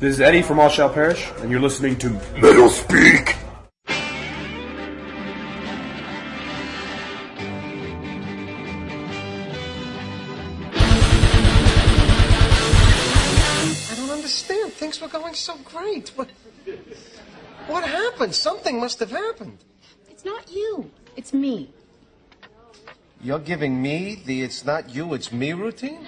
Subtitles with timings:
[0.00, 2.10] This is Eddie from All Shall Perish, and you're listening to
[2.40, 3.34] Metal Speak.
[3.88, 3.94] I
[13.96, 14.72] don't understand.
[14.74, 16.10] Things were going so great.
[16.10, 16.28] What,
[17.66, 18.36] what happened?
[18.36, 19.58] Something must have happened.
[20.08, 20.92] It's not you.
[21.16, 21.70] It's me.
[23.20, 26.06] You're giving me the it's not you, it's me routine?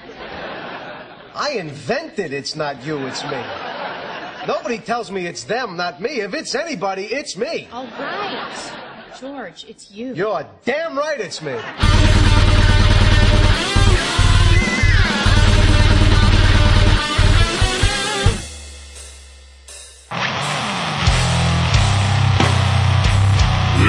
[1.35, 3.43] I invented it's not you, it's me.
[4.51, 6.23] Nobody tells me it's them, not me.
[6.23, 7.69] If it's anybody, it's me.
[7.71, 8.73] All right.
[9.21, 10.13] George, it's you.
[10.13, 11.53] You're damn right it's me.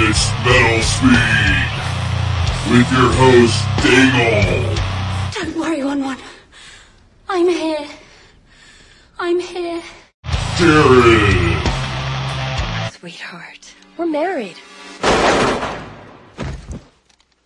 [0.03, 1.72] It's Metal Speak
[2.70, 4.75] with your host Dingle.
[5.34, 6.20] Don't worry, one one.
[7.28, 7.88] I'm here.
[9.17, 9.81] I'm here.
[10.58, 11.68] Jared.
[12.94, 14.58] Sweetheart, we're married.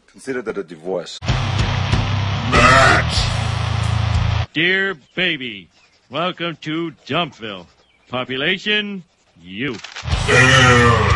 [0.07, 1.19] Consider that a divorce.
[2.52, 4.49] Matt.
[4.53, 5.69] Dear baby,
[6.09, 7.67] welcome to Dumpville.
[8.07, 9.03] Population,
[9.41, 9.75] you.
[10.27, 11.16] And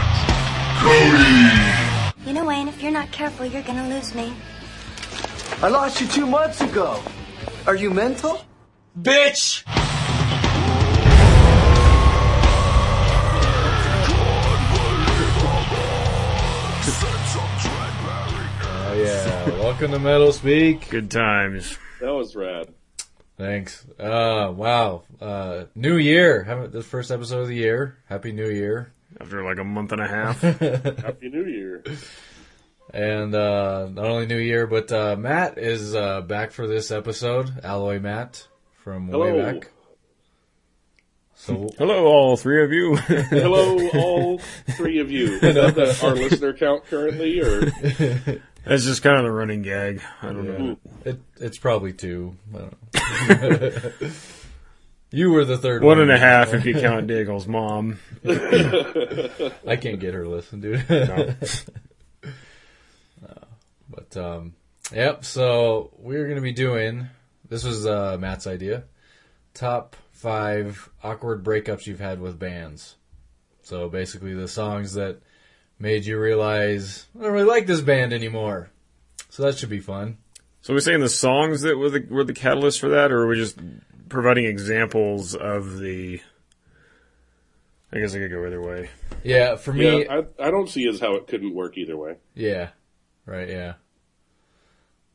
[0.80, 2.28] Cody.
[2.28, 4.34] You know, Wayne, if you're not careful, you're gonna lose me.
[5.62, 7.02] I lost you two months ago.
[7.66, 8.42] Are you mental?
[9.02, 9.64] Bitch!
[19.26, 20.90] Yeah, welcome to Metal Speak.
[20.90, 21.78] Good times.
[22.02, 22.74] That was rad.
[23.38, 23.86] Thanks.
[24.00, 25.04] Uh, wow.
[25.22, 26.44] Uh, new year.
[26.44, 27.98] Haven't this first episode of the year.
[28.08, 28.92] Happy New Year.
[29.20, 30.42] After like a month and a half.
[30.42, 31.84] Happy New Year.
[32.94, 37.52] And uh, not only New Year, but uh, Matt is uh, back for this episode.
[37.64, 38.48] Alloy Matt
[38.84, 39.54] from way Hello.
[39.54, 39.72] back.
[41.36, 42.96] So Hello, all three of you.
[42.98, 44.40] Hello, all
[44.72, 45.36] three of you.
[45.36, 50.02] Is that the, our listener count currently, or That's just kind of the running gag.
[50.22, 50.78] I don't know.
[51.04, 52.36] it, it's probably two.
[52.54, 53.92] I don't know.
[55.12, 57.98] you were the third One one and a half if you count Diggle's mom.
[58.24, 60.88] I can't get her to listen, dude.
[60.90, 61.36] No.
[63.90, 64.54] But um,
[64.94, 65.26] yep.
[65.26, 67.08] So we're gonna be doing.
[67.50, 68.84] This was uh, Matt's idea.
[69.54, 72.96] Top five awkward breakups you've had with bands.
[73.64, 75.22] So basically, the songs that
[75.80, 78.70] made you realize I don't really like this band anymore.
[79.30, 80.18] So that should be fun.
[80.62, 83.28] So we're saying the songs that were the were the catalyst for that, or are
[83.28, 83.58] we just
[84.10, 86.20] providing examples of the?
[87.92, 88.90] I guess I could go either way.
[89.24, 92.18] Yeah, for me, yeah, I, I don't see as how it couldn't work either way.
[92.36, 92.70] Yeah.
[93.26, 93.74] Right, yeah.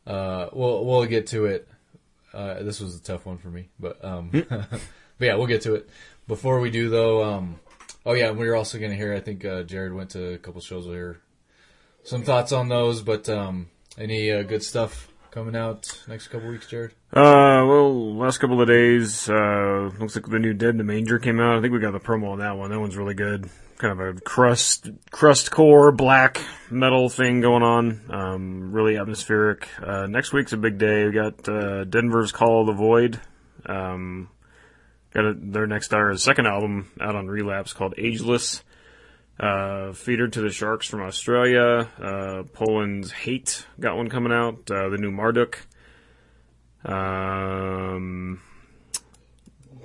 [0.07, 1.69] Uh we'll we'll get to it.
[2.33, 4.81] Uh this was a tough one for me, but um but
[5.19, 5.89] yeah, we'll get to it.
[6.27, 7.61] Before we do though, um
[8.07, 10.61] oh yeah, and we're also gonna hear I think uh Jared went to a couple
[10.61, 11.21] shows hear
[12.03, 16.69] some thoughts on those, but um any uh, good stuff coming out next couple weeks,
[16.69, 16.93] Jared?
[17.13, 21.19] Uh, well, last couple of days, uh, looks like the new Dead in the Manger
[21.19, 21.59] came out.
[21.59, 22.71] I think we got the promo on that one.
[22.71, 23.49] That one's really good.
[23.79, 28.01] Kind of a crust, crust core black metal thing going on.
[28.11, 29.69] Um, really atmospheric.
[29.83, 31.05] Uh, next week's a big day.
[31.05, 33.21] We got, uh, Denver's Call of the Void.
[33.67, 34.29] Um,
[35.15, 38.63] got a, their next, our second album out on Relapse called Ageless.
[39.39, 41.89] Uh, Feed Her to the Sharks from Australia.
[42.01, 44.71] Uh, Poland's Hate got one coming out.
[44.71, 45.59] Uh, the new Marduk.
[46.85, 48.41] Um,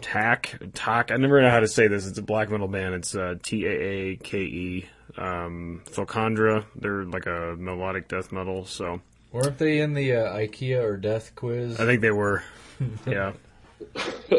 [0.01, 1.12] Tack, Tack.
[1.12, 2.06] I never know how to say this.
[2.06, 2.96] It's a black metal band.
[2.96, 4.90] It's uh, T A A K E.
[5.17, 6.66] Um, Thocandra.
[6.75, 8.66] They're like a melodic death metal.
[8.66, 9.01] So
[9.31, 11.79] Weren't they in the uh, IKEA or Death quiz?
[11.79, 12.44] I think they were.
[13.07, 13.34] yeah.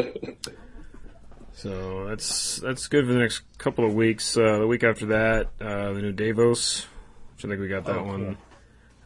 [1.60, 4.34] So that's that's good for the next couple of weeks.
[4.34, 6.86] Uh, the week after that, uh, the new Davos,
[7.36, 8.38] which I think we got that Oh, one.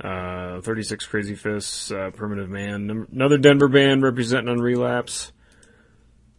[0.00, 5.32] Uh, 36 Crazy Fists, uh, Primitive Man, Num- another Denver band representing on Relapse.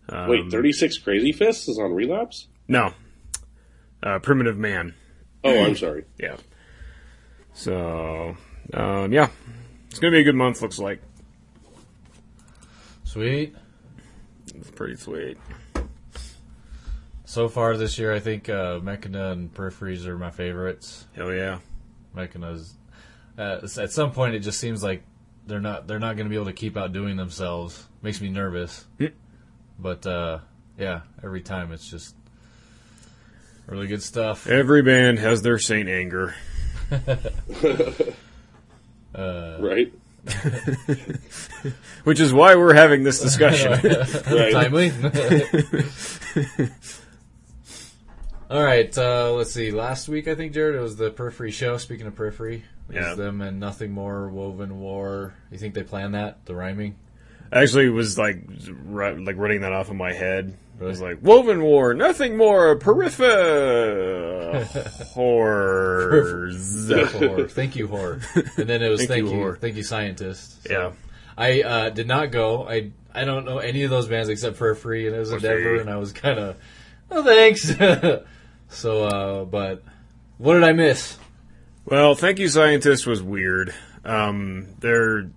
[0.08, 2.48] Um, Wait, 36 Crazy Fists is on Relapse?
[2.68, 2.94] No.
[4.02, 4.94] Uh, Primitive Man.
[5.44, 6.06] Oh, I'm sorry.
[6.18, 6.38] Yeah.
[7.54, 8.38] So,
[8.74, 9.30] um, yeah.
[9.90, 11.02] It's going to be a good month, looks like.
[13.04, 13.54] Sweet.
[14.54, 15.38] It's pretty sweet.
[17.36, 21.06] So far this year, I think uh, Mechina and Peripheries are my favorites.
[21.18, 21.60] Hell yeah.
[22.16, 22.76] Mechina's
[23.38, 25.04] uh, at some point it just seems like
[25.46, 27.88] they're not they're not going to be able to keep outdoing themselves.
[28.02, 28.86] Makes me nervous.
[29.78, 30.40] but uh,
[30.80, 32.16] yeah, every time it's just
[33.68, 34.48] really good stuff.
[34.48, 36.36] Every band has their Saint Anger.
[39.14, 39.94] Uh, Right?
[42.06, 43.72] Which is why we're having this discussion.
[43.72, 44.52] Right.
[44.54, 44.92] Timely.
[48.56, 49.72] All right, uh, let's see.
[49.72, 51.76] Last week, I think Jared, it was the Periphery show.
[51.76, 53.14] Speaking of Periphery, it was Yeah.
[53.16, 55.34] them and Nothing More, Woven War.
[55.52, 56.46] You think they planned that?
[56.46, 56.96] The rhyming?
[57.52, 58.38] I actually was like,
[58.90, 60.56] like running that off in my head.
[60.80, 64.64] It was like Woven War, nothing more, peripher
[65.08, 66.90] horrors.
[66.90, 67.48] horror.
[67.50, 68.22] Thank you, horror.
[68.56, 70.64] And then it was Thank thank, you, you, thank you, scientist.
[70.66, 70.92] So Yeah.
[71.38, 72.66] I uh, did not go.
[72.70, 75.76] I I don't know any of those bands except Periphery, and it was in Denver,
[75.82, 76.56] and I was kind of,
[77.12, 77.70] oh, thanks.
[78.76, 79.84] so, uh, but
[80.38, 81.18] what did I miss?
[81.86, 83.74] Well, thank you, scientist was weird.
[84.04, 85.30] Um, they're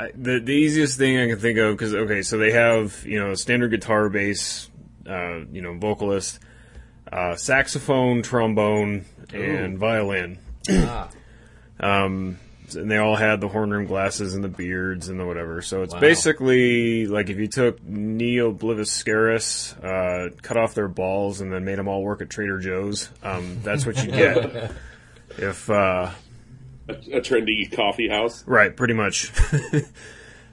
[0.00, 3.18] I, the the easiest thing I can think of because okay, so they have you
[3.18, 4.70] know standard guitar, bass,
[5.06, 6.38] uh, you know vocalist,
[7.12, 10.38] uh, saxophone, trombone, and violin.
[10.70, 11.10] ah,
[11.82, 12.38] Um,
[12.74, 15.62] and they all had the horn rim glasses and the beards and the whatever.
[15.62, 16.00] So it's Wow.
[16.00, 21.78] basically like if you took Ne Obliviscaris, uh, cut off their balls and then made
[21.78, 23.08] them all work at Trader Joe's.
[23.22, 24.72] Um, that's what you get.
[25.38, 26.10] if, uh,
[26.88, 28.42] A, a trendy coffee house.
[28.46, 29.30] right, pretty much.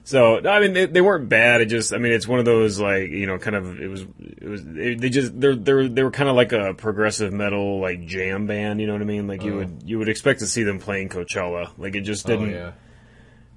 [0.08, 1.60] so, I mean, they, they weren't bad.
[1.60, 4.06] It just, I mean, it's one of those like, you know, kind of, it was,
[4.18, 7.78] it was, they, they just, they're, they're, they were kind of like a progressive metal,
[7.78, 9.26] like jam band, you know what I mean?
[9.26, 9.56] Like you Oh.
[9.58, 11.72] would, you would expect to see them playing Coachella.
[11.76, 12.72] Like it just oh didn't, yeah.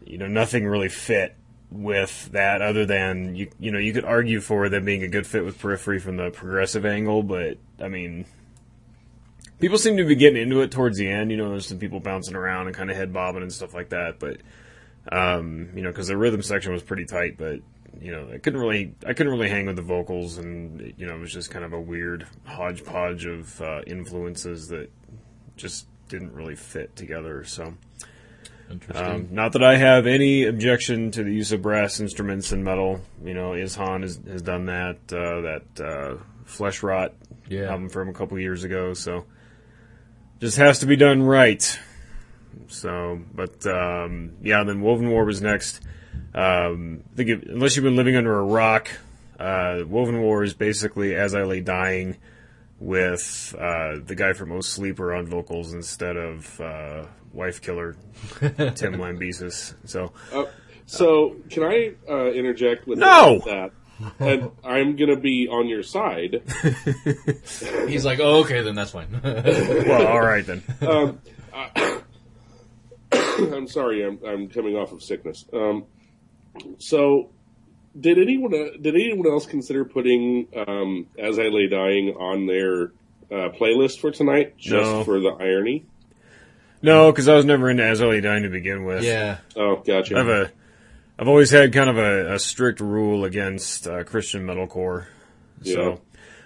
[0.06, 1.38] you know, nothing really fit
[1.71, 5.25] with that other than you you know, you could argue for them being a good
[5.25, 8.25] fit with Periphery from the progressive angle, but I mean
[9.62, 12.01] people seem to be getting into it towards the end, you know, there's some people
[12.01, 14.42] bouncing around and kind of head bobbing and stuff like that, but
[15.12, 17.59] um, you know, cuz the rhythm section was pretty tight, but
[18.00, 21.15] you know, I couldn't really I couldn't really hang with the vocals and you know,
[21.15, 24.89] it was just kind of a weird hodgepodge of uh, influences that
[25.57, 27.74] just didn't really fit together, so
[28.95, 33.01] um, not that I have any objection to the use of brass instruments in metal.
[33.24, 34.95] You know, Ihsahn has, has done that.
[35.12, 37.13] Uh, that uh, Flesh Rot
[37.50, 37.63] Yeah.
[37.71, 38.94] album from a couple years ago.
[38.94, 39.25] So
[40.39, 41.77] just has to be done right.
[42.71, 45.81] So, but um, yeah, then Woven War was next.
[46.33, 48.89] Um, I think if, unless you've been living under a rock,
[49.39, 52.18] uh, Woven War is basically As I Lay Dying
[52.79, 57.95] with uh, the guy from O Sleeper on vocals instead of uh, Wife Killer
[58.39, 59.75] Tim Lambesis.
[59.85, 60.45] So Uh,
[60.88, 63.41] so, can I uh, interject with No!
[63.45, 63.71] that?
[64.19, 66.41] And I'm going to be on your side.
[67.88, 69.07] He's like, oh, okay, then that's fine.
[69.24, 70.63] well, all right then.
[73.55, 75.45] I'm sorry, I'm, I'm coming off of sickness.
[75.53, 75.85] Um,
[76.77, 77.29] so,
[77.99, 82.91] did anyone uh, did anyone else consider putting um, "As I Lay Dying" on their
[83.31, 85.03] uh, playlist for tonight, just No.
[85.03, 85.85] for the irony?
[86.81, 89.03] No, because I was never into As I Lay Dying to begin with.
[89.03, 89.38] yeah.
[89.55, 90.15] Oh, gotcha.
[90.15, 90.51] I have a,
[91.19, 95.05] I've always had kind of a, a strict rule against uh, Christian metalcore.
[95.61, 95.73] Yeah.
[95.75, 96.01] So,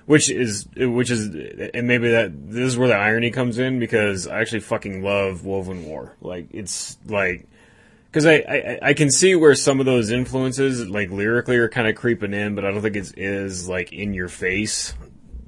[0.06, 1.28] which is, which is,
[1.74, 5.46] and maybe that this is where the irony comes in because I actually fucking love
[5.46, 6.16] Woven War.
[6.22, 7.48] Like it's like,
[8.16, 11.86] because I, I I can see where some of those influences like lyrically are kind
[11.86, 14.94] of creeping in, but I don't think it's is like in your face.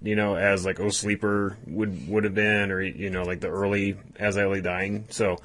[0.01, 3.47] You know, as like Oh Sleeper would would have been, or you know, like the
[3.47, 5.05] early As I Lay Dying.
[5.09, 5.37] So,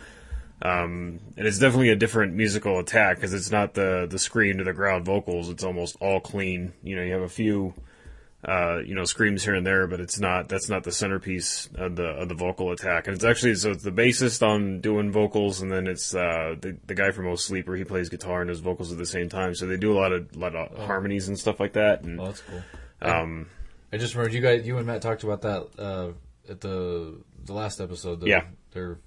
[0.62, 4.64] um, and it's definitely a different musical attack because it's not the the scream to
[4.64, 5.49] the ground vocals.
[5.49, 6.73] It's almost all clean.
[6.82, 7.73] You know, you have a few,
[8.46, 10.49] uh, you know, screams here and there, but it's not.
[10.49, 13.06] That's not the centerpiece of the of the vocal attack.
[13.06, 16.76] And it's actually so it's the bassist on doing vocals, and then it's uh, the
[16.87, 17.76] the guy from O Sleeper.
[17.76, 19.54] He plays guitar and does vocals at the same time.
[19.54, 22.02] So they do a lot of lot of harmonies and stuff like that.
[22.02, 22.62] And Oh, that's cool.
[23.02, 23.46] um,
[23.92, 26.08] I just remembered you guys, you and Matt talked about that uh,
[26.50, 28.20] at the the last episode.
[28.20, 28.44] The, Yeah.
[28.72, 28.99] they're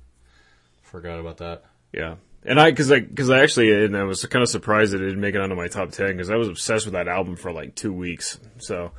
[0.83, 1.63] forgot about that.
[1.91, 5.01] Yeah, and I because I because I actually and I was kind of surprised that
[5.01, 7.35] it didn't make it onto my top ten because I was obsessed with that album
[7.35, 8.39] for like two weeks.
[8.59, 8.91] So,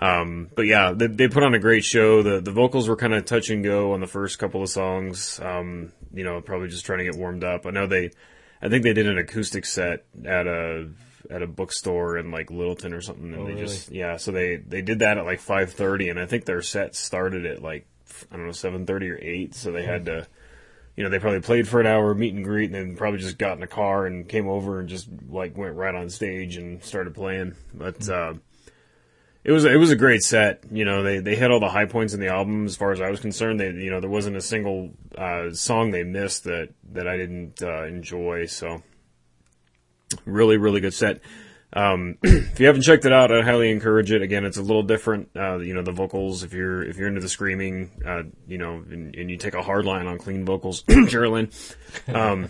[0.00, 2.22] um, but yeah, they, they put on a great show.
[2.22, 5.38] The the vocals were kind of touch and go on the first couple of songs.
[5.42, 7.66] Um, you know, probably just trying to get warmed up.
[7.66, 8.10] I know they,
[8.62, 10.88] I think they did an acoustic set at a
[11.30, 13.66] at a bookstore in like Littleton or something, and Oh, they really?
[13.66, 14.16] just yeah.
[14.16, 17.44] So they they did that at like five thirty, and I think their set started
[17.46, 17.86] at like
[18.32, 19.54] I don't know seven thirty or eight.
[19.54, 20.26] So they had to
[20.96, 23.38] you know, they probably played for an hour, meet and greet, and then probably just
[23.38, 26.82] got in a car and came over and just like went right on stage and
[26.82, 27.54] started playing.
[27.72, 28.34] But uh,
[29.42, 30.64] it was it was a great set.
[30.70, 33.00] You know, they they hit all the high points in the album as far as
[33.00, 33.58] I was concerned.
[33.58, 37.62] They you know there wasn't a single uh, song they missed that that I didn't
[37.62, 38.46] uh, enjoy.
[38.46, 38.82] So
[40.26, 41.20] really really good set.
[41.72, 44.22] Um, if you haven't checked it out, I highly encourage it.
[44.22, 45.30] Again, it's a little different.
[45.34, 46.42] Uh, you know, the vocals.
[46.42, 49.62] If you're if you're into the screaming, uh, you know, and, and you take a
[49.62, 51.50] hard line on clean vocals, Geraldine,
[52.08, 52.48] um,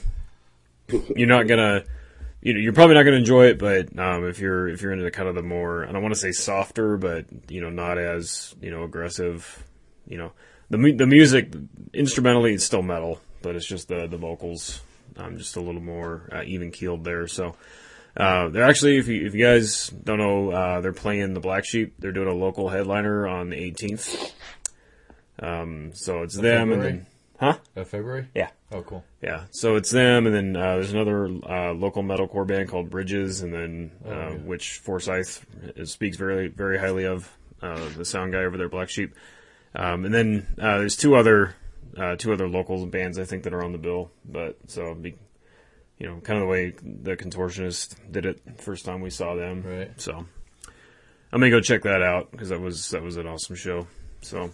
[0.88, 1.85] you're not gonna.
[2.42, 5.04] You know, you're probably not gonna enjoy it, but um, if you're if you're into
[5.04, 7.99] the kind of the more, I don't want to say softer, but you know, not
[7.99, 9.64] as you know aggressive.
[10.06, 10.32] You know,
[10.70, 11.52] the mu- the music
[11.92, 14.80] instrumentally it's still metal, but it's just the the vocals.
[15.16, 17.26] Um, just a little more uh, even keeled there.
[17.26, 17.56] So.
[18.16, 21.64] Uh, they're actually, if you, if you guys don't know, uh, they're playing the Black
[21.64, 21.94] Sheep.
[22.00, 24.32] They're doing a local headliner on the 18th.
[25.38, 27.06] Um, so it's them and then,
[27.38, 27.59] huh?
[27.76, 28.28] Uh, February?
[28.35, 28.50] Yeah.
[28.72, 29.04] Oh, cool.
[29.20, 29.44] Yeah.
[29.50, 33.52] So it's them and then, uh, there's another, uh, local metalcore band called Bridges and
[33.52, 34.30] then, uh, yeah.
[34.36, 35.44] which Forsyth
[35.84, 39.14] speaks very, very highly of, uh, the sound guy over there, Black Sheep.
[39.74, 41.56] Um, and then, uh, there's two other,
[41.96, 45.16] uh, two other local bands I think that are on the bill, but so be,
[45.98, 49.62] you know, kind of the way the contortionist did it first time we saw them.
[49.62, 50.00] Right.
[50.00, 50.14] So
[51.32, 53.86] I'm gonna go check that out because that was that was an awesome show.
[54.22, 54.50] So,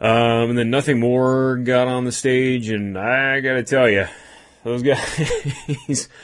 [0.00, 4.06] um, and then nothing more got on the stage, and I gotta tell you,
[4.64, 6.08] those guys.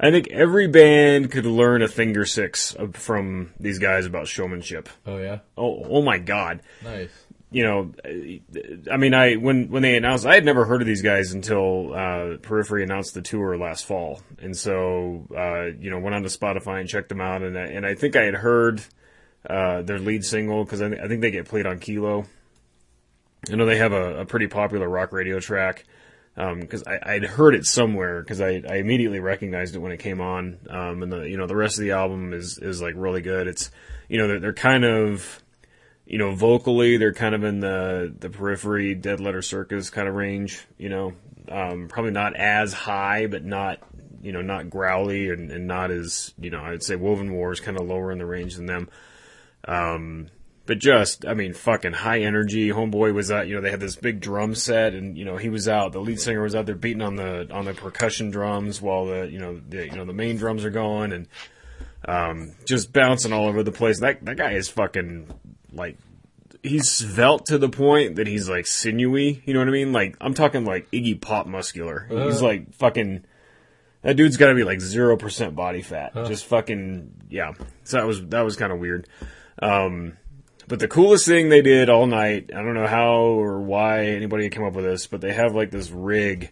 [0.00, 4.88] I think every band could learn a thing or six from these guys about showmanship.
[5.06, 5.38] Oh, yeah?
[5.56, 6.62] Oh, oh my God!
[6.82, 7.10] Nice.
[7.52, 7.92] you know,
[8.90, 11.94] I mean, I when when they announced, I had never heard of these guys until
[11.94, 16.28] uh, Periphery announced the tour last fall, and so uh, you know went on to
[16.28, 18.82] Spotify and checked them out, and I, and I think I had heard
[19.48, 22.26] uh, their lead single because I, I think they get played on Kilo.
[23.50, 25.84] I know they have a, a pretty popular rock radio track
[26.34, 30.20] because I I'd heard it somewhere because I, I immediately recognized it when it came
[30.20, 33.22] on, um, and the you know the rest of the album is is like really
[33.22, 33.46] good.
[33.46, 33.70] It's
[34.08, 35.42] you know they're, they're kind of
[36.06, 40.14] you know, vocally, they're kind of in the the periphery, Dead Letter Circus kind of
[40.14, 40.64] range.
[40.76, 41.12] You know,
[41.48, 43.78] um, probably not as high, but not
[44.22, 47.60] you know not growly and, and not as you know I'd say Woven War is
[47.60, 48.88] kind of lower in the range than them.
[50.66, 52.70] But just I mean, fucking high energy.
[52.70, 53.46] Homeboy was out.
[53.48, 55.92] You know, they had this big drum set, and you know he was out.
[55.92, 59.28] The lead singer was out there beating on the on the percussion drums while the
[59.30, 61.28] you know the you know the main drums are going and
[62.06, 64.00] um, just bouncing all over the place.
[64.00, 65.28] That that guy is fucking
[65.72, 65.98] like
[66.62, 69.42] he's svelte to the point that he's like sinewy.
[69.44, 69.92] You know what I mean?
[69.92, 72.06] Like I'm talking like Iggy Pop muscular.
[72.08, 72.46] He's Uh.
[72.46, 73.24] like fucking.
[74.00, 76.14] That dude's got to be like zero percent body fat.
[76.26, 77.52] Just fucking yeah.
[77.84, 79.08] So that was that was kind of weird.
[79.62, 80.18] Um,
[80.68, 84.48] but the coolest thing they did all night, I don't know how or why anybody
[84.48, 86.50] came up with this, but they have like this rig.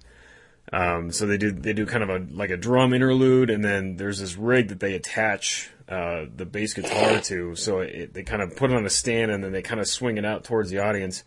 [0.72, 3.96] Um, so they do they do kind of a like a drum interlude, and then
[3.96, 7.54] there's this rig that they attach uh, the bass guitar to.
[7.56, 9.86] So it, they kind of put it on a stand, and then they kind of
[9.86, 11.24] swing it out towards the audience.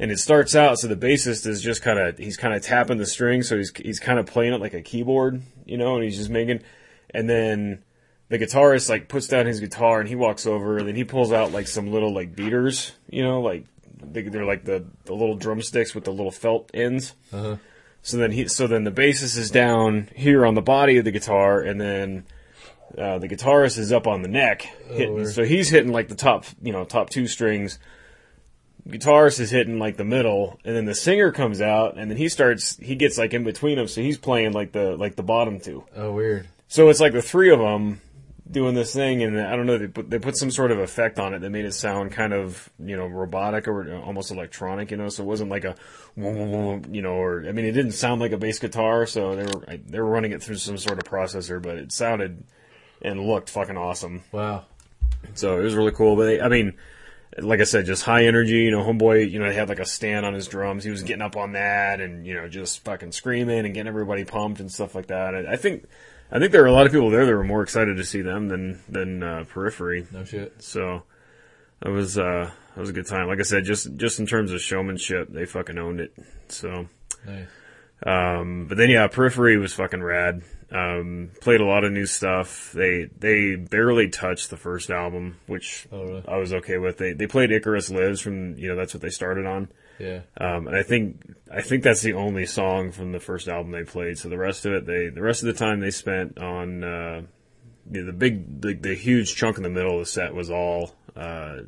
[0.00, 2.98] And it starts out so the bassist is just kind of he's kind of tapping
[2.98, 6.04] the string, so he's he's kind of playing it like a keyboard, you know, and
[6.04, 6.62] he's just making.
[7.10, 7.82] And then
[8.28, 11.32] the guitarist like puts down his guitar and he walks over, and then he pulls
[11.32, 13.64] out like some little like beaters, you know, like
[14.02, 17.14] they, they're like the the little drumsticks with the little felt ends.
[17.32, 17.56] Uh-huh.
[18.02, 21.10] So then he, so then the bassist is down here on the body of the
[21.10, 22.24] guitar, and then
[22.96, 25.14] uh, the guitarist is up on the neck, hitting.
[25.14, 25.28] weird.
[25.28, 27.78] so he's hitting like the top, you know, top two strings.
[28.86, 32.28] Guitarist is hitting like the middle, and then the singer comes out, and then he
[32.28, 32.76] starts.
[32.78, 35.84] He gets like in between them, so he's playing like the like the bottom two.
[35.94, 36.48] Oh, weird.
[36.68, 38.00] So it's like the three of them
[38.50, 39.78] doing this thing, and I don't know.
[39.78, 42.32] They put they put some sort of effect on it that made it sound kind
[42.32, 45.08] of you know robotic or uh, almost electronic, you know.
[45.08, 45.74] So it wasn't like a
[46.16, 49.06] you know, or I mean, it didn't sound like a bass guitar.
[49.06, 52.44] So they were they were running it through some sort of processor, but it sounded
[53.02, 54.22] and looked fucking awesome.
[54.32, 54.64] Wow.
[55.34, 56.16] So it was really cool.
[56.16, 56.74] But they, I mean,
[57.38, 58.58] like I said, just high energy.
[58.58, 60.84] You know, homeboy, you know, he had like a stand on his drums.
[60.84, 64.24] He was getting up on that and you know just fucking screaming and getting everybody
[64.24, 65.34] pumped and stuff like that.
[65.34, 65.86] I think.
[66.30, 68.22] I think there were a lot of people there that were more excited to see
[68.22, 70.06] them than than uh, Periphery.
[70.12, 70.62] No shit.
[70.62, 71.02] So
[71.80, 73.28] that was uh, that was a good time.
[73.28, 76.12] Like I said, just just in terms of showmanship, they fucking owned it.
[76.48, 76.88] So,
[77.26, 77.46] Nice.
[78.04, 80.42] um, but then yeah, Periphery was fucking rad.
[80.70, 82.72] Um, played a lot of new stuff.
[82.72, 86.24] They they barely touched the first album, which Oh, really?
[86.28, 86.98] I was okay with.
[86.98, 89.68] They they played Icarus Lives from you know that's what they started on.
[89.98, 90.20] Yeah.
[90.36, 93.84] Um, and I think I think that's the only song from the first album they
[93.84, 94.18] played.
[94.18, 97.22] So the rest of it, they the rest of the time they spent on uh,
[97.86, 100.94] the, the big the, the huge chunk in the middle of the set was all
[101.16, 101.58] uh,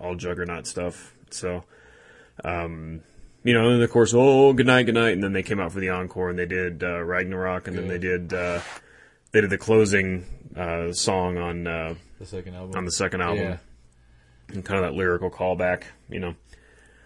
[0.00, 1.14] all Juggernaut stuff.
[1.30, 1.64] So,
[2.44, 3.02] um,
[3.44, 5.72] you know, and of course, oh, good night, good night, and then they came out
[5.72, 8.60] for the encore and they did uh, Ragnarok, and then they did uh,
[9.32, 10.24] they did the closing
[10.56, 12.76] uh, song on uh, The second album.
[12.76, 13.56] on the second album, Yeah.
[14.48, 16.34] and kind of that lyrical callback, you know.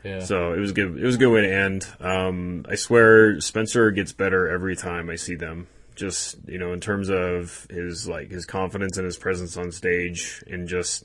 [0.04, 0.20] Yeah.
[0.20, 0.96] So it was good.
[0.98, 1.86] It was a good way to end.
[2.00, 5.66] Um, I swear, Spencer gets better every time I see them.
[5.94, 10.42] Just you know, in terms of his like his confidence and his presence on stage,
[10.46, 11.04] and just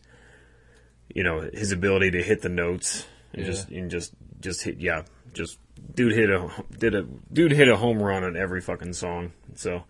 [1.14, 3.52] you know his ability to hit the notes and Yeah.
[3.52, 5.60] just and just just hit yeah, just
[5.94, 9.34] dude hit a did a dude hit a home run on every fucking song.
[9.56, 9.84] So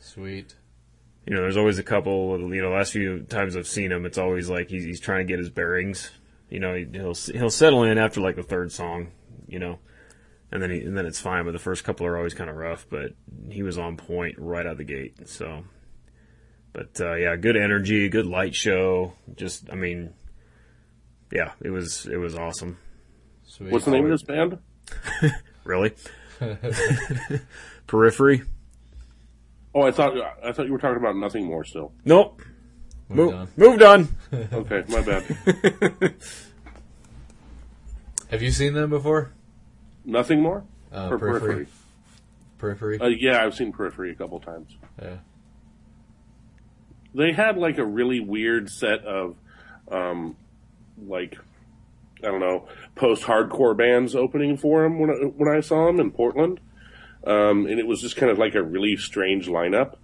[0.00, 0.54] Sweet.
[1.26, 2.38] you know, there's always a couple.
[2.54, 5.30] You know, last few times I've seen him, it's always like he's he's trying to
[5.32, 6.10] get his bearings.
[6.50, 9.12] You know, he- he'll he'll settle in after like the third song.
[9.46, 9.78] You know,
[10.52, 11.44] and then he, and then it's fine.
[11.44, 12.86] But the first couple are always kind of rough.
[12.90, 13.12] But
[13.48, 15.28] he was on point right out of the gate.
[15.28, 15.64] So,
[16.72, 19.14] but uh, yeah, good energy, good light show.
[19.36, 20.12] Just, I mean,
[21.32, 22.78] yeah, it was it was awesome.
[23.44, 23.72] Sweet.
[23.72, 24.58] What's the name of this band?
[25.62, 25.92] Really,
[27.86, 28.42] periphery.
[29.74, 31.92] Oh, I thought I thought you were talking about nothing more still.
[32.04, 32.42] Nope.
[33.10, 33.48] Moved Mo- on.
[33.56, 34.08] moved on.
[34.52, 35.24] Okay, my bad.
[38.30, 39.32] Have you seen them before?
[40.04, 40.64] nothing more.
[40.92, 41.66] Uh, Or periphery.
[42.58, 42.98] Periphery.
[43.00, 44.74] Uh, yeah, I've seen Periphery a couple times.
[45.00, 45.18] yeah.
[47.14, 49.36] They had like a really weird set of,
[49.90, 50.36] um,
[51.06, 51.36] like,
[52.22, 56.10] I don't know, post-hardcore bands opening for them when I, when I saw them in
[56.12, 56.60] Portland,
[57.26, 59.96] um, and it was just kind of like a really strange lineup.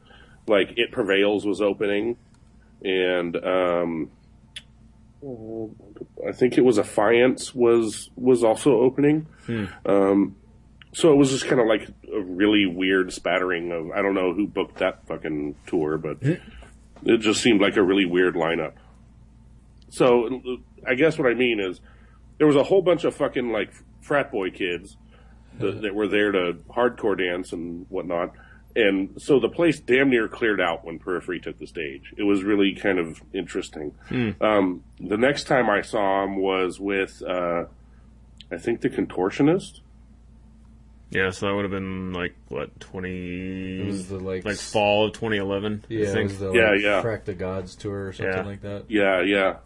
[0.48, 2.16] Like, It Prevails was opening,
[2.82, 4.10] and um,
[6.26, 9.26] I think it was Affiance was was also opening.
[9.86, 10.36] Um,
[10.92, 14.32] so it was just kind of like a really weird spattering of I don't know
[14.32, 16.18] who booked that fucking tour, but
[17.04, 18.72] it just seemed like a really weird lineup.
[19.90, 20.28] So
[20.86, 21.80] I guess what I mean is
[22.38, 24.96] there was a whole bunch of fucking like frat boy kids
[25.58, 28.32] that, that were there to hardcore dance and whatnot.
[28.76, 32.12] And so the place damn near cleared out when Periphery took the stage.
[32.18, 33.94] It was really kind of interesting.
[34.40, 37.64] Um, the next time I saw him was with, uh,
[38.52, 39.80] I think the Contortionist.
[41.10, 43.80] Yeah, so that would have been like what twenty?
[43.80, 45.84] It was the, like, like fall of 2011.
[45.88, 47.00] I Yeah, it was the Yeah, like, yeah.
[47.00, 48.42] Track the Gods tour or something Yeah.
[48.42, 48.84] like that.
[48.88, 49.56] Yeah, yeah.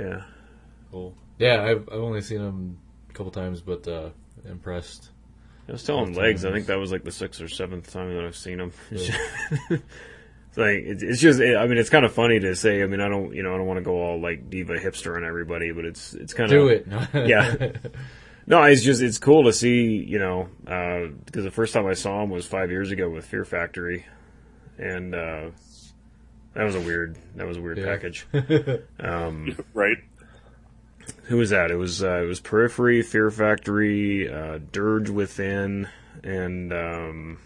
[0.00, 0.22] yeah.
[0.90, 1.14] Cool.
[1.38, 2.78] Yeah, I've I've only seen him
[3.10, 4.10] a couple times, but uh,
[4.48, 5.10] impressed.
[5.68, 6.44] I was telling Both legs.
[6.44, 8.72] I think that was like the sixth or seventh time that I've seen him.
[10.50, 11.40] It's like it's, it's just.
[11.42, 12.82] I mean, it's kind of funny to say.
[12.82, 13.34] I mean, I don't.
[13.34, 16.14] You know, I don't want to go all like diva hipster on everybody, but it's
[16.14, 16.86] it's kind of Do it.
[17.28, 17.72] Yeah.
[18.46, 20.02] No, it's just it's cool to see.
[20.02, 23.26] You know, uh, because the first time I saw him was five years ago with
[23.26, 24.06] Fear Factory,
[24.78, 25.50] and uh,
[26.54, 27.18] that was a weird.
[27.36, 27.84] That was a weird Yeah.
[27.84, 28.26] package.
[29.00, 29.98] Um, Right?
[31.24, 31.70] Who was that?
[31.70, 35.88] It was uh, it was Periphery, Fear Factory, uh, Dirge Within,
[36.22, 37.38] and um,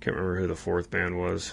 [0.00, 1.52] can't remember who the fourth band was.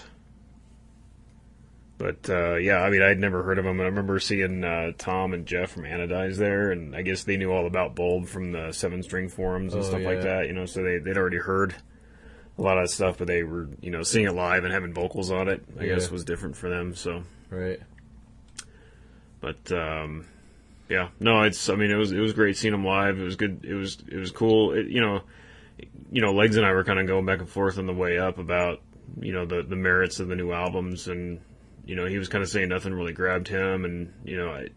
[1.98, 3.78] But uh, yeah, I mean, I'd never heard of them.
[3.78, 7.36] And I remember seeing uh, Tom and Jeff from Anodize there, and I guess they
[7.36, 10.46] knew all about Bulb from the Seven String forums and Oh, stuff like that.
[10.48, 11.74] You know, so they they'd already heard
[12.58, 14.92] a lot of that stuff, but they were you know seeing it live and having
[14.92, 15.62] vocals on it.
[15.78, 15.94] I Yeah.
[15.94, 16.94] guess was different for them.
[16.94, 17.22] So.
[17.50, 17.80] right.
[19.42, 20.24] But um,
[20.88, 21.68] yeah, no, it's.
[21.68, 23.18] I mean, it was it was great seeing him live.
[23.20, 23.64] It was good.
[23.64, 24.72] It was it was cool.
[24.72, 25.20] It, you know,
[26.10, 28.18] you know, legs and I were kind of going back and forth on the way
[28.18, 28.80] up about
[29.20, 31.40] you know the the merits of the new albums, and
[31.84, 34.68] you know he was kind of saying nothing really grabbed him, and you know I.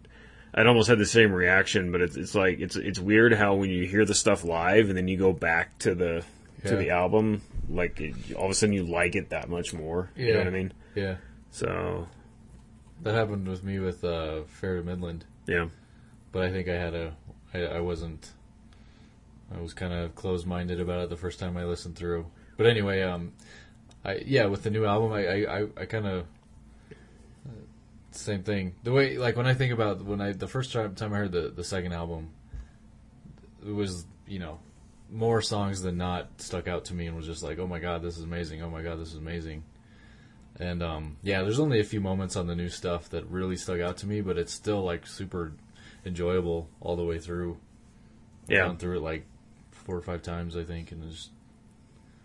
[0.58, 3.70] I'd almost had the same reaction, but it's it's like it's it's weird how when
[3.70, 6.24] you hear the stuff live and then you go back to the
[6.64, 10.10] to the album, like it, all of a sudden you like it that much more.
[10.16, 10.38] You know Yeah.
[10.38, 10.74] what I mean?
[10.96, 11.16] Yeah,
[11.52, 12.08] So
[13.06, 15.68] that happened with me with uh, Fair to Midland, yeah,
[16.32, 17.16] but I think I had a.
[17.54, 18.32] I, I wasn't.
[19.56, 22.26] I was kind of closed minded about it the first time I listened through.
[22.58, 23.34] But anyway, um,
[24.04, 26.26] I yeah, with the new album, I I, I, kind of
[28.10, 28.74] same thing.
[28.84, 31.32] The way like when I think about when I the first time time I heard
[31.32, 32.32] the the second album,
[33.64, 34.58] it was you know
[35.12, 38.02] more songs than not stuck out to me and was just like, oh my god,
[38.02, 38.64] this is amazing.
[38.64, 39.64] Oh my god, this is amazing.
[40.60, 43.80] And um, yeah, there's only a few moments on the new stuff that really stuck
[43.82, 45.52] out to me, but it's still like super
[46.06, 47.58] enjoyable all the way through.
[48.46, 48.66] I've yeah.
[48.68, 49.26] gone through it like
[49.72, 51.30] four or five times, I think, and it's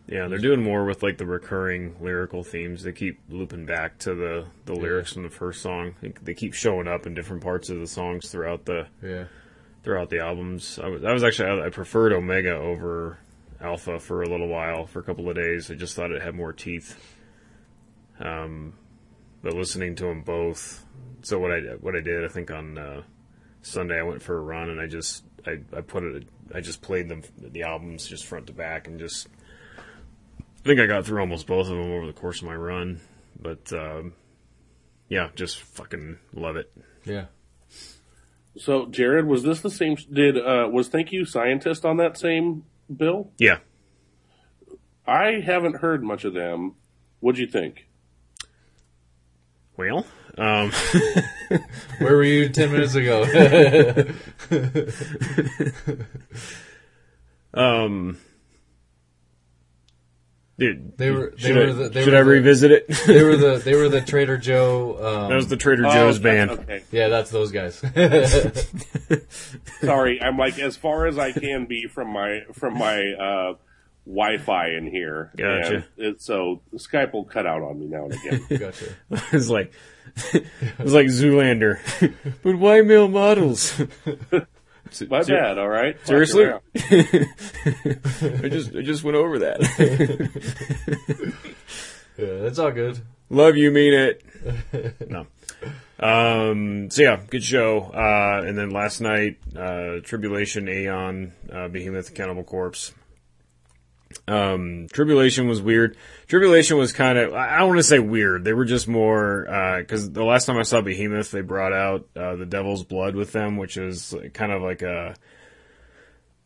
[0.07, 2.83] Yeah, they're doing more with like the recurring lyrical themes.
[2.85, 5.95] They keep looping back to the the lyrics from the first song.
[6.01, 9.25] They- They keep showing up in different parts of the songs throughout the yeah,
[9.83, 10.79] throughout the albums.
[10.81, 13.19] I was, I was actually I preferred Omega over
[13.61, 15.71] Alpha for a little while, for a couple of days.
[15.71, 16.97] I just thought it had more teeth.
[18.21, 18.75] Um,
[19.43, 20.85] but listening to them both,
[21.23, 23.03] so what I what I did, I think on uh,
[23.63, 26.83] Sunday I went for a run and I just I, I put it I just
[26.83, 29.29] played them the albums just front to back and just
[29.79, 33.01] I think I got through almost both of them over the course of my run.
[33.41, 34.13] But um,
[35.09, 36.71] yeah, just fucking love it.
[37.05, 37.27] yeah.
[38.57, 39.97] So, Jared, was this the same?
[40.13, 43.31] Did uh, was Thank You Scientist on that same Bill?
[43.39, 43.59] Yeah.
[45.07, 46.75] I haven't heard much of them.
[47.21, 47.87] What'd you think?
[49.81, 50.05] Well,
[50.37, 50.71] um,
[52.01, 53.23] Where were you ten minutes ago?
[57.55, 58.19] um,
[60.59, 62.89] dude, They were- they should were I, the- they should were I the- revisit it?
[63.07, 64.97] they were the they were the Trader Joe.
[65.25, 66.51] Um, that was the Trader Oh, Joe's band.
[66.51, 66.83] Okay.
[66.93, 67.83] yeah, that's those guys.
[69.81, 73.55] Sorry, I'm like as far as I can be from my from my uh,
[74.07, 75.31] Wi-Fi in here.
[75.37, 75.75] Gotcha.
[75.75, 78.47] And it, so Skype will cut out on me now and again.
[78.59, 78.95] gotcha.
[79.37, 79.73] it's like
[80.33, 81.79] it's like Zoolander,
[82.43, 83.81] but why male models?
[85.09, 85.59] My Ser- bad.
[85.59, 85.97] All right.
[86.05, 86.63] Seriously, around.
[86.75, 89.61] I just I just went over that.
[92.19, 93.01] Yeah, that's all good.
[93.31, 94.23] Love you, mean it.
[95.09, 95.27] No.
[95.99, 97.81] Um, so yeah, good show.
[97.81, 102.93] Uh, and then last night, uh, Tribulation, Aeon, uh, Behemoth, Cannibal Corpse.
[104.27, 105.97] Um, Tribulation was weird.
[106.27, 108.45] Tribulation was kind of, I don't want to say weird.
[108.45, 112.09] They were just more, uh, cause the last time I saw Behemoth, they brought out,
[112.17, 115.15] uh, the Devil's Blood with them, which is kind of like a,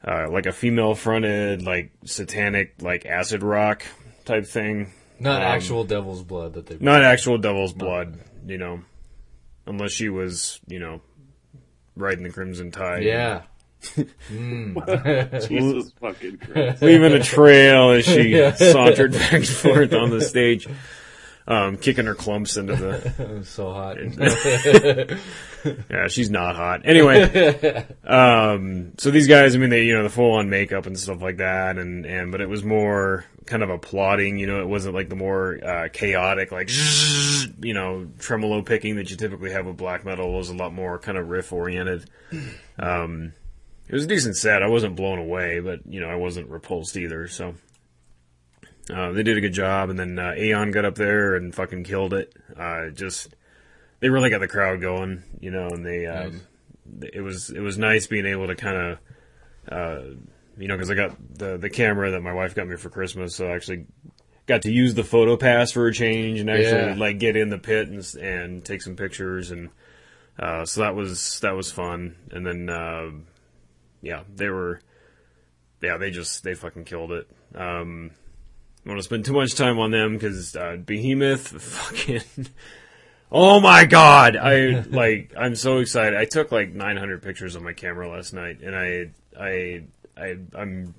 [0.07, 3.83] uh, like a female fronted, like satanic, like acid rock
[4.25, 4.93] type thing.
[5.19, 6.77] Not Um, actual devil's blood that they.
[6.81, 8.81] Not actual devil's blood, you know,
[9.67, 11.01] unless she was, you know,
[11.97, 13.05] riding the Crimson Tide.
[13.05, 13.43] Yeah.
[15.49, 16.83] Jesus fucking Christ.
[16.83, 18.53] Leaving a trail as she Yeah.
[18.55, 20.67] sauntered back and forth on the stage,
[21.47, 23.43] um, kicking her clumps into the.
[23.45, 23.99] So hot.
[25.91, 26.83] Yeah, she's not hot.
[26.85, 30.99] Anyway, um, so these guys, I mean, they, you know, the full on makeup and
[30.99, 34.61] stuff like that, and, and, but it was more kind of a plotting, you know,
[34.61, 36.71] it wasn't like the more, uh, chaotic, like,
[37.63, 40.35] you know, tremolo picking that you typically have with black metal.
[40.35, 42.09] It was a lot more kind of riff oriented.
[42.79, 43.33] Um,
[43.89, 44.63] it was a decent set.
[44.63, 47.55] I wasn't blown away, but, you know, I wasn't repulsed either, so.
[48.93, 51.85] Uh, they did a good job, and then, uh, Aeon got up there and fucking
[51.85, 52.35] killed it.
[52.55, 53.35] Uh, just,
[54.01, 56.43] they really got the crowd going, you know, and they, um,
[57.03, 58.99] it was, it was nice being able to kind of,
[59.73, 60.03] uh,
[60.59, 63.35] you know, cause I got the, the camera that my wife got me for Christmas,
[63.35, 63.87] so I actually
[64.47, 66.95] got to use the photo pass for a change and actually Yeah.
[66.99, 69.71] like get in the pit and, and take some pictures and,
[70.39, 72.17] uh, so that was, that was fun.
[72.31, 73.11] And then, uh,
[74.05, 74.81] yeah, they were,
[75.83, 77.29] yeah, they just, they fucking killed it.
[77.55, 82.47] Um, I don't want to spend too much time on them because, uh, Behemoth, fucking,
[83.33, 84.37] Oh my god!
[84.37, 86.17] I like I'm so excited.
[86.17, 89.83] I took like 900 pictures on my camera last night, and I I
[90.17, 90.95] I I'm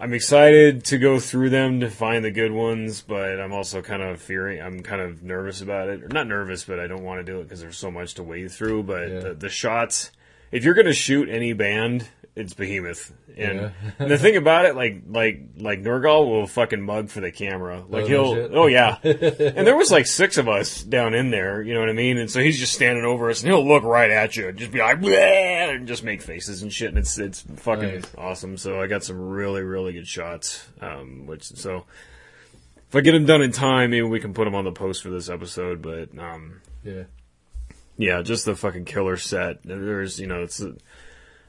[0.00, 4.02] I'm excited to go through them to find the good ones, but I'm also kind
[4.02, 4.60] of fearing.
[4.60, 7.38] I'm kind of nervous about it, or not nervous, but I don't want to do
[7.40, 8.82] it because there's so much to wade through.
[8.84, 9.20] But Yeah.
[9.20, 10.10] the, the shots,
[10.50, 13.12] if you're gonna shoot any band, it's Behemoth.
[13.36, 13.70] And, Yeah.
[14.06, 17.84] the thing about it, like like like Nergal will fucking mug for the camera.
[17.88, 18.50] Like Oh, he'll shit.
[18.54, 18.96] oh yeah.
[19.02, 22.16] and there was like six of us down in there, you know what I mean?
[22.18, 24.72] And so he's just standing over us and he'll look right at you and just
[24.72, 28.14] be like "Bleh," and just make faces and shit and it's it's fucking Nice.
[28.16, 28.56] awesome.
[28.56, 30.66] So I got some really, really good shots.
[30.80, 31.84] Um which so
[32.88, 35.02] if I get them done in time, maybe we can put them on the post
[35.02, 37.04] for this episode, but um yeah.
[37.98, 39.62] yeah, just the fucking killer set.
[39.64, 40.62] There's, you know, it's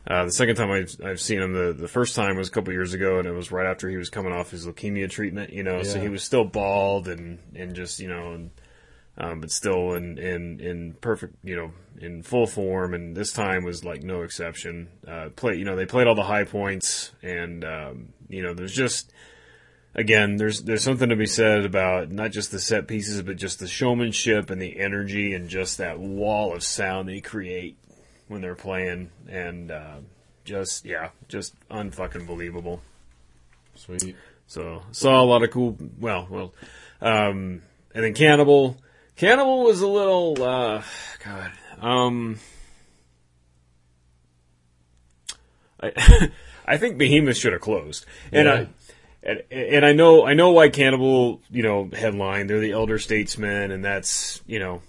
[0.06, 1.54] uh, the second time I've, I've seen him.
[1.54, 3.96] The the first time was a couple years ago, and it was right after he
[3.96, 5.54] was coming off his leukemia treatment.
[5.54, 8.52] You know, so he was still bald and and just you know, and,
[9.18, 12.94] um, but still in in in perfect, you know, in full form.
[12.94, 14.89] And this time was like no exception.
[15.08, 18.76] Uh, play, you know, they played all the high points, and um, you know, there's
[18.76, 19.13] just
[19.96, 23.60] again, there's there's something to be said about not just the set pieces, but just
[23.60, 27.78] the showmanship and the energy and just that wall of sound they create
[28.28, 29.98] when they're playing, and uh,
[30.46, 32.82] just yeah, just unfucking believable.
[33.76, 34.16] Sweet.
[34.48, 35.78] So saw a lot of cool.
[36.00, 36.54] Well, well,
[37.02, 37.62] um,
[37.94, 38.78] and then Cannibal.
[39.16, 40.42] Cannibal was a little.
[40.42, 40.84] Uh,
[41.24, 41.52] God.
[41.80, 42.40] Um,
[45.82, 46.30] I
[46.66, 48.54] I think Behemoth should have closed, and Yeah.
[48.54, 48.68] I.
[49.26, 52.48] And, and I know I know why Cannibal, you know, headline.
[52.48, 54.82] They're the elder statesmen, and that's you know,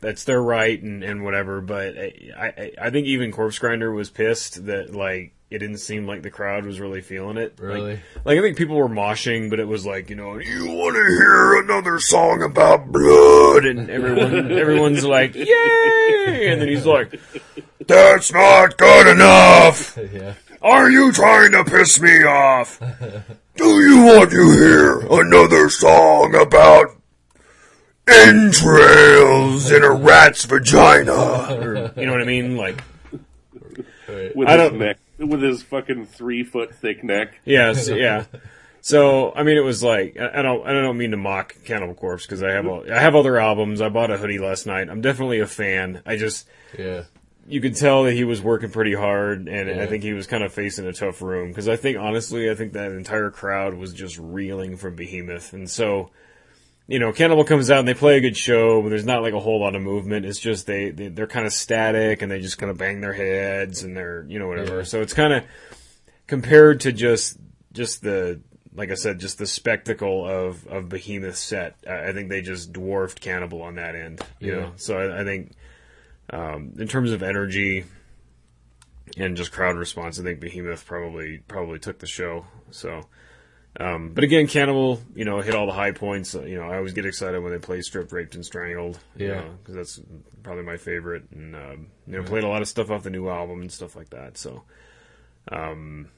[0.00, 1.60] that's their right and, and whatever.
[1.60, 6.06] But I, I I think even Corpse Grinder was pissed that like it didn't seem
[6.06, 7.58] like the crowd was really feeling it.
[7.58, 8.00] Like- Really?
[8.24, 11.02] like I think people were moshing, but it was like you know you want to
[11.18, 17.18] hear another song about blood, and everyone everyone's like yay, and then he's like,
[17.86, 19.98] That's not good enough!
[20.12, 20.34] yeah.
[20.60, 22.80] Are you trying to piss me off?
[23.56, 26.96] Do you want to hear another song about
[28.10, 31.12] entrails in a rat's vagina?
[31.12, 32.56] or, you know what I mean?
[32.56, 32.82] Like
[34.34, 37.40] With I his don't- neck with his fucking three foot thick neck.
[37.44, 38.26] Yes, yeah.
[38.80, 41.94] So I mean, it was like I I don't I don't mean to mock Cannibal
[41.94, 43.80] Corpse because I have all, I have other albums.
[43.80, 44.88] I bought a hoodie last night.
[44.88, 46.02] I'm definitely a fan.
[46.06, 46.46] I just
[46.78, 47.02] Yeah.
[47.48, 49.82] you could tell that he was working pretty hard, and Yeah.
[49.82, 52.54] I think he was kind of facing a tough room because I think honestly, I
[52.54, 56.10] think that entire crowd was just reeling from Behemoth, and so.
[56.90, 59.34] You know, Cannibal comes out and they play a good show, but there's not like
[59.34, 60.24] a whole lot of movement.
[60.24, 63.12] It's just they, they they're kind of static and they just kind of bang their
[63.12, 64.78] heads and they're you know whatever.
[64.78, 64.82] Yeah.
[64.84, 65.44] So it's kind of
[66.26, 67.36] compared to just
[67.74, 68.40] just the
[68.74, 71.76] like I said, just the spectacle of of Behemoth set.
[71.86, 74.22] I think they just dwarfed Cannibal on that end.
[74.40, 74.60] You Yeah.
[74.60, 75.52] know, so I, I think
[76.30, 77.84] um, in terms of energy
[79.18, 82.46] and just crowd response, I think Behemoth probably probably took the show.
[82.70, 83.02] So.
[83.80, 86.34] Um, but again, Cannibal, you know, hit all the high points.
[86.34, 88.98] Uh, You know, I always get excited when they play Stripped, Raped, and Strangled.
[89.16, 89.44] Yeah.
[89.62, 90.00] because that's
[90.42, 91.24] probably my favorite.
[91.30, 93.94] And um, you know, played a lot of stuff off the new album and stuff
[93.94, 94.36] like that.
[94.36, 94.64] So,
[95.52, 96.08] um,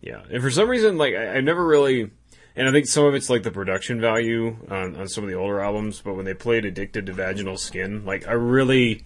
[0.00, 0.22] yeah.
[0.30, 2.10] And for some reason, like I, I never really,
[2.54, 5.36] and I think some of it's like the production value on, on some of the
[5.36, 6.00] older albums.
[6.00, 9.04] But when they played "Addicted to Vaginal Skin," like I really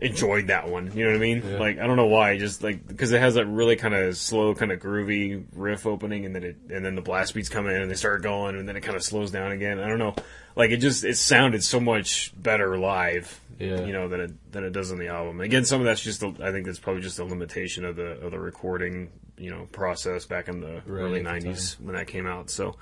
[0.00, 0.92] enjoyed that one.
[0.96, 1.42] You know what I mean?
[1.44, 1.58] Yeah.
[1.58, 4.54] Like I don't know why, just like because it has that really kind of slow,
[4.54, 7.80] kind of groovy riff opening, and then it and then the blast beats come in
[7.80, 9.80] and they start going, and then it kind of slows down again.
[9.80, 10.14] I don't know,
[10.56, 13.40] like it just it sounded so much better live.
[13.58, 13.84] Yeah.
[13.84, 15.40] You know than it than it does on the album.
[15.40, 18.20] Again, some of that's just a, I think that's probably just a limitation of the
[18.20, 22.26] of the recording you know process back in the Right, early '90s when that came
[22.26, 22.50] out.
[22.50, 22.76] So.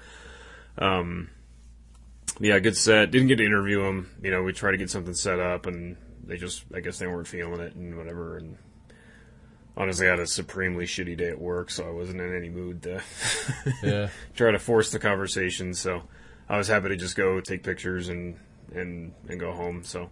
[0.79, 1.31] Um,
[2.39, 3.11] yeah, good set.
[3.11, 4.11] Didn't get to interview him.
[4.23, 7.07] You know, we tried to get something set up, and they just, I guess, they
[7.07, 8.37] weren't feeling it and whatever.
[8.39, 8.57] And
[9.77, 12.83] honestly, I had a supremely shitty day at work, so I wasn't in any mood
[12.83, 13.03] to
[13.83, 14.09] Yeah.
[14.35, 15.75] try to force the conversation.
[15.75, 16.03] So
[16.49, 18.37] I was happy to just go take pictures and
[18.75, 19.83] and and go home.
[19.85, 20.11] So.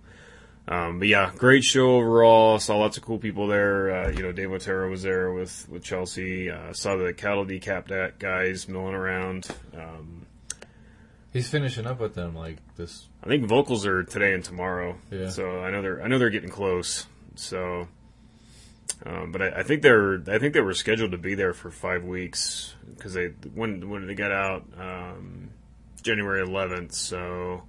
[0.66, 2.58] Um, but yeah, great show overall.
[2.58, 3.94] Saw lots of cool people there.
[3.94, 6.50] Uh, you know, Dave Otero was there with with Chelsea.
[6.50, 9.46] Uh, saw the cattle decap guys milling around.
[9.76, 10.23] Um,
[11.34, 13.08] He's finishing up with them like this.
[13.22, 14.96] I think vocals are today and tomorrow.
[15.10, 15.28] Yeah.
[15.30, 17.06] So I know they're I know they're getting close.
[17.34, 17.88] So,
[19.04, 21.72] um, but I, I think they're I think they were scheduled to be there for
[21.72, 25.50] five weeks because they when when they got out um,
[26.02, 26.94] January 11th.
[26.94, 27.64] So,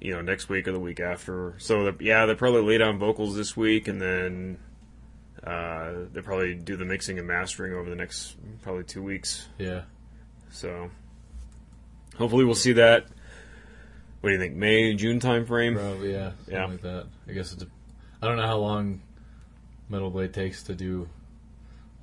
[0.00, 1.56] you know, next week or the week after.
[1.58, 4.58] So they're- yeah, they probably lay on vocals this week and then.
[5.42, 9.48] Uh, they probably do the mixing and mastering over the next probably two weeks.
[9.58, 9.82] Yeah.
[10.50, 10.90] So
[12.20, 13.06] hopefully we'll see that.
[14.20, 14.54] What do you think?
[14.54, 15.74] May June time frame?
[15.74, 16.32] Probably, yeah.
[16.44, 16.66] Something Yeah.
[16.66, 17.06] like that.
[17.28, 17.62] I guess it's.
[17.62, 17.66] A,
[18.22, 19.00] I don't know how long
[19.88, 21.08] Metal Blade takes to do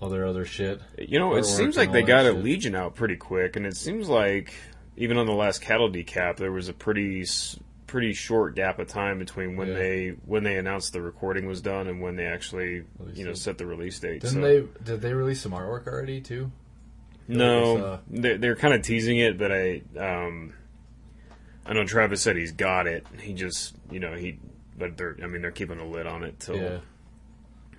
[0.02, 0.82] all their other shit.
[0.98, 2.44] You know, it seems like they got a shit.
[2.44, 4.54] Legion out pretty quick, and it seems like
[4.96, 7.26] even on the last cattle decap, there was a pretty
[7.86, 9.74] pretty short gap of time between when Yeah.
[9.76, 13.32] they when they announced the recording was done and when they actually Released you know
[13.32, 13.38] it.
[13.38, 14.22] set the release date.
[14.22, 14.42] Didn't so.
[14.42, 14.68] they?
[14.84, 16.52] Did they release some artwork already too?
[17.28, 20.54] No, Uh, they're, they're kind of teasing it, but I, um,
[21.66, 23.06] I know Travis said he's got it.
[23.22, 24.40] He just, you know, he,
[24.78, 26.80] but they're, I mean, they're keeping a lid on it till Yeah.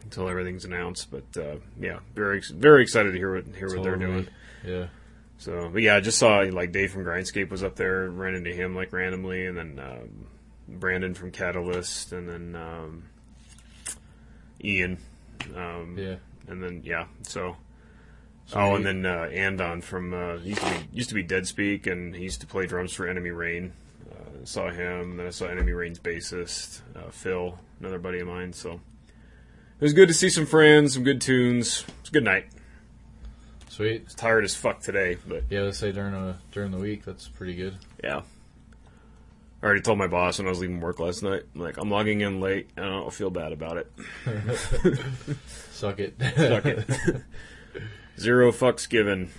[0.03, 1.11] until everything's announced.
[1.11, 4.27] But uh, yeah, very, very excited to hear what hear what they're doing.
[4.65, 4.89] Yeah.
[5.39, 8.51] So, but yeah, I just saw like Dave from Grindscape was up there, ran into
[8.53, 10.27] him like randomly, and then um,
[10.79, 13.05] Brandon from Catalyst, and then um,
[14.63, 14.99] Ian.
[15.55, 16.17] Um, Yeah.
[16.49, 17.57] and then yeah, so.
[18.55, 21.87] Oh, and then uh, Andon from uh, used to be used to be Dead Speak,
[21.87, 23.73] and he used to play drums for Enemy Rain.
[24.11, 28.53] Uh, saw him, then I saw Enemy Rain's bassist uh, Phil, another buddy of mine.
[28.53, 31.85] So it was good to see some friends, some good tunes.
[32.01, 32.47] It's a good night.
[33.69, 34.05] Sweet.
[34.07, 37.29] was tired as fuck today, but Yeah, let's say during a during the week, that's
[37.29, 37.77] pretty good.
[38.03, 38.23] yeah.
[39.61, 41.43] I already told my boss when I was leaving work last night.
[41.55, 43.91] I'm like, I'm logging in late, and I don't feel bad about it.
[45.73, 46.15] Suck it.
[46.37, 46.89] Suck it.
[48.19, 49.31] Zero fucks given.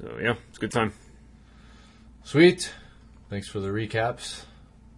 [0.00, 0.92] So yeah, it's a good time.
[2.22, 2.72] Sweet.
[3.28, 4.44] Thanks for the recaps.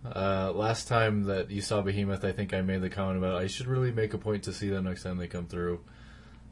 [0.04, 3.46] Uh, last time that you saw Behemoth, I think I made the comment about I
[3.46, 5.80] should really make a point to see them next time they come through.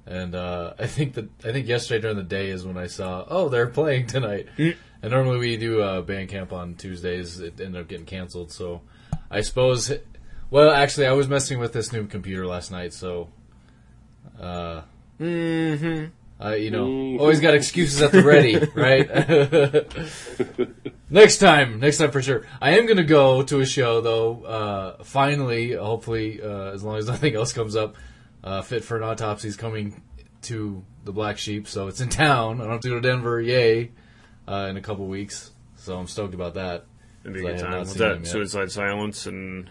[0.06, 3.26] And uh, I think that I think yesterday during the day is when I saw
[3.28, 4.48] oh they're playing tonight.
[5.02, 7.40] And normally we do uh, band camp on Tuesdays.
[7.40, 8.80] It ended up getting canceled, so
[9.30, 9.92] I suppose.
[10.50, 13.28] Well, actually, I was messing with this new computer last night, so.
[14.40, 14.82] Uh,
[15.20, 16.44] Mm-hmm.
[16.44, 19.08] uh, you know, always got excuses at the ready, right?
[21.10, 22.46] next time, next time for sure.
[22.60, 24.44] I am gonna go to a show though.
[24.44, 27.96] Uh, finally, hopefully, uh, as long as nothing else comes up,
[28.44, 30.02] uh, Fit for an Autopsy is coming
[30.42, 32.60] to the Black Sheep, so it's in town.
[32.60, 33.90] I don't have to go to Denver, yay!
[34.46, 36.86] Uh, in a couple weeks, so I'm stoked about that.
[37.24, 37.78] It'd be a I good time.
[37.80, 38.26] Was that.
[38.26, 39.68] Suicide Silence and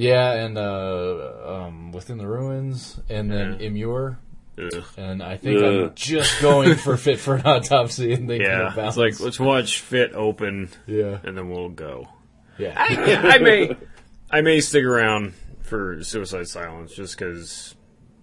[0.00, 3.68] Yeah, and uh, um, within the ruins, and then Yeah.
[3.68, 4.16] Immure,
[4.58, 4.84] Ugh.
[4.96, 5.64] and I think Ugh.
[5.90, 9.38] I'm just going for fit for an autopsy and thinking Yeah, about it's like let's
[9.38, 12.08] watch Fit open, yeah, and then we'll go.
[12.56, 13.76] yeah, I may,
[14.30, 17.74] I may stick around for Suicide Silence just because.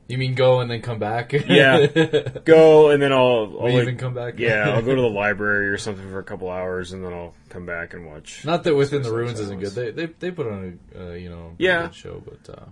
[0.07, 1.33] You mean go and then come back?
[1.47, 1.85] Yeah,
[2.45, 4.39] go and then I'll, I'll Leave like- and come back.
[4.39, 7.33] Yeah, I'll go to the library or something for a couple hours, and then I'll
[7.49, 8.45] come back and watch.
[8.45, 9.71] Not that within the ruins isn't good.
[9.71, 11.83] They they they put on a uh, you know Yeah.
[11.83, 12.65] good show, but uh,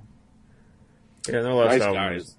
[1.28, 2.36] Yeah, their last Nice album guys.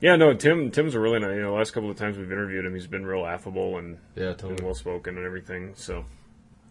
[0.00, 0.70] Yeah, no, Tim.
[0.70, 1.34] Tim's a really nice.
[1.36, 4.28] You know, last couple of times we've interviewed him, he's been real affable and, yeah,
[4.30, 4.64] and totally.
[4.64, 5.72] well spoken and everything.
[5.76, 6.04] So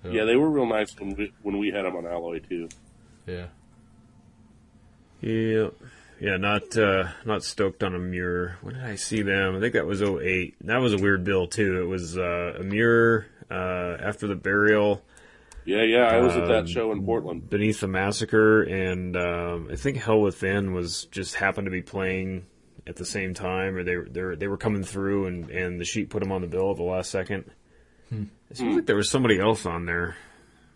[0.04, 2.68] Yeah, they were real nice when we when we had him on Alloy too.
[3.28, 3.46] Yeah,
[5.22, 5.68] yeah,
[6.20, 8.56] yeah, not uh, not stoked on Emmure.
[8.62, 9.56] When did I see them?
[9.56, 10.56] I think that was 08.
[10.66, 11.82] That was a weird bill too.
[11.82, 15.04] It was uh, Emmure uh, after the burial.
[15.66, 17.50] Yeah, yeah, I was at Um, that show in Portland.
[17.50, 22.46] Beneath the Massacre, and um, I think Hell Within was just happened to be playing
[22.88, 25.86] at the same time, or they they were, they were coming through, and, and the
[25.86, 27.52] sheet put them on the bill at the last second.
[28.12, 30.16] It seems like there was somebody else on there,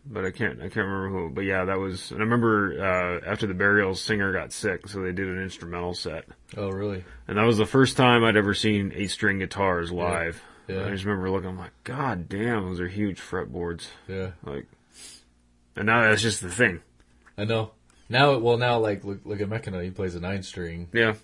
[0.06, 1.30] but I can't I can't remember who.
[1.30, 2.12] But yeah, that was.
[2.12, 2.78] And I remember
[3.24, 6.26] uh, after the burial, singer got sick, so they did an instrumental set,
[6.58, 7.04] oh really?
[7.28, 10.42] and that was the first time I'd ever seen eight string guitars live.
[10.68, 10.86] Yeah.
[10.86, 13.88] I just remember looking, I'm like, God damn, those are huge fretboards.
[14.08, 14.66] Yeah, Like,
[15.76, 16.82] and now that's just the thing.
[17.38, 17.72] I know.
[18.08, 19.84] Now, well, now like look look at Mechina.
[19.84, 20.88] He plays a nine string.
[20.94, 21.16] Yeah.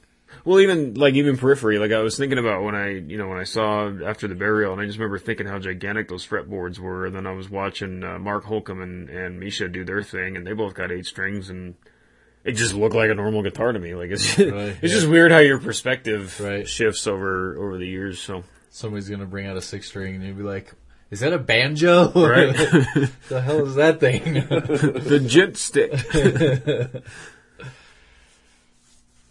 [0.46, 3.40] Well, even like even periphery, like I was thinking about when I, you know, when
[3.40, 7.06] I saw after the burial, and I just remember thinking how gigantic those fretboards were.
[7.06, 10.46] And then I was watching uh, Mark Holcomb and and Misha do their thing, and
[10.48, 11.76] they both got eight strings, and
[12.46, 13.96] it just looked like a normal guitar to me.
[13.96, 14.48] Like it's Right,
[14.82, 14.90] it's yeah.
[14.90, 16.68] just weird how your perspective Right.
[16.68, 18.20] shifts over over the years.
[18.20, 20.72] So Somebody's gonna bring out a six string, and you'll be like,
[21.12, 22.12] "Is that a banjo?
[22.14, 22.56] right,
[23.30, 25.92] the hell is that thing?" the djent stick.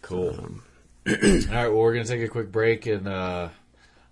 [0.01, 0.35] Cool.
[1.09, 3.49] All right, well, we're gonna take a quick break, and uh,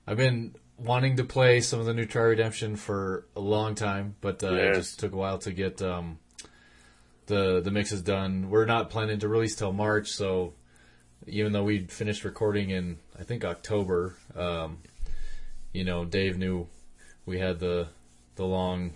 [0.08, 4.16] I've been wanting to play some of the new Try Redemption for a long time,
[4.20, 6.18] but uh, it just took a while to get um,
[7.28, 8.50] the the mixes done.
[8.50, 10.54] We're not planning to release till March, so
[11.28, 14.80] even though we finished recording in I think October, um,
[15.74, 16.68] you know, Dave knew
[17.28, 17.90] we had the
[18.38, 18.94] the long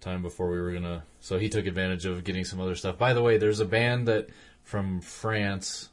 [0.00, 1.02] time before we were gonna.
[1.20, 2.96] So he took advantage of getting some other stuff.
[2.96, 4.28] By the way, there's a band that
[4.62, 5.88] from France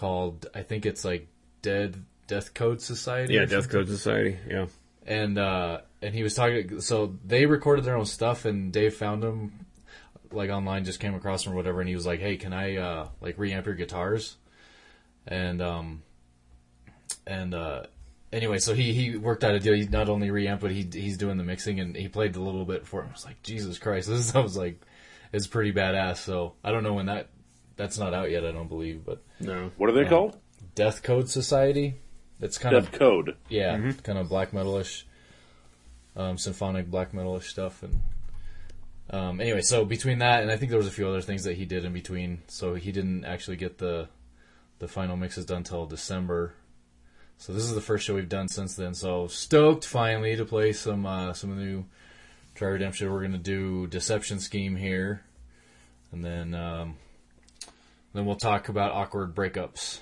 [0.00, 1.28] called I think it's like
[1.60, 3.34] Dead Death Code Society.
[3.34, 3.68] Yeah, Death.
[3.68, 4.38] Code Society.
[4.48, 4.66] Yeah.
[5.06, 6.80] And uh, and he was talking.
[6.80, 9.66] So they recorded their own stuff, and Dave found them
[10.32, 12.76] like online, just came across them or whatever, and he was like, "Hey, can I
[12.76, 14.36] uh, like reamp your guitars?"
[15.26, 16.02] And um,
[17.26, 17.82] and uh,
[18.32, 19.74] anyway, so he he worked out a deal.
[19.74, 22.64] He not only reamp, but he he's doing the mixing, and he played a little
[22.64, 23.08] bit for him.
[23.08, 24.80] I was like, Jesus Christ, this sounds like
[25.32, 26.18] it's pretty badass.
[26.18, 27.28] So I don't know when that
[27.80, 28.44] that's not out yet.
[28.44, 29.70] I don't believe, but No.
[29.78, 30.36] What are they called?
[30.74, 31.94] Death Code Society.
[32.38, 33.36] It's kind Death of Code.
[33.48, 35.04] yeah, kind of black metalish,
[36.14, 38.00] um, symphonic black metalish stuff, and
[39.08, 41.56] um, anyway, so between that and I think there was a few other things that
[41.56, 44.08] he did in between, so he didn't actually get the
[44.78, 46.52] the final mixes done till December.
[47.38, 48.92] So this is the first show we've done since then.
[48.92, 51.84] So stoked finally to play some uh, some of the new
[52.54, 53.10] Try Redemption.
[53.10, 55.24] We're gonna do Deception Scheme here,
[56.12, 56.96] and then um,
[58.12, 60.00] then we'll talk about awkward breakups.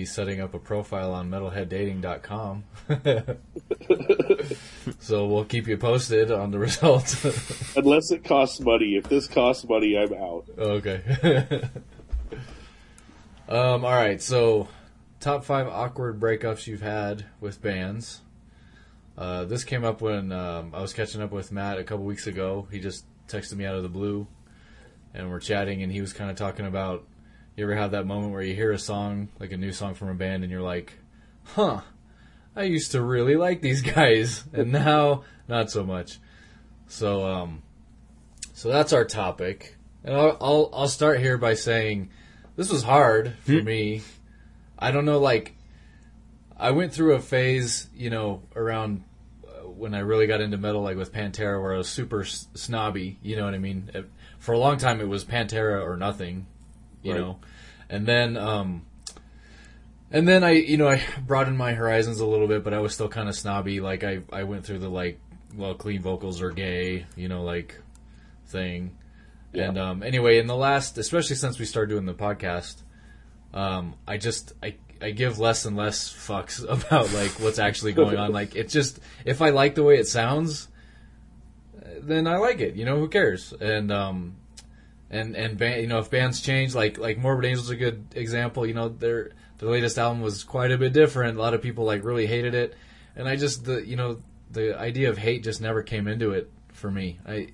[0.00, 2.64] Be setting up a profile on metalheaddating.com.
[4.98, 7.22] so we'll keep you posted on the results.
[7.76, 8.96] Unless it costs money.
[8.96, 10.46] If this costs money, I'm out.
[10.58, 11.02] okay.
[13.46, 14.68] um, all right, so
[15.20, 18.22] top five awkward breakups you've had with bands.
[19.18, 22.26] Uh, this came up when um, I was catching up with Matt a couple weeks
[22.26, 22.66] ago.
[22.70, 24.26] He just texted me out of the blue,
[25.12, 27.04] and we're chatting, and he was kind of talking about
[27.60, 30.08] you ever have that moment where you hear a song, like a new song from
[30.08, 30.94] a band, and you're like,
[31.44, 31.82] huh,
[32.56, 36.18] I used to really like these guys, and now not so much.
[36.88, 37.62] So, um,
[38.54, 42.08] so that's our topic, and I'll I'll, I'll start here by saying
[42.56, 44.00] this was hard for me.
[44.78, 45.54] I don't know, like
[46.56, 49.04] I went through a phase, you know, around
[49.46, 52.48] uh, when I really got into metal, like with Pantera, where I was super s-
[52.54, 53.18] snobby.
[53.22, 53.90] You know what I mean?
[54.38, 56.46] For a long time, it was Pantera or nothing.
[57.02, 57.20] You Right.
[57.20, 57.38] know,
[57.88, 58.82] and then, um,
[60.10, 62.92] and then I, you know, I broadened my horizons a little bit, but I was
[62.94, 63.80] still kind of snobby.
[63.80, 65.18] Like I, I went through the like,
[65.56, 67.76] well, clean vocals are gay, you know, like
[68.48, 68.96] thing.
[69.54, 72.76] And um, anyway, in the last, especially since we started doing the podcast,
[73.54, 78.16] um, I just I I give less and less fucks about like what's actually going
[78.16, 78.32] on.
[78.32, 80.68] Like it's just if I like the way it sounds,
[82.00, 82.76] then I like it.
[82.76, 83.52] You know, who cares?
[83.60, 84.36] And um,
[85.10, 88.66] and and you know, if bands change, like like Morbid Angel's a good example.
[88.66, 91.36] You know, their their latest album was quite a bit different.
[91.36, 92.74] A lot of people like really hated it,
[93.16, 96.50] and I just the you know the idea of hate just never came into it
[96.72, 97.18] for me.
[97.26, 97.48] I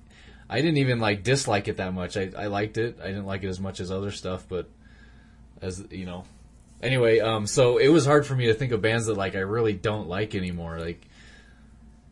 [0.49, 2.15] I didn't even like dislike it that much.
[2.15, 2.99] I I liked it.
[3.01, 4.69] I didn't like it as much as other stuff, but
[5.61, 6.25] as you know.
[6.81, 9.39] Anyway, um, so it was hard for me to think of bands that like I
[9.39, 10.79] really don't like anymore.
[10.79, 11.07] Like,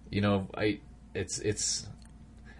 [0.09, 0.79] you know, I
[1.13, 1.85] it's it's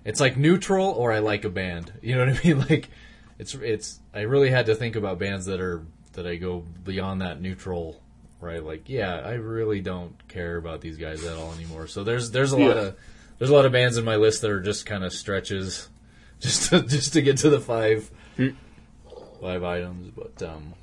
[0.06, 1.92] it's like neutral or I like a band.
[2.02, 2.60] You know what I mean?
[2.60, 2.90] Like,
[3.38, 5.84] it's it's I really had to think about bands that are
[6.14, 8.02] that I go beyond that neutral.
[8.40, 8.64] Right?
[8.64, 11.88] Like, yeah, I really don't care about these guys at all anymore.
[11.88, 12.96] So there's there's a lot of
[13.40, 15.90] there's a lot of bands in my list that are just kind of stretches,
[16.40, 18.10] just to, just to get to the five
[19.42, 20.12] five items.
[20.16, 20.74] But um,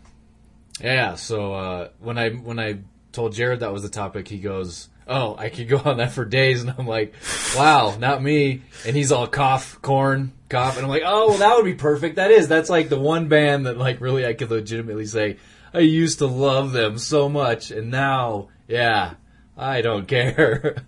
[0.80, 1.14] yeah.
[1.14, 2.78] So uh, when I when I
[3.12, 6.24] told Jared that was the topic, he goes, "Oh, I could go on that for
[6.24, 7.14] days," and I'm like,
[7.56, 11.54] "Wow, not me." And he's all cough, Korn, cough, and I'm like, "Oh, well, that
[11.56, 12.16] would be perfect.
[12.16, 12.48] That is.
[12.48, 15.36] That's like the one band that like really I could legitimately say
[15.74, 19.14] I used to love them so much, and now, yeah,
[19.56, 20.84] I don't care."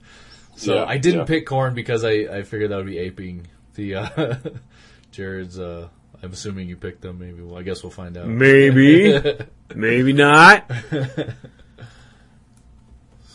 [0.57, 1.27] So Yeah, I didn't yeah.
[1.27, 4.35] pick Korn because I, I figured that would be aping the uh,
[5.11, 5.59] Jared's.
[5.59, 5.89] Uh,
[6.23, 7.19] I'm assuming you picked them.
[7.19, 7.43] Maybe.
[7.43, 8.27] Well, I guess we'll find out.
[8.29, 9.21] Maybe,
[9.75, 10.71] maybe not.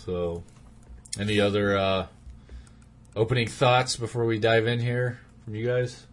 [0.06, 0.44] So,
[1.20, 2.08] any other uh,
[3.16, 6.06] opening thoughts before we dive in here from you guys?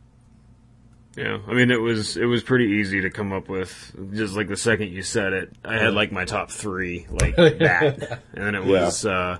[1.16, 3.94] Yeah, I mean it was it was pretty easy to come up with.
[4.12, 8.20] Just like the second you said it, I had like my top three like that,
[8.34, 9.38] and then it was uh,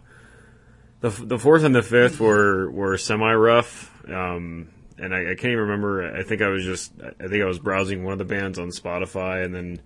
[1.01, 3.93] the the fourth and the fifth were were semi rough.
[4.09, 6.17] Um, and I, I can't even remember.
[6.17, 8.69] I think I was just I think I was browsing one of the bands on
[8.69, 9.81] Spotify, and then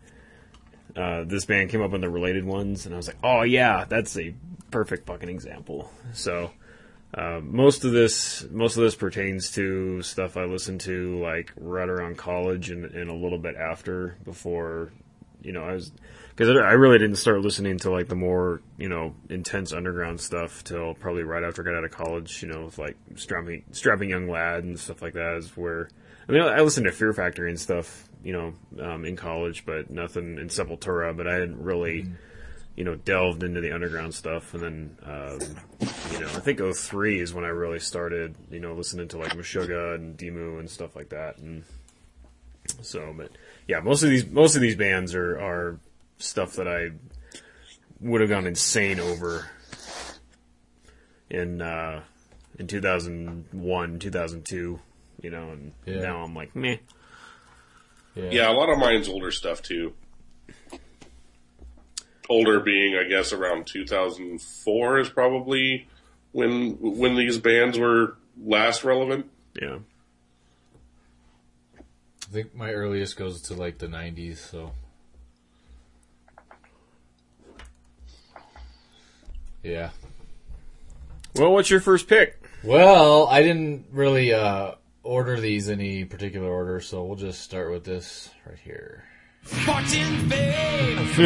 [0.97, 3.85] uh, this band came up in the related ones, and I was like, oh yeah,
[3.89, 4.33] that's a
[4.71, 5.91] perfect fucking example.
[6.13, 6.51] So.
[7.13, 11.89] Uh, most of this, most of this pertains to stuff I listened to like right
[11.89, 14.17] around college and, and a little bit after.
[14.25, 14.93] Before,
[15.43, 15.91] you know, I was
[16.37, 20.63] because I really didn't start listening to like the more you know intense underground stuff
[20.63, 22.43] till probably right after I got out of college.
[22.43, 25.89] You know, with like strapping, strapping young lad and stuff like that is where.
[26.29, 29.91] I mean, I listened to Fear Factory and stuff, you know, um, in college, but
[29.91, 31.17] nothing in Sepultura.
[31.17, 32.07] But I didn't really
[32.81, 35.39] you know, delved into the underground stuff, and then, um,
[36.11, 39.33] you know, I think 03 is when I really started, you know, listening to like
[39.35, 41.63] Meshuggah and Dimmu and stuff like that, and
[42.81, 43.33] so, but
[43.69, 45.79] yeah, most of these most of these bands are are
[46.17, 46.93] stuff that I
[48.01, 49.51] would have gone insane over
[51.29, 52.01] in uh,
[52.59, 54.81] in 2001, 2002,
[55.21, 56.01] you know, and Yeah.
[56.01, 56.79] now I'm like, meh.
[58.15, 59.93] Yeah, a lot of mine's older stuff too.
[62.31, 65.89] Older being, I guess, around 2004 is probably
[66.33, 69.27] when when these bands were last relevant.
[69.61, 69.79] Yeah.
[71.77, 74.37] I think my earliest goes to like the 90s.
[74.37, 74.71] So,
[79.65, 79.91] yeah.
[81.35, 82.41] Well, what's your first pick?
[82.63, 87.73] Well, I didn't really uh, order these in any particular order, so we'll just start
[87.73, 89.05] with this right here.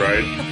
[0.00, 0.50] Right.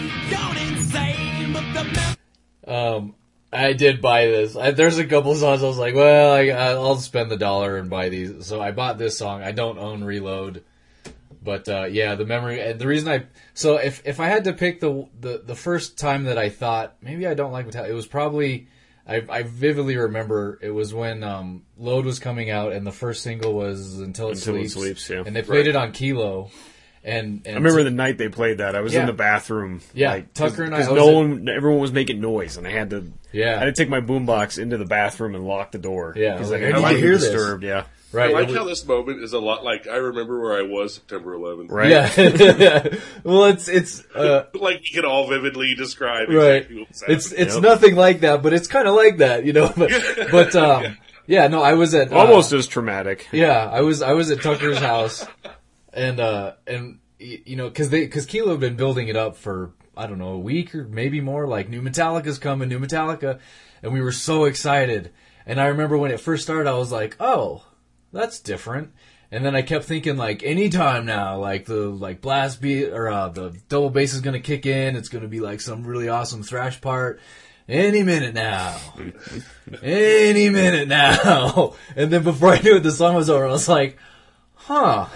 [2.66, 3.14] Um,
[3.53, 4.57] I did buy this.
[4.57, 7.91] I, there's a couple songs I was like, well, I, I'll spend the dollar and
[7.91, 8.47] buy these.
[8.47, 9.43] So I bought this song.
[9.43, 10.64] I don't own Reload,
[11.43, 12.61] but uh, yeah, the memory.
[12.61, 15.99] And the reason I so if if I had to pick the the the first
[15.99, 18.68] time that I thought maybe I don't like Metallica, it was probably.
[19.07, 23.22] I, I vividly remember it was when um, Load was coming out and the first
[23.22, 25.05] single was Until It Until It Sleeps.
[25.05, 25.22] Sleeps, yeah.
[25.26, 25.68] And they played Right.
[25.68, 26.50] it on Kilo.
[27.05, 28.76] And, and I remember the night they played that.
[28.76, 29.00] I was Yeah.
[29.00, 29.80] in the bathroom.
[29.92, 32.90] Yeah, like, Tucker and I- because no one, everyone was making noise, and I had
[32.90, 33.11] to.
[33.32, 33.57] Yeah.
[33.57, 36.14] I had to take my boombox into the bathroom and lock the door.
[36.16, 37.22] Yeah, I because was like, I I need to hear this.
[37.24, 37.64] disturbed.
[37.64, 38.30] Yeah, right.
[38.30, 40.94] I like it how this moment is a lot like I remember where I was
[40.94, 41.70] September 11th.
[41.70, 41.90] right.
[41.90, 42.98] Yeah.
[43.24, 46.62] well, it's it's uh, Like you can all vividly describe right.
[46.62, 46.88] exactly what.
[47.08, 47.62] It's it's Yep.
[47.62, 49.72] nothing like that, but it's kind of like that, you know.
[49.76, 49.90] But,
[50.30, 53.28] but um, yeah, no, I was at uh, Almost as traumatic.
[53.32, 55.26] Yeah, I was I was at Tucker's house,
[55.92, 59.72] and uh and you know because they because Kilo had been building it up for
[59.96, 61.46] I don't know a week or maybe more.
[61.46, 63.38] Like new Metallica's coming, new Metallica,
[63.82, 65.12] and we were so excited.
[65.46, 67.64] And I remember when it first started, I was like, oh,
[68.12, 68.92] that's different.
[69.30, 73.28] And then I kept thinking like anytime now, like the like blast beat or uh,
[73.28, 74.94] the double bass is gonna kick in.
[74.94, 77.18] It's gonna be like some really awesome thrash part.
[77.68, 78.78] Any minute now.
[79.82, 81.74] Any minute now.
[81.96, 83.46] And then before I knew it, the song was over.
[83.46, 83.98] I was like,
[84.54, 85.06] huh,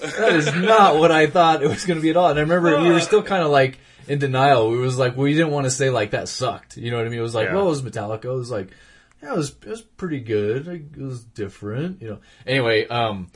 [0.00, 2.28] that is not what I thought it was going to be at all.
[2.28, 3.78] And I remember we were still kind of like
[4.08, 4.70] in denial.
[4.70, 6.76] We was like, we didn't want to say like that sucked.
[6.76, 7.18] You know what I mean?
[7.18, 7.54] It was like, Yeah.
[7.54, 8.24] well, it was Metallica.
[8.26, 8.68] It was like,
[9.22, 10.68] yeah, it was, it was pretty good.
[10.68, 12.18] It was different, you know.
[12.46, 13.30] Anyway, um,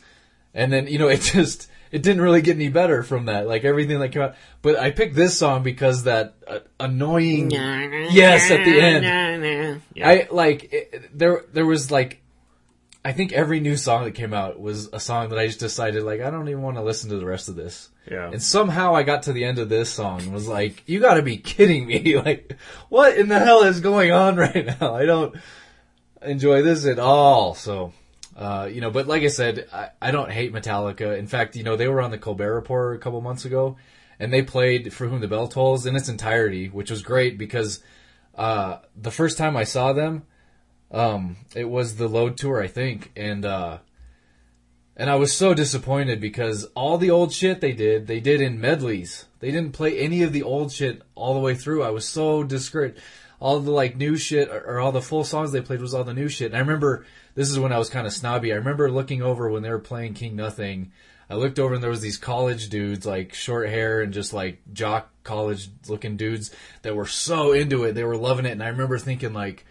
[0.54, 3.48] and then, you know, it just, it didn't really get any better from that.
[3.48, 4.36] Like everything that came out.
[4.62, 7.50] But I picked this song because that uh, annoying,
[8.12, 9.04] yes, at the end.
[10.04, 11.44] I like it, there.
[11.52, 12.22] There was like,
[13.04, 16.02] I think every new song that came out was a song that I just decided
[16.04, 17.88] like I don't even want to listen to the rest of this.
[18.08, 18.30] Yeah.
[18.30, 21.14] And somehow I got to the end of this song and was like, you got
[21.14, 22.16] to be kidding me!
[22.20, 22.56] Like,
[22.88, 24.94] what in the hell is going on right now?
[24.94, 25.34] I don't
[26.22, 27.54] enjoy this at all.
[27.54, 27.92] So.
[28.36, 31.18] Uh, you know, but like I said, I, I don't hate Metallica.
[31.18, 33.76] In fact, you know, they were on the Colbert Report a couple months ago,
[34.18, 37.82] and they played "For Whom the Bell Tolls" in its entirety, which was great because
[38.36, 40.22] uh, the first time I saw them,
[40.90, 43.78] um, it was the Load tour, I think, and uh,
[44.96, 48.60] and I was so disappointed because all the old shit they did, they did in
[48.60, 49.26] medleys.
[49.38, 51.82] They didn't play any of the old shit all the way through.
[51.82, 52.98] I was so discouraged.
[53.40, 56.04] All the like new shit or, or all the full songs they played was all
[56.04, 56.48] the new shit.
[56.48, 58.52] And I remember this is when I was kind of snobby.
[58.52, 60.92] I remember looking over when they were playing King Nothing.
[61.28, 64.60] I looked over and there was these college dudes, like short hair and just like
[64.72, 66.50] jock college looking dudes
[66.82, 67.92] that were so into it.
[67.92, 68.50] They were loving it.
[68.52, 69.64] And I remember thinking like,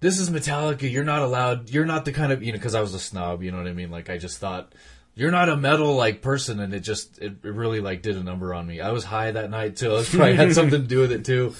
[0.00, 0.90] this is Metallica.
[0.90, 1.70] You're not allowed.
[1.70, 3.42] You're not the kind of you know because I was a snob.
[3.42, 3.90] You know what I mean?
[3.90, 4.72] Like I just thought
[5.14, 8.54] you're not a metal like person, and it just it, really like did a number
[8.54, 8.80] on me.
[8.80, 9.96] I was high that night too.
[9.96, 11.54] It probably had something to do with it too.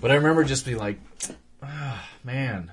[0.00, 0.98] But I remember just being like,
[1.62, 2.72] ah, man,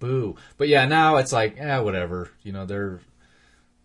[0.00, 0.36] boo.
[0.56, 2.30] But yeah, now it's like, yeah, whatever.
[2.42, 3.00] You know, they're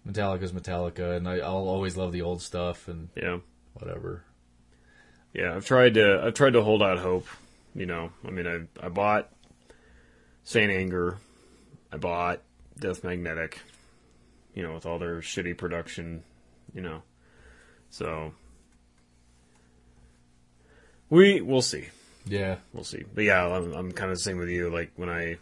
[0.07, 3.39] Metallica's Metallica, and I, I'll always love the old stuff and Yeah.
[3.73, 4.23] whatever.
[5.33, 7.27] Yeah, I've tried to I've tried to hold out hope.
[7.75, 9.29] You know, I mean, I I bought
[10.43, 11.17] Saint Anger,
[11.91, 12.41] I bought
[12.79, 13.59] Death Magnetic.
[14.55, 16.23] You know, with all their shitty production.
[16.73, 17.03] You know,
[17.91, 18.33] so
[21.09, 21.89] we we'll see.
[22.29, 23.03] Yeah, We'll see.
[23.13, 24.69] But yeah, I'm, I'm kind of the same with you.
[24.69, 25.37] Like when I,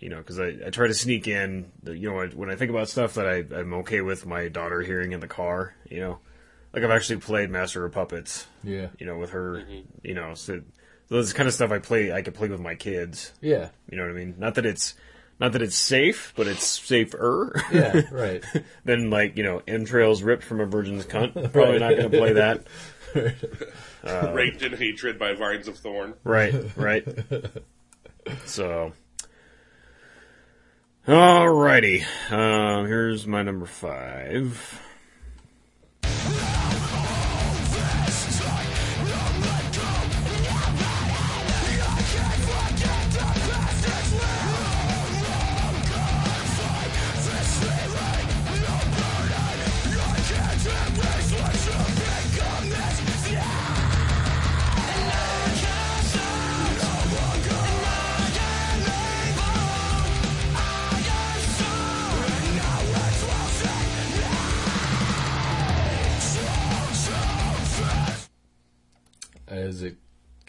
[0.00, 2.70] you know, because I, I try to sneak in, you know, when- when I think
[2.70, 6.18] about stuff that I, I'm okay with my daughter hearing in the car, you know,
[6.72, 9.80] like I've actually played Master of Puppets, yeah, you know, with her, mm-hmm.
[10.02, 10.60] you know, so,
[11.08, 13.32] so this kind of stuff I play, I could play with my kids.
[13.42, 14.36] yeah, You know what I mean?
[14.38, 14.94] Not that it's,
[15.38, 17.60] not that it's safe, but it's safer.
[17.72, 18.02] yeah.
[18.12, 18.44] Right.
[18.84, 21.34] than like you know entrails ripped from a virgin's cunt.
[21.52, 22.66] Probably not going to play that.
[24.32, 26.14] Raped in hatred by vines of thorn.
[26.24, 27.06] Right, right.
[28.44, 28.92] so,
[31.06, 32.04] alrighty.
[32.30, 34.80] Uh, here's my number five.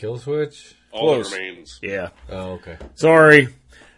[0.03, 0.75] Kill Switch?
[0.91, 1.31] All Close.
[1.31, 1.79] that remains.
[1.81, 2.77] Yeah, Oh, okay.
[2.95, 3.47] sorry.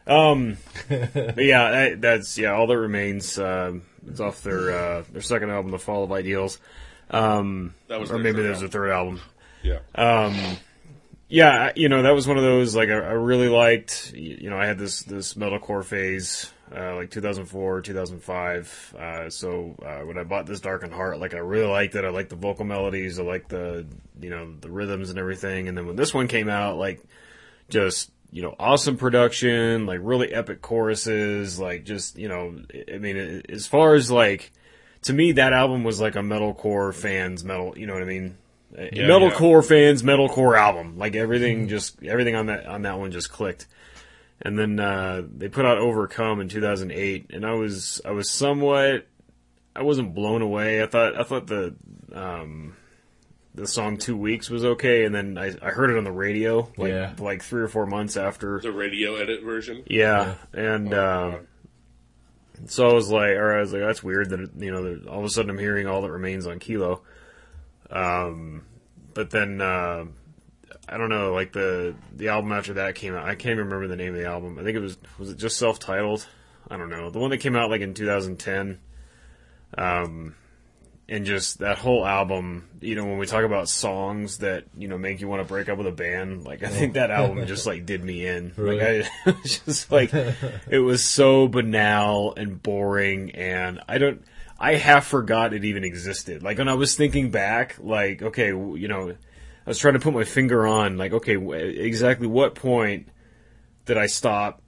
[0.06, 2.52] Um, but yeah, that, that's yeah.
[2.54, 3.40] All that remains.
[3.40, 6.60] Um, it's off their uh, their second album, The Fall of Ideals.
[7.10, 9.20] Um, That was or maybe there's a third album.
[9.64, 9.80] Yeah.
[9.96, 10.36] Um,
[11.28, 14.14] yeah, you know, that was one of those like I, I really liked.
[14.14, 18.96] You know, I had this this metalcore phase, uh, like 2004, 2005.
[18.98, 22.06] Uh, so uh, when I bought this Darkened Heart, like I really liked it.
[22.06, 23.20] I liked the vocal melodies.
[23.20, 23.86] I liked the
[24.20, 25.68] you know the rhythms and everything.
[25.68, 27.02] And then when this one came out, like
[27.70, 32.60] just you know awesome production, like really epic choruses, like just you know,
[32.92, 34.52] I mean, as far as like
[35.04, 37.78] to me, that album was like a metalcore fans metal.
[37.78, 38.38] You know what I mean?
[38.76, 40.98] Yeah, metalcore fans metalcore album.
[40.98, 43.68] Like everything, just everything on that on that one just clicked.
[44.42, 49.08] And then uh, they put out Overcome in 2008, and I was I was somewhat
[49.76, 50.84] I wasn't blown away.
[50.84, 51.76] I thought I thought the
[52.14, 52.76] um,
[53.54, 56.70] the song Two Weeks was okay, and then I, I heard it on the radio
[56.78, 57.14] like Yeah.
[57.18, 58.60] like three or four months after.
[58.60, 59.84] The radio edit version.
[59.88, 61.38] Yeah, and uh,
[62.66, 65.20] so I was like, or I was like, that's weird that you know that all
[65.20, 67.02] of a sudden I'm hearing all that remains on Kilo.
[67.90, 68.64] Um,
[69.14, 70.06] but then uh,
[70.88, 73.26] I don't know, like the the album after that came out.
[73.26, 74.60] I can't even remember the name of the album.
[74.60, 76.28] I think it was was it just self titled.
[76.70, 78.80] I don't know the one that came out like in 2010.
[79.78, 80.36] Um,
[81.08, 84.98] and just that whole album, you know, when we talk about songs that you know
[84.98, 87.66] make you want to break up with a band, like I think that album just
[87.66, 88.54] like did me in.
[88.56, 88.78] Really?
[88.78, 94.24] Like I it was just like it was so banal and boring, and I don't.
[94.58, 96.42] I half forgot it even existed.
[96.42, 99.16] Like when I was thinking back, like okay, you know,
[99.66, 103.08] I was trying to put my finger on, like okay, w- exactly what point
[103.86, 104.62] did I stop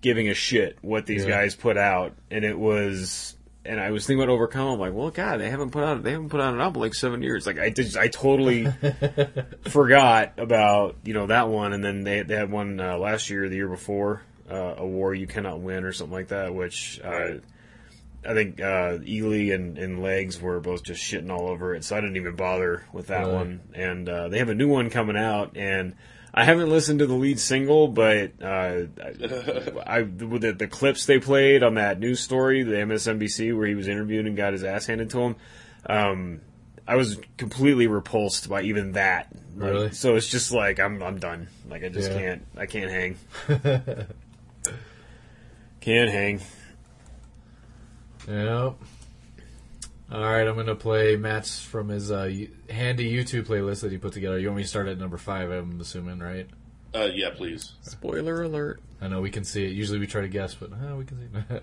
[0.00, 1.30] giving a shit what these Yeah.
[1.30, 2.14] guys put out?
[2.30, 3.36] And it was,
[3.66, 4.66] and I was thinking about Overcome.
[4.68, 6.82] I'm like, well, God, they haven't put out, they haven't put out an album in
[6.88, 7.46] like seven years.
[7.46, 8.66] Like I just, I totally
[9.68, 11.72] forgot about you know that one.
[11.72, 15.14] And then they they had one uh, last year, the year before, uh, a war
[15.14, 17.00] you cannot win or something like that, which.
[17.02, 17.38] Uh,
[18.26, 21.96] I think uh, Ely and, and Legs were both just shitting all over it, so
[21.96, 23.32] I didn't even bother with that Really?
[23.34, 23.60] one.
[23.74, 25.94] And uh, they have a new one coming out, and
[26.34, 28.46] I haven't listened to the lead single, but uh,
[29.02, 33.74] I, I the, the clips they played on that news story, the MSNBC, where he
[33.74, 35.36] was interviewed and got his ass handed to him.
[35.86, 36.40] Um,
[36.86, 39.28] I was completely repulsed by even that.
[39.56, 39.90] Like, Really?
[39.92, 41.48] So it's just like I'm I'm done.
[41.68, 42.18] Like I just Yeah.
[42.18, 43.16] can't I can't hang.
[45.80, 46.40] can't hang.
[48.30, 48.76] Yep.
[50.12, 52.32] All right, I'm gonna play Matt's from his uh,
[52.68, 54.38] handy YouTube playlist that he put together.
[54.38, 55.50] You want me to start at number five?
[55.50, 56.48] I'm assuming, right?
[56.94, 57.72] Uh, yeah, please.
[57.82, 58.80] Spoiler alert.
[59.00, 59.72] I know we can see it.
[59.72, 61.56] Usually we try to guess, but uh, we can see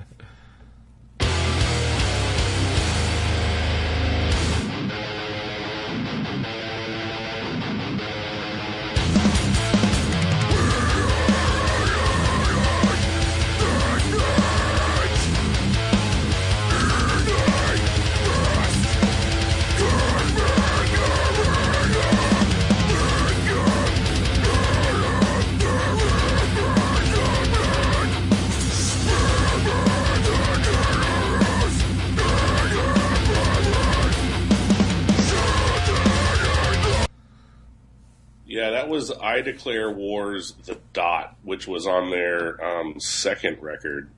[39.38, 44.10] I Declare War's The Dot, which was on their um, second record.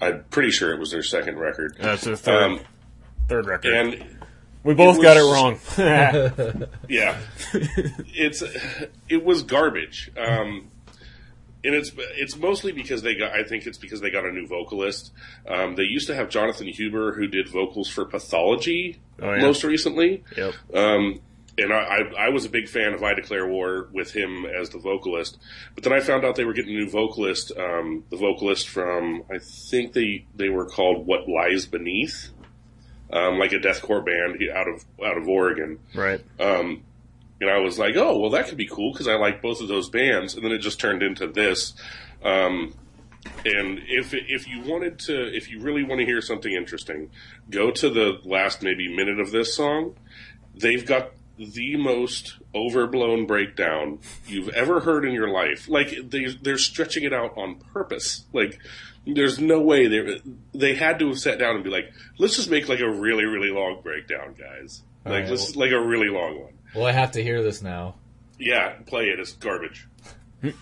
[0.00, 1.76] I'm pretty sure it was their second record.
[1.78, 2.60] That's the third Um,
[3.28, 3.72] third record.
[3.74, 4.16] and
[4.64, 5.58] we both it got it wrong.
[6.88, 7.18] yeah,
[8.14, 8.42] it's
[9.08, 10.10] it was garbage.
[10.16, 10.68] Um,
[11.64, 13.32] and it's it's mostly because they got.
[13.32, 15.12] I think it's because they got a new vocalist.
[15.46, 19.40] Um, they used to have Jonathan Huber, who did vocals for Pathology Oh, yeah.
[19.42, 20.24] most recently.
[20.36, 20.54] yep.
[20.74, 21.20] Um,
[21.58, 24.78] and I, I, was a big fan of I Declare War with him as the
[24.78, 25.38] vocalist.
[25.74, 29.24] But then I found out they were getting a new vocalist, um, the vocalist from,
[29.30, 32.30] I think they, they were called What Lies Beneath,
[33.12, 35.78] um, like a deathcore band out of, out of Oregon.
[35.94, 36.22] Right.
[36.40, 36.84] Um,
[37.40, 39.68] and I was like, oh, well, that could be cool because I like both of
[39.68, 40.34] those bands.
[40.34, 41.74] And then it just turned into this.
[42.24, 42.74] Um,
[43.44, 47.10] and if if you wanted to, if you really want to hear something interesting,
[47.50, 49.96] go to the last maybe minute of this song.
[50.54, 55.68] They've got the most overblown breakdown you've ever heard in your life.
[55.68, 58.24] Like they they're stretching it out on purpose.
[58.32, 58.58] Like
[59.06, 60.20] there's no way they
[60.54, 63.24] they had to have sat down and be like, let's just make like a really
[63.24, 64.82] really long breakdown, guys.
[65.04, 66.52] Like right, let's like a really long one.
[66.74, 67.96] well, I have to hear this now.
[68.38, 69.18] Yeah, play it.
[69.18, 69.88] It's garbage.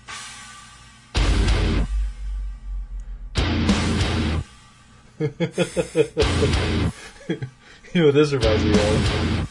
[7.92, 9.49] You know what this reminds me of?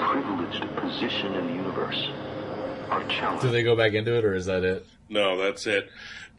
[0.00, 2.08] Privileged position in the universe,
[2.88, 3.42] are challenged.
[3.42, 4.86] Do they go back into it, or is that it?
[5.08, 5.88] No, that's it.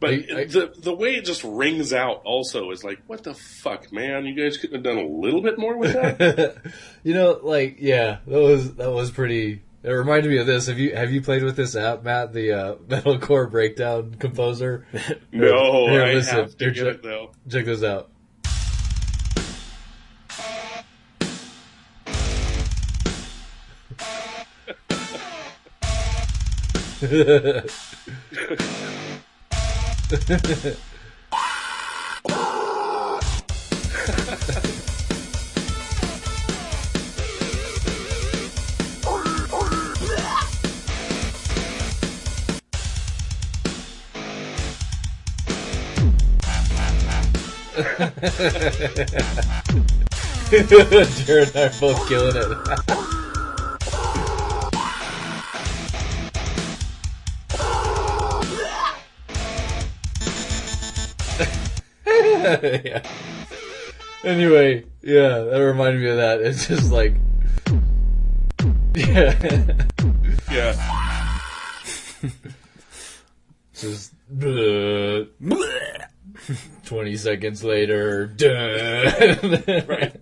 [0.00, 3.34] But I- I- the the way it just rings out also is like, what the
[3.34, 4.24] fuck, man?
[4.26, 6.56] You guys couldn't have done a little bit more with that.
[7.04, 9.62] you know, like yeah, that was that was pretty.
[9.84, 10.66] It reminded me of this.
[10.68, 12.32] Have you have you played with this app, Matt?
[12.32, 14.86] The uh, metalcore breakdown composer.
[15.32, 16.36] no, Here, I listen.
[16.36, 17.32] have to Here, get check- it though.
[17.50, 18.10] Check this out.
[27.02, 27.68] Jared
[51.48, 53.08] and I are both killing it.
[62.84, 63.02] yeah.
[64.24, 66.40] Anyway, yeah, that reminded me of that.
[66.40, 67.14] It's just like,
[68.94, 69.86] yeah,
[70.50, 71.38] Yeah,
[73.74, 75.28] just bleh.
[76.84, 79.62] twenty seconds later, done.
[79.88, 80.20] right.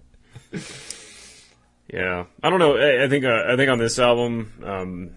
[1.93, 2.77] Yeah, I don't know.
[2.77, 5.11] I, I think uh, I think on this album, um,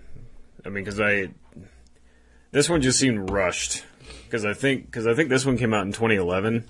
[0.66, 1.30] I mean, because I
[2.52, 3.84] this one just seemed rushed
[4.26, 6.66] because I think because I think this one came out in 2011,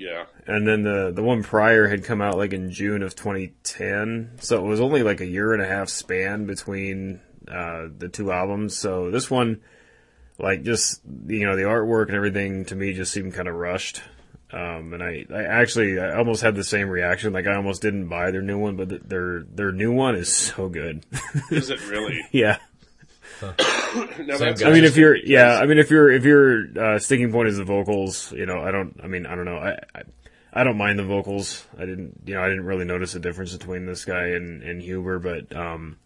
[0.00, 4.38] Yeah, and then the the one prior had come out like in June of 2010,
[4.40, 8.32] so it was only like a year and a half span between uh, the two
[8.32, 8.76] albums.
[8.78, 9.60] So this one,
[10.38, 14.00] like, just you know, the artwork and everything to me just seemed kind of rushed.
[14.52, 17.32] Um, and I, I actually, I almost had the same reaction.
[17.32, 20.32] Like, I almost didn't buy their new one, but th- their their new one is
[20.32, 21.04] so good.
[21.50, 22.18] is it really?
[22.32, 22.56] yeah.
[23.42, 23.54] Now,
[24.36, 24.54] Same.
[24.66, 27.56] I mean, if you're, yeah, I mean, if your if your uh, sticking point is
[27.56, 30.02] the vocals, you know, I don't, I mean, I don't know, I, I,
[30.52, 31.66] I don't mind the vocals.
[31.78, 34.82] I didn't, you know, I didn't really notice a difference between this guy and and
[34.82, 35.98] Huber, but um,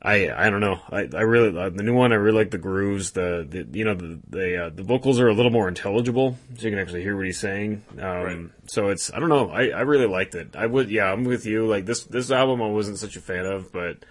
[0.00, 2.58] I I don't know, I I really uh, the new one, I really like the
[2.58, 6.36] grooves, the, the you know the the uh, the vocals are a little more intelligible,
[6.56, 7.82] so you can actually hear what he's saying.
[7.98, 8.38] Um, Right.
[8.66, 10.54] so it's I don't know, I I really liked it.
[10.56, 11.66] I would, yeah, I'm with you.
[11.66, 14.04] Like this this album, I wasn't such a fan of, but.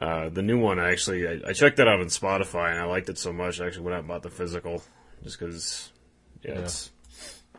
[0.00, 2.84] Uh, the new one, I actually, I, I checked that out on Spotify and I
[2.84, 3.60] liked it so much.
[3.60, 4.82] I actually went out and bought the physical
[5.22, 5.92] just because,
[6.42, 6.60] yeah, Yeah.
[6.60, 6.90] it's,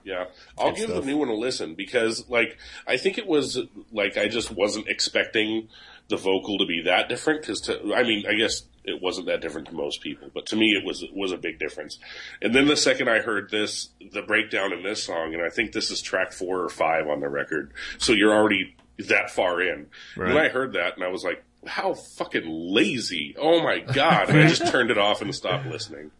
[0.03, 0.25] Yeah,
[0.57, 1.01] I'll give stuff.
[1.01, 3.59] the new one a listen because, like, I think it was
[3.91, 5.67] like I just wasn't expecting
[6.07, 7.41] the vocal to be that different.
[7.41, 10.71] Because, I mean, I guess it wasn't that different to most people, but to me,
[10.71, 11.99] it was was a big difference.
[12.41, 15.71] And then the second I heard this, the breakdown in this song, and I think
[15.73, 18.75] this is track four or five on the record, so you're already
[19.07, 19.85] that far in.
[20.17, 20.33] Right.
[20.33, 24.29] When I heard that, and I was like, "How fucking lazy!" Oh my god!
[24.29, 26.11] I just turned it off and stopped listening.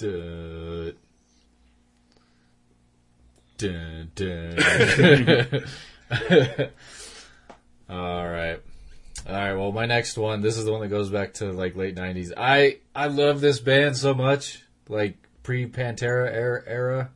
[7.90, 8.60] All right.
[9.28, 9.54] All right.
[9.54, 10.40] Well, my next one.
[10.40, 12.32] This is the one that goes back to like late '90s.
[12.36, 17.10] I I love this band so much, like pre Pantera era, era,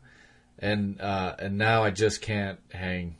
[0.59, 3.17] and uh, and now I just can't hang.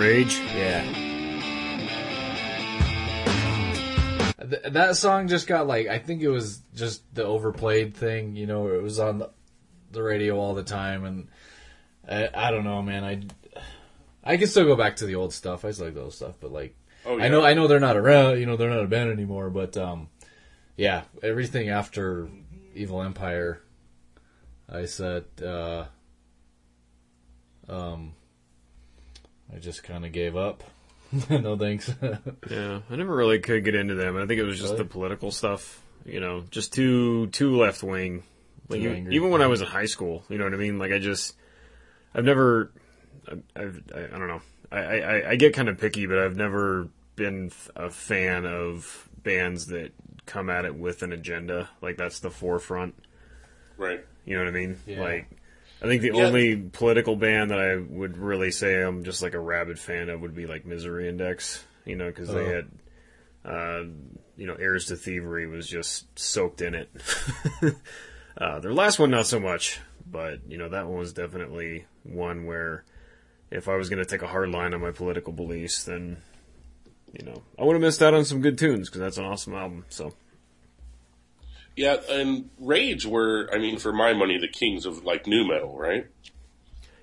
[0.00, 0.38] Rage.
[0.56, 0.82] Yeah.
[4.48, 8.46] Th- that song just got like I think it was just the overplayed thing, you
[8.46, 9.30] know, it was on the,
[9.92, 11.28] the radio all the time and
[12.08, 13.04] I, I don't know, man.
[13.04, 13.20] I
[14.24, 15.66] I can still go back to the old stuff.
[15.66, 16.74] I still like the old stuff, but like
[17.04, 17.44] Oh, I know.
[17.44, 20.08] I know they're not around, you know, they're not a band anymore, but um
[20.78, 22.30] yeah, everything after
[22.74, 23.60] Evil Empire
[24.66, 25.84] I said uh
[27.68, 28.14] um
[29.54, 30.62] I just kind of gave up.
[31.30, 31.92] no thanks.
[32.50, 34.16] Yeah, I never really could get into them.
[34.16, 34.84] I think it was just Really?
[34.84, 38.22] the political stuff, you know, just too too left wing.
[38.68, 40.78] Like Too even, even when I was in high school, you know what I mean?
[40.78, 41.34] Like I just,
[42.14, 42.70] I've never,
[43.28, 44.40] I've, I've I, I don't know.
[44.70, 49.66] I, I I get kind of picky, but I've never been a fan of bands
[49.66, 49.92] that
[50.26, 51.68] come at it with an agenda.
[51.82, 52.94] Like that's the forefront.
[53.76, 54.04] Right.
[54.24, 54.78] You know what I mean?
[54.86, 55.00] Yeah.
[55.00, 55.26] Like,
[55.82, 56.26] I think the Yeah.
[56.26, 60.20] only political band that I would really say I'm just like a rabid fan of
[60.20, 61.64] would be like Misery Index.
[61.86, 62.54] You know, because they Oh.
[62.54, 62.70] had,
[63.44, 63.84] uh,
[64.36, 66.90] you know, Heirs to Thievery was just soaked in it.
[68.38, 72.44] uh, their last one, not so much, but you know that one was definitely one
[72.46, 72.84] where
[73.50, 76.18] if I was going to take a hard line on my political beliefs, then
[77.18, 79.54] you know I would have missed out on some good tunes because that's an awesome
[79.54, 79.84] album.
[79.88, 80.14] So.
[81.76, 85.76] Yeah, and Rage were, I mean, for my money, the kings of like nu metal,
[85.76, 86.06] right?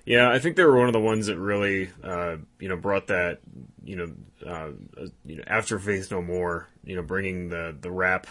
[0.04, 3.08] Yeah, I think they were one of the ones that really, uh, you know, brought
[3.08, 3.40] that,
[3.84, 4.12] you know,
[4.46, 8.26] uh, uh, you know, after Faith No More, you know, bringing the the rap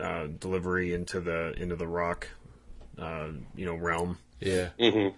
[0.00, 2.28] uh, delivery into the into the rock,
[2.98, 4.18] uh, you know, realm.
[4.40, 4.70] Yeah.
[4.78, 5.16] Mm-hmm.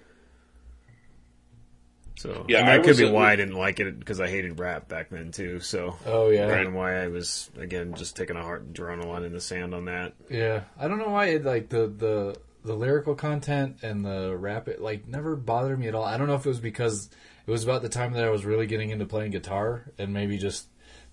[2.18, 4.28] So Yeah, and I that could be a- why I didn't like it because I
[4.28, 5.60] hated rap back then too.
[5.60, 6.48] So Oh, yeah.
[6.52, 9.40] and why I was again just taking a hard and drawing a line in the
[9.40, 10.14] sand on that.
[10.28, 14.68] Yeah, I don't know why it like the the the lyrical content and the rap
[14.68, 16.04] it like never bothered me at all.
[16.04, 17.08] I don't know if it was because
[17.46, 20.36] it was about the time that I was really getting into playing guitar and maybe
[20.38, 20.66] just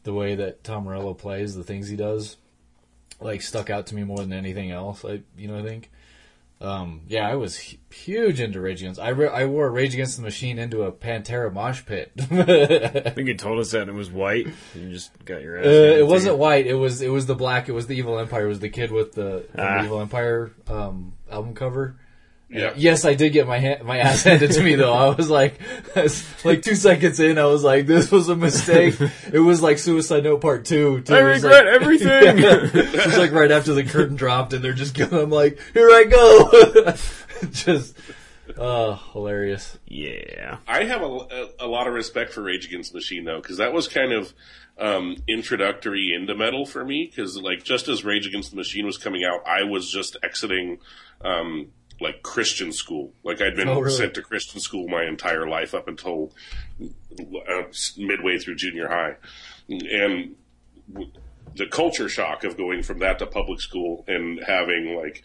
[0.04, 2.38] the way that Tom Morello plays, the things he does,
[3.22, 5.06] like stuck out to me more than anything else.
[5.06, 5.92] I you know I think.
[6.62, 9.00] Um, yeah, I was huge into Rage Against.
[9.00, 12.12] I re- I wore Rage Against the Machine into a Pantera mosh pit.
[12.18, 14.48] I think you told us that it was white.
[14.74, 15.66] You just got your ass.
[15.66, 16.40] Uh, it wasn't you.
[16.42, 16.66] white.
[16.66, 17.68] It was it was the black.
[17.68, 18.46] It was the Evil Empire.
[18.46, 19.80] It was the kid with the, Ah.
[19.80, 21.98] the Evil Empire um, album cover.
[22.56, 22.74] Yeah.
[22.76, 24.94] Yes, I did get my ha- my ass handed to me though.
[24.94, 25.60] I was like,
[26.46, 28.96] like two seconds in, I was like, this was a mistake.
[29.32, 31.02] it was like Suicide Note Part Two.
[31.02, 31.14] too.
[31.16, 32.38] I regret like- everything.
[32.40, 35.14] it was like right after the curtain dropped, and they're just going.
[35.14, 36.94] I'm like, here I go.
[37.52, 37.96] just,
[38.58, 39.78] uh, hilarious.
[39.88, 40.58] Yeah.
[40.68, 43.58] I have a, a, a lot of respect for Rage Against the Machine though, because
[43.58, 44.34] that was kind of
[44.78, 47.08] um, introductory into metal for me.
[47.10, 50.78] Because like just as Rage Against the Machine was coming out, I was just exiting
[51.22, 51.72] um,
[52.02, 53.14] like Christian school.
[53.24, 53.96] Like I'd been Oh, really?
[53.96, 56.32] sent to Christian school my entire life up until
[56.82, 57.64] uh,
[57.98, 59.16] midway through junior high,
[59.70, 60.36] and
[60.92, 61.12] w-
[61.56, 65.24] the culture shock of going from that to public school and having like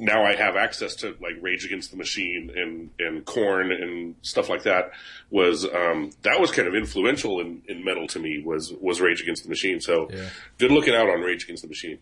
[0.00, 4.48] now I have access to like Rage Against the Machine and and Korn and stuff
[4.48, 4.90] like that
[5.30, 9.20] was um, that was kind of influential in, in metal to me was was Rage
[9.22, 9.80] Against the Machine.
[9.80, 10.28] So Yeah.
[10.58, 11.98] good looking out on Rage Against the Machine.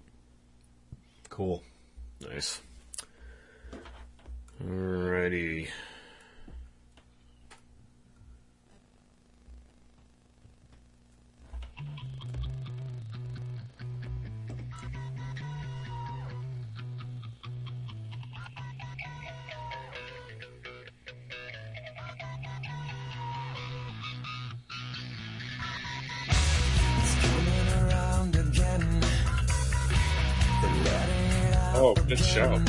[1.28, 1.62] Cool.
[2.20, 2.60] Nice.
[4.60, 5.68] Alrighty.
[31.80, 32.60] Oh, good shout.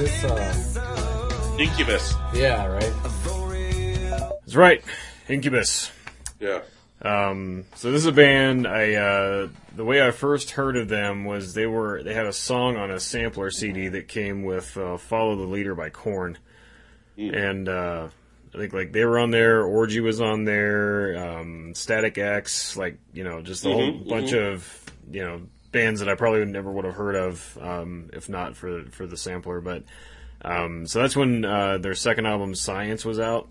[0.00, 0.76] Is this?
[0.76, 2.14] Uh, Incubus.
[2.34, 2.92] yeah, right.
[4.40, 4.82] That's right.
[5.28, 5.90] Incubus.
[6.40, 6.60] Yeah.
[7.02, 8.66] Um, so this is a band.
[8.66, 12.32] I uh, the way I first heard of them was they were they had a
[12.32, 16.38] song on a sampler CD that came with uh, "Follow the Leader" by Korn,
[17.16, 18.08] and uh,
[18.54, 19.62] I think like they were on there.
[19.62, 21.16] Orgy was on there.
[21.38, 24.54] Um, Static X, like you know, just a whole Mhm, bunch mhm.
[24.54, 25.40] of you know
[25.72, 29.06] bands that I probably would never would have heard of um, if not for for
[29.06, 29.60] the sampler.
[29.60, 29.84] But
[30.42, 33.48] um, so that's when uh, their second album, Science, was out.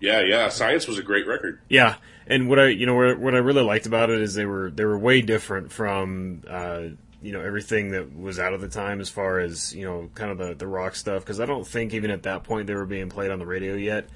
[0.00, 0.48] Yeah, yeah.
[0.48, 1.60] Science was a great record.
[1.68, 4.46] Yeah, and what I you know what, what I really liked about it is they
[4.46, 6.82] were they were way different from uh,
[7.22, 10.30] you know everything that was out at the time as far as you know kind
[10.30, 12.86] of the the rock stuff because I don't think even at that point they were
[12.86, 14.08] being played on the radio yet.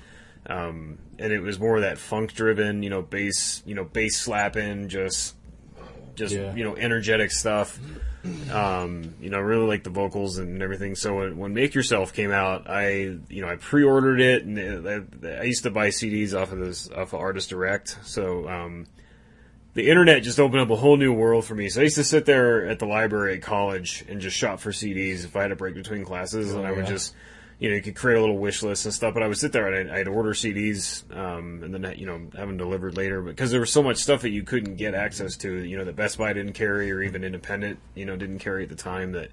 [0.46, 4.88] Um, and it was more that funk driven, you know, bass, you know, bass slapping,
[4.88, 5.34] just,
[6.14, 6.54] just, Yeah.
[6.54, 7.78] you know, energetic stuff.
[8.50, 10.94] Um, you know, I really like the vocals and everything.
[10.94, 15.24] So when, when Make Yourself came out, I, you know, I pre-ordered it and it,
[15.40, 17.98] I used to buy CDs off of this, off of Artist Direct.
[18.02, 18.86] So, um,
[19.74, 21.68] the internet just opened up a whole new world for me.
[21.68, 24.70] So I used to sit there at the library at college and just shop for
[24.70, 27.12] CDs if I had a break between classes, and I would just,
[27.58, 29.14] you know, you could create a little wish list and stuff.
[29.14, 32.18] But I would sit there and I'd, I'd order CDs, um, and then you know
[32.36, 35.36] have them delivered later because there was so much stuff that you couldn't get access
[35.38, 35.64] to.
[35.64, 38.68] You know, that Best Buy didn't carry, or even Independent, you know, didn't carry at
[38.68, 39.12] the time.
[39.12, 39.30] That,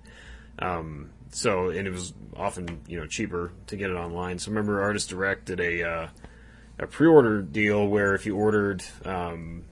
[0.60, 4.40] um, so and it was often you know cheaper to get it online.
[4.40, 6.08] So remember, Artist Direct did a uh,
[6.80, 9.64] a pre-order deal where if you ordered um,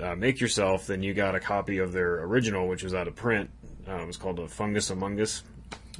[0.00, 3.14] uh, Make Yourself, then you got a copy of their original, which was out of
[3.14, 3.50] print.
[3.86, 5.42] Uh, it was called a Fungus Amongus.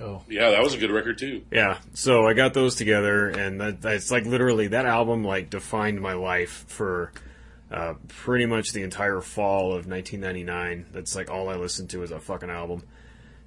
[0.00, 1.42] Oh, Yeah, that was a good record too.
[1.50, 6.00] Yeah, so I got those together, and that, that's like literally that album like defined
[6.00, 7.12] my life for
[7.70, 10.86] uh, pretty much the entire fall of 1999.
[10.92, 12.82] That's like all I listened to was that fucking album,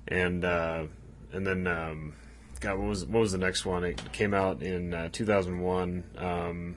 [0.07, 0.85] and uh,
[1.31, 2.13] and then um,
[2.59, 3.83] God, what was what was the next one?
[3.83, 6.03] It came out in uh, 2001.
[6.17, 6.75] Um,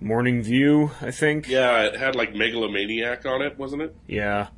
[0.00, 1.46] Morning View, I think.
[1.48, 3.94] Yeah, it had like Megalomaniac on it, wasn't it?
[4.08, 4.48] Yeah,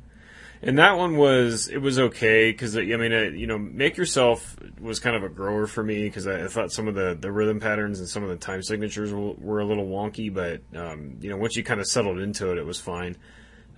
[0.65, 4.57] and that one was it was okay because I mean uh, you know Make Yourself
[4.81, 7.31] was kind of a grower for me because I, I thought some of the the
[7.31, 11.17] rhythm patterns and some of the time signatures were, were a little wonky, but um,
[11.21, 13.15] you know once you kind of settled into it, it was fine.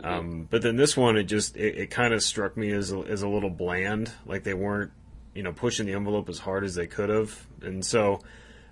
[0.01, 2.99] Um, but then this one, it just it, it kind of struck me as a,
[2.99, 4.91] as a little bland, like they weren't
[5.35, 8.21] you know pushing the envelope as hard as they could have, and so.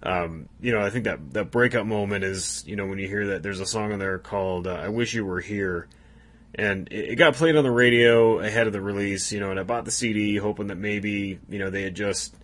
[0.03, 3.27] Um, you know, I think that that breakup moment is, you know, when you hear
[3.27, 5.87] that there's a song on there called uh, "I Wish You Were Here,"
[6.57, 9.63] and it, got played on the radio ahead of the release, you know, and I
[9.63, 12.35] bought the CD hoping that maybe, you know, they had just,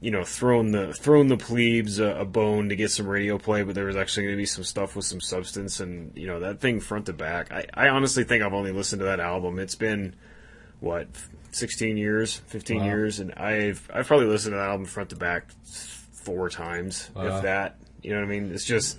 [0.00, 3.62] you know, thrown the thrown the plebes a, a bone to get some radio play,
[3.62, 6.40] but there was actually going to be some stuff with some substance, and you know,
[6.40, 7.52] that thing front to back.
[7.52, 9.58] I, I honestly think I've only listened to that album.
[9.58, 10.14] It's been
[10.80, 11.08] what
[11.52, 12.84] 16 years, 15 Wow.
[12.86, 15.50] years, and I've I've probably listened to that album front to back
[16.24, 17.36] four times, Wow.
[17.36, 17.76] if that.
[18.02, 18.52] You know what I mean?
[18.52, 18.98] It's just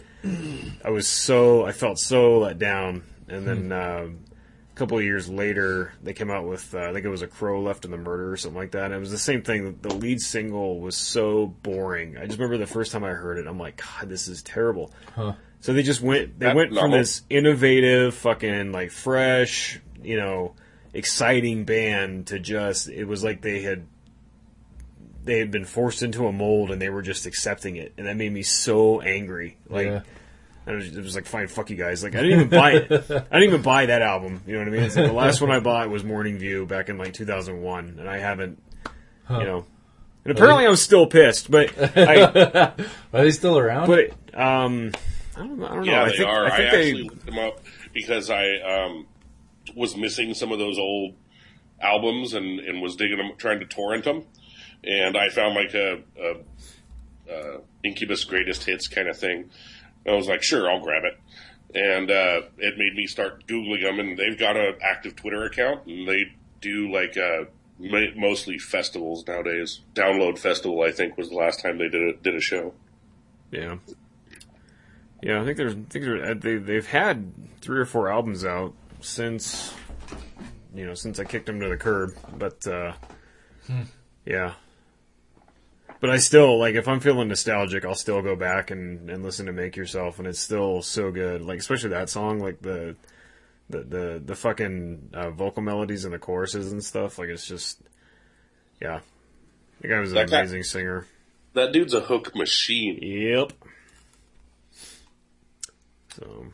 [0.86, 3.02] I was so I felt so let down,
[3.32, 4.20] and then um,
[4.74, 7.28] a couple of years later they came out with uh, I think it was a
[7.28, 8.86] crow left in the murder or something like that.
[8.86, 9.80] And it was the same thing.
[9.82, 12.18] The lead single was so boring.
[12.18, 14.92] I just remember the first time I heard it, I'm like, God, this is terrible.
[15.16, 15.34] Huh.
[15.62, 16.40] So they just went.
[16.40, 20.56] They That went from this innovative, fucking like fresh, you know,
[20.94, 22.90] exciting band to just.
[22.90, 23.86] It was like they had.
[25.24, 28.18] They had been forced into a mold and they were just accepting it, and that
[28.18, 29.58] made me so angry.
[29.70, 30.02] Like, Yeah.
[30.68, 32.04] I was, it was like, fine, fuck you guys.
[32.04, 32.92] Like, I didn't even buy it.
[32.92, 34.42] I didn't even buy that album.
[34.46, 34.84] You know what I mean?
[34.84, 38.08] It's like the last one I bought was Morning View back in like 2001, and
[38.08, 38.62] I haven't,
[39.30, 39.66] you know.
[40.24, 42.74] And apparently, I was still pissed, but I,
[43.14, 43.88] Are they still around?
[43.88, 44.92] but um,
[45.36, 45.92] I don't, know- I don't know.
[45.92, 46.46] Yeah, I they think, are.
[46.46, 47.60] I I, actually they, looked them up
[47.92, 49.08] because I um,
[49.76, 51.16] was missing some of those old
[51.82, 54.26] albums and, and was digging them, trying to torrent them,
[54.84, 59.50] and I found like a, a, a Incubus greatest hits kind of thing.
[60.06, 61.20] And I was like, sure, I'll grab it.
[61.74, 65.86] And uh, it made me start googling them, and they've got an active Twitter account,
[65.88, 67.46] and they do like uh,
[67.80, 69.82] ma- mostly festivals nowadays.
[69.96, 72.74] Download Festival, I think, was the last time they did a, did a show.
[73.52, 73.78] yeah,
[75.22, 75.42] yeah.
[75.42, 77.32] I think there's, I think there, they they've had
[77.62, 79.74] three or four albums out since,
[80.76, 82.12] you know, since I kicked them to the curb.
[82.38, 82.94] But uh,
[84.26, 84.54] yeah.
[86.02, 89.46] But I still like if I'm feeling nostalgic, I'll still go back and, and listen
[89.46, 91.42] to Make Yourself, and it's still so good.
[91.44, 92.96] Like especially that song, like the
[93.70, 97.18] the the, the fucking uh, vocal melodies and the choruses and stuff.
[97.20, 97.80] Like it's just
[98.82, 99.02] yeah.
[99.82, 101.06] The guy was an That guy- amazing singer.
[101.54, 102.98] That dude's a hook machine.
[103.02, 103.54] Yep.
[106.16, 106.46] So,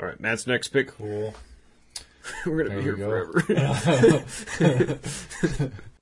[0.00, 0.88] all right, Matt's next pick.
[0.88, 1.34] Cool.
[2.46, 3.40] We're gonna There be here go.
[3.40, 4.98] forever.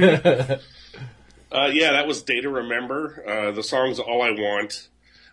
[1.52, 3.24] Uh, yeah, that was Day to Remember.
[3.26, 4.88] Uh, the song's All I Want.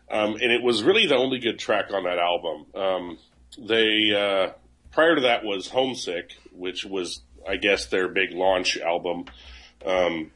[0.09, 2.65] Um, and it was really the only good track on that album.
[2.73, 3.17] Um,
[3.59, 4.53] they, uh,
[4.91, 9.25] prior to that was Homesick, which was, I guess, their big launch album.
[9.85, 10.31] Um,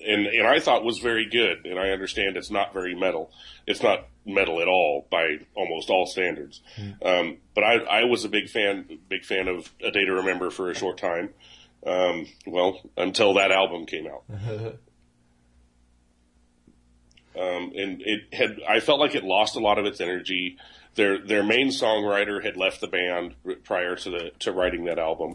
[0.00, 1.66] and, and I thought was very good.
[1.66, 3.30] And I understand it's not very metal.
[3.66, 6.62] It's not metal at all by almost all standards.
[7.04, 10.50] Um, but I, I was a big fan, big fan of A Day to Remember
[10.50, 11.34] for a short time.
[11.86, 14.24] Um, well, until that album came out.
[17.36, 20.56] Um, and it had, I felt like it lost a lot of its energy.
[20.94, 25.34] Their, their main songwriter had left the band prior to the, to writing that album.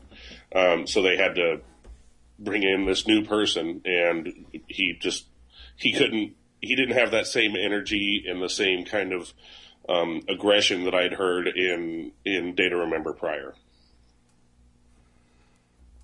[0.55, 1.59] Um, so they had to
[2.37, 5.25] bring in this new person and he just,
[5.75, 9.33] he couldn't, he didn't have that same energy and the same kind of,
[9.89, 13.55] um, aggression that I'd heard in, in Day to Remember prior.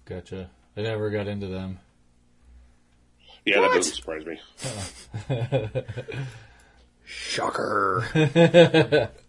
[0.05, 0.49] Gotcha.
[0.77, 1.79] I never got into them.
[3.45, 4.39] Yeah, that doesn't surprise me.
[7.05, 9.11] Shocker.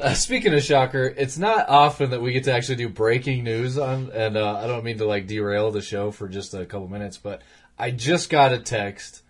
[0.00, 3.76] Uh, speaking of shocker, it's not often that we get to actually do breaking news
[3.76, 6.86] on, and uh, I don't mean to like derail the show for just a couple
[6.86, 7.42] minutes, but
[7.76, 9.22] I just got a text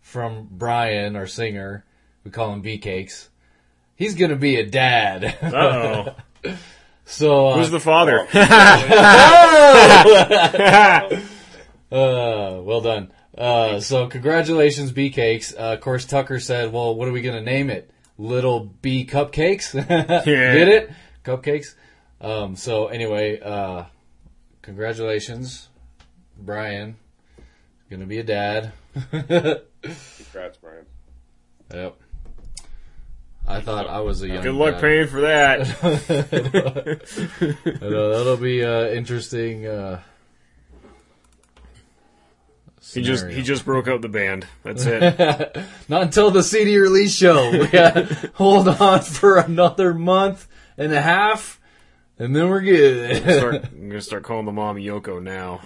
[0.00, 1.84] from Brian, our singer.
[2.24, 3.28] We call him B Cakes.
[3.96, 5.24] He's gonna be a dad.
[5.42, 6.14] Uh
[6.46, 6.56] oh.
[7.04, 8.20] So uh, Who's the father?
[11.92, 13.12] uh, well done.
[13.36, 15.52] Uh, so congratulations, B cakes.
[15.52, 17.90] Uh, of course, Tucker said, "Well, what are we gonna name it?
[18.16, 19.72] Little B cupcakes?
[20.24, 20.92] Did it?
[21.24, 21.74] Cupcakes."
[22.20, 23.84] Um, so anyway, uh,
[24.62, 25.68] congratulations,
[26.38, 26.96] Brian.
[27.90, 28.72] Gonna be a dad.
[29.10, 30.86] Congrats, Brian.
[31.72, 31.96] Yep.
[33.46, 34.42] I thought I was a young.
[34.42, 34.80] Good luck dad.
[34.80, 35.60] paying for that.
[37.82, 39.66] I know, that'll be uh, interesting.
[39.66, 40.00] Uh,
[42.92, 44.46] he just he just broke up the band.
[44.62, 45.56] That's it.
[45.88, 47.50] Not until the CD release show.
[47.50, 47.66] We
[48.34, 50.46] hold on for another month
[50.78, 51.60] and a half,
[52.18, 53.16] and then we're good.
[53.16, 55.60] start, I'm gonna start calling the mom Yoko now.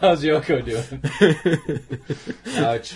[0.00, 1.02] How's Yoko doing?
[2.64, 2.94] Ouch.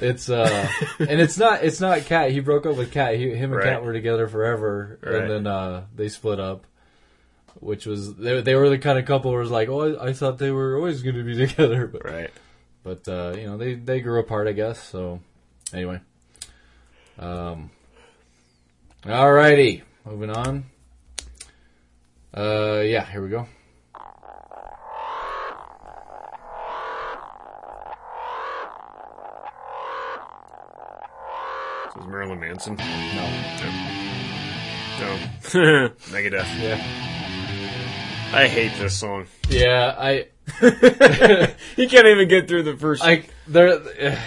[0.00, 2.30] It's uh, and it's not it's not Cat.
[2.30, 3.16] He broke up with Cat.
[3.16, 3.64] He, him and Right.
[3.64, 5.14] Cat were together forever, Right.
[5.22, 6.66] and then uh, they split up.
[7.58, 10.12] Which was they, they were the kind of couple who was like, oh, I, I
[10.12, 12.30] thought they were always going to be together, but right.
[12.82, 14.82] But uh, you know, they they grew apart, I guess.
[14.82, 15.20] So
[15.72, 16.00] anyway,
[17.18, 17.70] um,
[19.04, 20.64] alrighty, moving on.
[22.34, 23.46] Uh, yeah, here we go.
[32.68, 32.76] Marilyn Manson?
[35.00, 35.16] No.
[35.54, 35.88] No.
[36.10, 36.60] Megadeth.
[36.60, 37.06] Yeah.
[38.32, 39.26] I hate this song.
[39.48, 40.28] Yeah, I.
[41.74, 43.02] he can't even get through the first.
[43.02, 43.80] I there.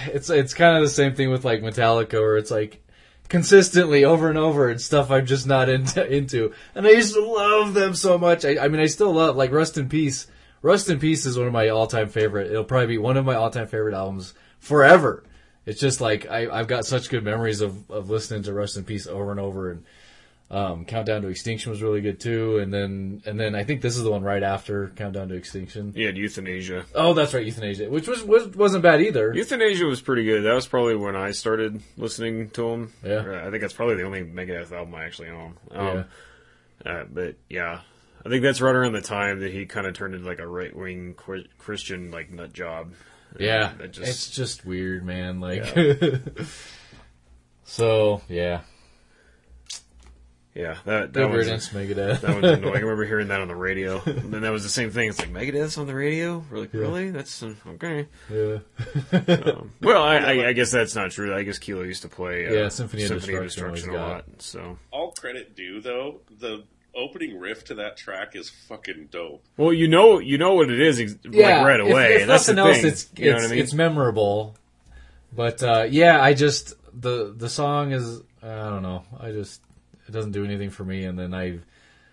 [0.07, 2.85] It's it's kind of the same thing with like Metallica, where it's like
[3.29, 6.05] consistently over and over and stuff I'm just not into.
[6.13, 6.53] into.
[6.75, 8.43] And I used to love them so much.
[8.43, 10.27] I, I mean, I still love like Rust in Peace.
[10.61, 12.51] Rust in Peace is one of my all time favorite.
[12.51, 15.23] It'll probably be one of my all time favorite albums forever.
[15.65, 18.83] It's just like I, I've got such good memories of, of listening to Rust in
[18.83, 19.85] Peace over and over, and
[20.51, 22.59] um, Countdown to Extinction was really good too.
[22.59, 25.93] And then and then I think this is the one right after Countdown to Extinction.
[25.95, 26.85] Yeah, euthanasia.
[26.93, 29.33] Oh, that's right, euthanasia, which was, was wasn't bad either.
[29.33, 30.43] Euthanasia was pretty good.
[30.43, 32.93] That was probably when I started listening to him.
[33.03, 33.43] Yeah.
[33.45, 35.57] I think that's probably the only Megadeth album I actually own.
[35.71, 36.03] Um, Yeah.
[36.85, 37.79] Uh, but yeah,
[38.25, 40.47] I think that's right around the time that he kind of turned into like a
[40.47, 41.15] right wing
[41.57, 42.91] Christian like nut job.
[43.39, 45.39] Yeah, And that just- it's just weird, man.
[45.39, 46.17] Like, Yeah.
[47.63, 48.61] so yeah,
[50.53, 52.21] Yeah, that that Good was riddance, Megadeth.
[52.21, 52.75] That was annoying.
[52.75, 53.99] I remember hearing that on the radio.
[54.05, 55.09] And then that was the same thing.
[55.09, 56.43] It's like Megadeth's on the radio.
[56.51, 56.81] We're like, Yeah.
[56.81, 57.09] really?
[57.09, 58.07] That's uh, okay.
[58.31, 58.59] Yeah.
[59.51, 61.35] um, well, I, I, I guess that's not true.
[61.35, 64.07] I guess Kilo used to play uh, Yeah, Symphony of Symphony of Destruction Destruction a
[64.13, 64.25] lot.
[64.39, 66.63] So, All credit due though, the
[66.95, 69.43] opening riff to that track is fucking dope.
[69.57, 71.57] well, you know, you know what it is ex- yeah.
[71.57, 72.13] like right away.
[72.15, 72.91] If, that's the nothing else, thing.
[72.91, 73.63] it's you know it's, what I mean?
[73.63, 74.55] it's memorable.
[75.35, 79.03] But uh, yeah, I just the the song is I don't know.
[79.19, 79.61] I just
[80.07, 81.05] it doesn't do anything for me.
[81.05, 81.59] And then I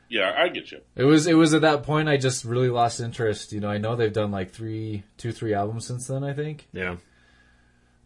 [0.08, 0.80] Yeah, I get you.
[0.96, 3.52] it was it was at that point I just really lost interest.
[3.52, 6.24] You know, I know they've done like three two three albums since then.
[6.24, 6.66] I think.
[6.72, 6.96] Yeah.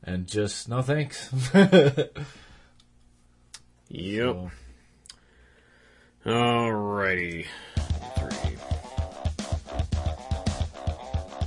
[0.03, 1.31] And just no thanks.
[3.89, 4.37] Yep.
[6.27, 7.47] Alrighty.
[8.17, 8.57] Three.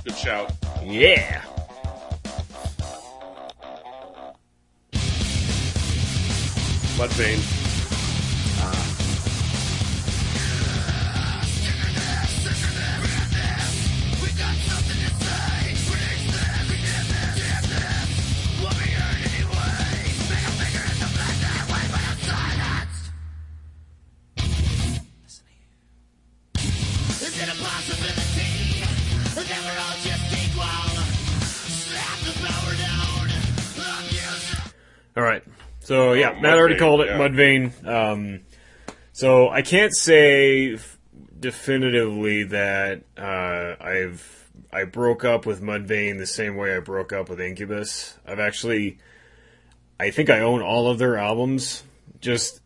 [0.04, 0.52] Good shout.
[0.84, 1.42] Yeah.
[6.96, 7.57] Mudvayne.
[35.88, 37.16] So yeah, Oh, Matt already called it yeah.
[37.16, 37.86] Mudvayne.
[37.86, 38.40] Um,
[39.12, 40.98] so I can't say f-
[41.40, 47.30] definitively that uh, I've I broke up with Mudvayne the same way I broke up
[47.30, 48.18] with Incubus.
[48.26, 48.98] I've actually,
[49.98, 51.82] I think I own all of their albums,
[52.20, 52.60] just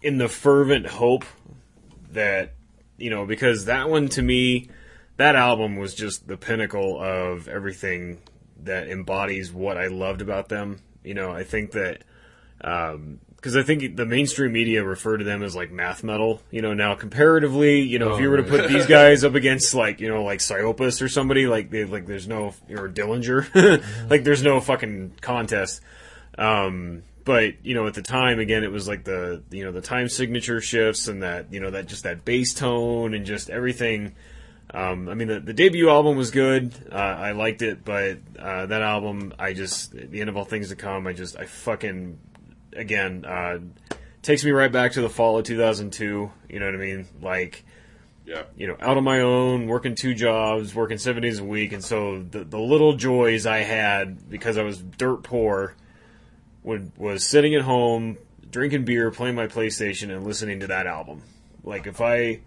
[0.00, 1.24] in the fervent hope
[2.12, 2.54] that
[2.96, 4.70] you know because that one to me,
[5.16, 8.18] that album was just the pinnacle of everything
[8.62, 10.80] that embodies what I loved about them.
[11.02, 12.04] You know, I think that
[12.60, 16.42] because I think the mainstream media refer to them as like math metal.
[16.50, 19.34] You know, now comparatively, you know, if Oh, you were to put these guys up
[19.34, 23.82] against like you know like Psyopus or somebody like they like there's no or Dillinger,
[24.10, 25.80] like there's no fucking contest.
[26.36, 29.82] Um, but you know, at the time, again, it was like the you know the
[29.82, 34.14] time signature shifts and that you know that just that bass tone and just everything.
[34.70, 36.74] Um, I mean, the, the debut album was good.
[36.92, 40.68] Uh, I liked it, but uh, that album, I just the end of all things
[40.68, 41.06] to come.
[41.06, 42.18] I just I fucking
[42.78, 43.58] again uh,
[44.22, 46.30] takes me right back to the fall of 2002.
[46.48, 47.06] You know what I mean?
[47.20, 47.64] Like,
[48.26, 48.42] Yeah.
[48.56, 51.82] you know, out on my own, working two jobs, working seven days a week, and
[51.84, 55.74] so the the little joys I had because I was dirt poor
[56.62, 58.18] would was sitting at home,
[58.50, 61.22] drinking beer, playing my PlayStation, and listening to that album.
[61.64, 62.40] Like if I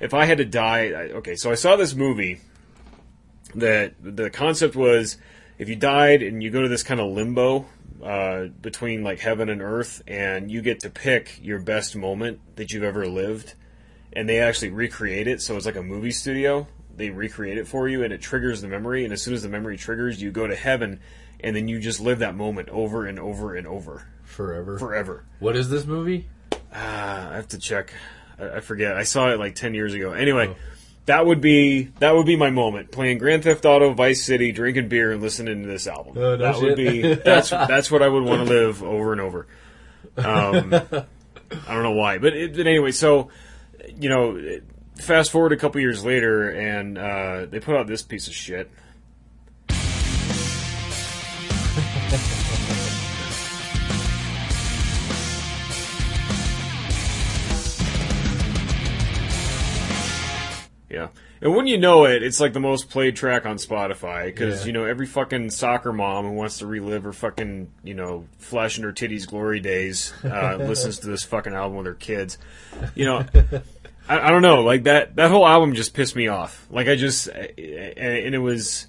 [0.00, 2.40] if I had to die, I, okay, so I saw this movie
[3.54, 5.16] that the concept was
[5.58, 7.66] if you died and you go to this kind of limbo
[8.02, 12.72] uh, between like heaven and earth, and you get to pick your best moment that
[12.72, 13.54] you've ever lived,
[14.12, 15.40] and they actually recreate it.
[15.42, 16.66] So it's like a movie studio.
[16.96, 19.04] They recreate it for you, and it triggers the memory.
[19.04, 21.00] And as soon as the memory triggers, you go to heaven,
[21.40, 24.78] and then you just live that moment over and over and over Forever.
[24.78, 25.24] forever.
[25.40, 26.28] What is this movie?
[26.72, 27.92] Ah, I have to check.
[28.38, 28.96] I, I forget.
[28.96, 30.12] I saw it like ten years ago.
[30.12, 30.54] Anyway,
[31.06, 32.90] that would be that would be my moment.
[32.90, 36.16] Playing Grand Theft Auto, Vice City, drinking beer, and listening to this album.
[36.16, 39.20] Oh, no that would be that's that's what I would want to live over and
[39.20, 39.46] over.
[40.16, 43.30] Um, I don't know why, but, it, but anyway, so
[43.98, 44.60] you know,
[44.96, 48.70] fast forward a couple years later, and uh, they put out this piece of shit.
[60.94, 61.08] Yeah.
[61.40, 64.66] And when you know it, it's like the most played track on Spotify because Yeah.
[64.68, 68.84] you know every fucking soccer mom who wants to relive her fucking you know flashing
[68.84, 72.38] her titties glory days uh, listens to this fucking album with her kids.
[72.94, 73.26] You know,
[74.08, 76.66] I, I don't know, like that that whole album just pissed me off.
[76.70, 78.86] Like I just and and it was,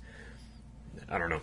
[1.09, 1.41] I don't know.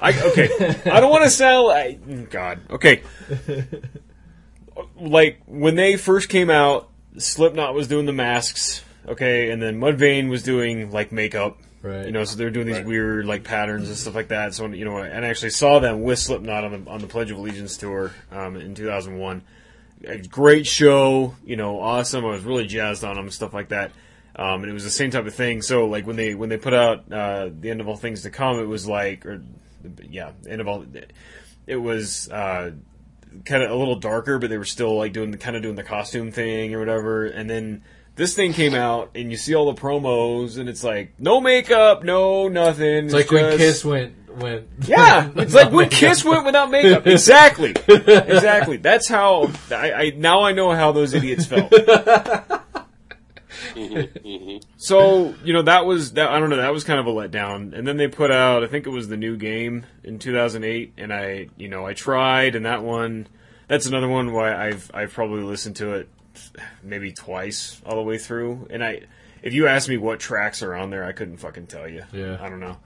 [0.00, 0.48] I okay.
[0.90, 2.60] I don't want to sound like God.
[2.68, 3.02] Okay,
[5.00, 10.28] like when they first came out, Slipknot was doing the masks, okay, and then Mudvayne
[10.28, 12.06] was doing like makeup, Right.
[12.06, 14.54] You know, so they're doing these weird like patterns and stuff like that.
[14.54, 17.30] So you know, and I actually saw them with Slipknot on the on the Pledge
[17.30, 19.42] of Allegiance tour um, in 2001.
[20.06, 22.24] A great show, you know, awesome.
[22.24, 23.92] I was really jazzed on them, stuff like that.
[24.34, 25.60] Um, and it was the same type of thing.
[25.60, 28.30] So like when they when they put out uh, the end of all things to
[28.30, 29.42] come, it was like, or
[30.08, 30.86] yeah, end of all.
[31.66, 32.30] It was.
[32.30, 32.72] Uh,
[33.44, 35.74] kind of a little darker, but they were still like doing the kind of doing
[35.74, 37.26] the costume thing or whatever.
[37.26, 37.82] And then
[38.16, 42.04] this thing came out, and you see all the promos, and it's like no makeup,
[42.04, 43.06] no nothing.
[43.06, 44.68] It's like when Kiss went went.
[44.86, 47.06] Yeah, it's like when Kiss went without makeup.
[47.14, 48.76] Exactly, exactly.
[48.76, 51.72] That's how I, I now I know how those idiots felt.
[54.76, 57.76] So you know that was that I don't know that was kind of a letdown,
[57.76, 61.12] and then they put out I think it was the new game in 2008, and
[61.12, 63.26] I you know I tried, and that one
[63.66, 66.08] that's another one why I've I've probably listened to it
[66.82, 69.02] maybe twice all the way through, and I
[69.42, 72.04] if you ask me what tracks are on there, I couldn't fucking tell you.
[72.12, 72.38] Yeah.
[72.40, 72.78] I don't know.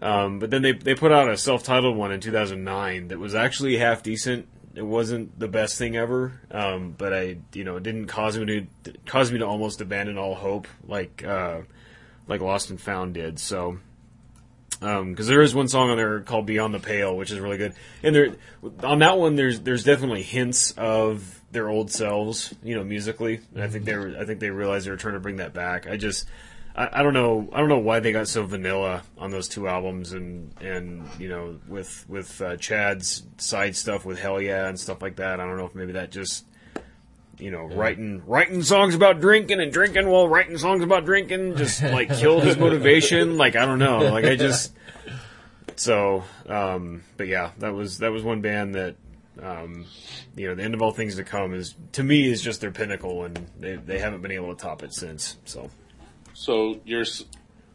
[0.00, 3.34] Um, but then they they put out a self titled one in 2009 that was
[3.34, 4.48] actually half decent.
[4.74, 8.68] It wasn't the best thing ever, um, but I you know it didn't cause me
[8.84, 11.62] to cause me to almost abandon all hope like uh,
[12.26, 13.38] like Lost and Found did.
[13.38, 13.78] So
[14.80, 17.74] because there is one song on there called Beyond the Pale, which is really good,
[18.02, 18.36] and there
[18.82, 23.40] on that one there's there's definitely hints of their old selves, you know, musically.
[23.54, 25.54] And I think they were I think they realized they were trying to bring that
[25.54, 25.86] back.
[25.86, 26.26] I just
[26.76, 29.68] I, I don't know I don't know why they got so vanilla on those two
[29.68, 34.78] albums, and and you know with with uh, Chad's side stuff with Hell Yeah and
[34.78, 35.40] stuff like that.
[35.40, 36.44] I don't know if maybe that just
[37.38, 41.82] you know, writing writing songs about drinking and drinking while writing songs about drinking just
[41.84, 43.36] like killed his motivation.
[43.36, 43.98] Like I don't know.
[43.98, 44.72] Like I just
[45.76, 48.96] so um but yeah, that was that was one band that
[49.42, 49.84] um
[50.36, 52.70] you know, the end of all things to come is to me is just their
[52.70, 55.36] pinnacle and they they haven't been able to top it since.
[55.44, 55.70] So
[56.34, 57.04] So you're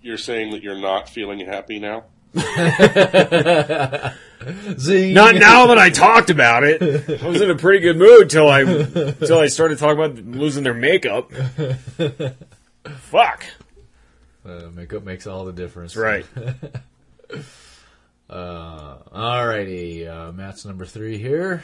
[0.02, 2.06] you're saying that you're not feeling happy now?
[4.78, 5.14] Zing.
[5.14, 6.82] not now that I talked about it.
[7.22, 10.64] I was in a pretty good mood till I till I started talking about losing
[10.64, 11.32] their makeup.
[12.98, 13.46] Fuck.
[14.46, 15.96] Uh, makeup makes all the difference.
[15.96, 16.26] Right.
[18.30, 21.64] uh, alrighty, uh, Matt's number three here.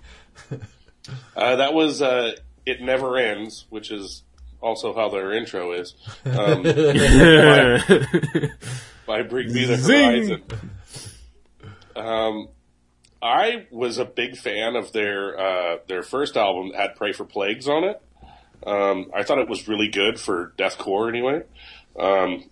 [1.36, 2.34] Uh, that was uh,
[2.66, 4.24] "It Never Ends," which is
[4.62, 5.96] also how their intro is.
[6.26, 8.50] Um, by,
[9.08, 10.44] by Bring Me the Horizon.
[11.96, 12.50] Um,
[13.22, 17.68] I was a big fan of their uh, their first album had "Pray for Plagues"
[17.68, 18.02] on it.
[18.66, 21.42] Um, I thought it was really good for deathcore anyway.
[22.00, 22.50] Um,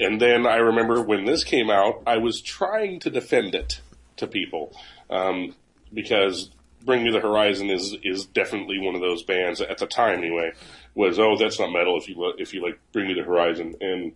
[0.00, 3.80] and then I remember when this came out, I was trying to defend it
[4.16, 4.74] to people
[5.10, 5.54] um,
[5.92, 6.50] because
[6.84, 10.52] Bring Me the Horizon is is definitely one of those bands at the time anyway
[10.94, 13.74] was oh that's not metal if you if you like Bring Me the Horizon.
[13.80, 14.12] And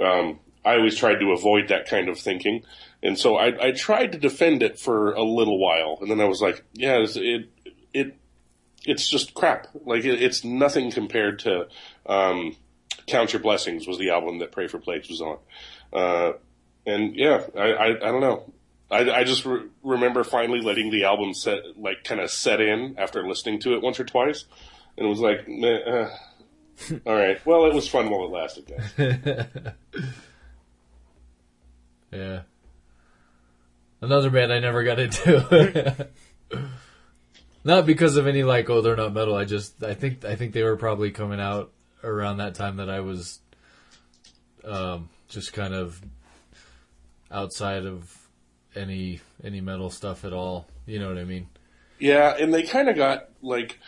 [0.00, 2.64] um, I always tried to avoid that kind of thinking.
[3.02, 5.98] And so I, I tried to defend it for a little while.
[6.00, 7.50] And then I was like yeah it's, it
[7.92, 8.16] it
[8.84, 9.68] it's just crap.
[9.84, 11.68] Like it, it's nothing compared to
[12.06, 12.56] um,
[13.06, 15.38] Count Your Blessings was the album that Pray for Plagues was on.
[15.92, 16.32] Uh,
[16.84, 18.52] and yeah I, I, I don't know
[18.90, 22.96] I, I just re- remember finally letting the album set, like, kind of set in
[22.98, 24.44] after listening to it once or twice,
[24.96, 26.08] and it was like, uh,
[27.10, 29.72] all right, well, it was fun while it lasted, guys.
[32.12, 32.42] Yeah.
[34.00, 36.08] Another band I never got into.
[37.64, 39.34] not because of any like, oh, they're not metal.
[39.34, 41.72] I just, I think, I think they were probably coming out
[42.02, 43.40] around that time that I was,
[44.64, 46.00] um, just kind of
[47.30, 48.25] outside of
[48.76, 50.66] any any metal stuff at all.
[50.86, 51.48] You know what I mean?
[51.98, 53.78] Yeah, and they kind of got like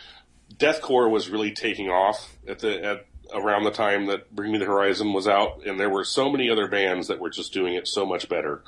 [0.55, 4.65] deathcore was really taking off at the at around the time that Bring Me the
[4.65, 7.87] Horizon was out, and there were so many other bands that were just doing it
[7.87, 8.63] so much better.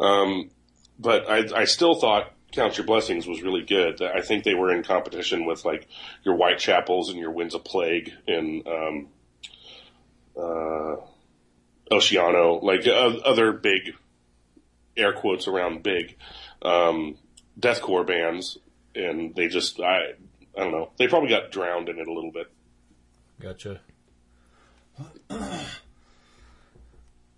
[0.00, 0.50] Um,
[0.98, 4.00] but I, I still thought Count Your Blessings was really good.
[4.00, 5.86] I think they were in competition with like
[6.24, 9.08] your Whitechapels and your Winds of Plague and um,
[10.36, 10.96] uh,
[11.90, 13.94] Oceano, like uh, other big
[14.96, 16.16] air quotes around big
[16.62, 17.16] um,
[17.58, 18.58] deathcore bands,
[18.94, 20.12] and they just I
[20.56, 22.46] I don't know they probably got drowned in it a little bit.
[23.40, 23.80] Gotcha.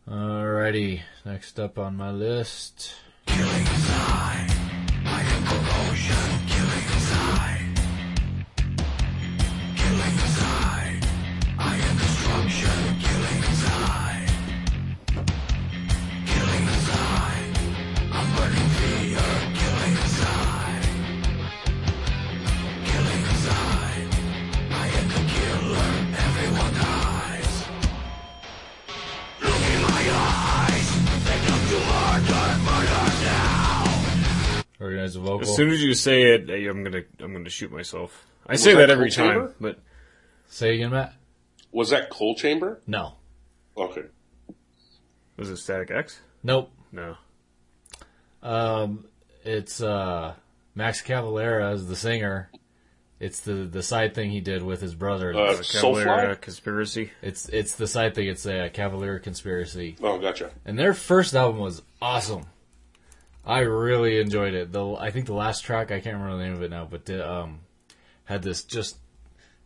[0.09, 2.95] Alrighty, next up on my list.
[3.29, 4.53] Organize
[5.09, 5.79] a vocal.
[5.91, 6.98] As
[35.59, 38.27] soon as you say it, eh, I'm gonna I'm gonna shoot myself.
[38.47, 39.55] I Was say that that every Cold time, Chamber?
[39.61, 39.79] but
[40.49, 41.13] Say again, Matt.
[41.73, 42.81] Was that coal Chamber?
[42.87, 43.15] No.
[43.77, 44.05] Okay.
[45.37, 46.21] was it Static X?
[46.43, 46.71] Nope.
[46.93, 47.17] No.
[48.43, 49.05] Um,
[49.45, 50.35] it's uh,
[50.75, 52.51] Max Cavalera as the singer.
[53.21, 55.35] It's the the side thing he did with his brother.
[55.35, 56.05] Uh, It's- Soulfly?
[56.05, 57.11] Cavalera Conspiracy.
[57.21, 58.29] It's it's the side thing.
[58.29, 59.97] It's a Cavalera Conspiracy.
[60.03, 60.51] Oh, gotcha.
[60.65, 62.47] And their first album was awesome.
[63.49, 64.73] I really enjoyed it.
[64.73, 67.09] The I think the last track I can't remember the name of it now, but
[67.09, 67.61] it, um,
[68.27, 68.99] had this just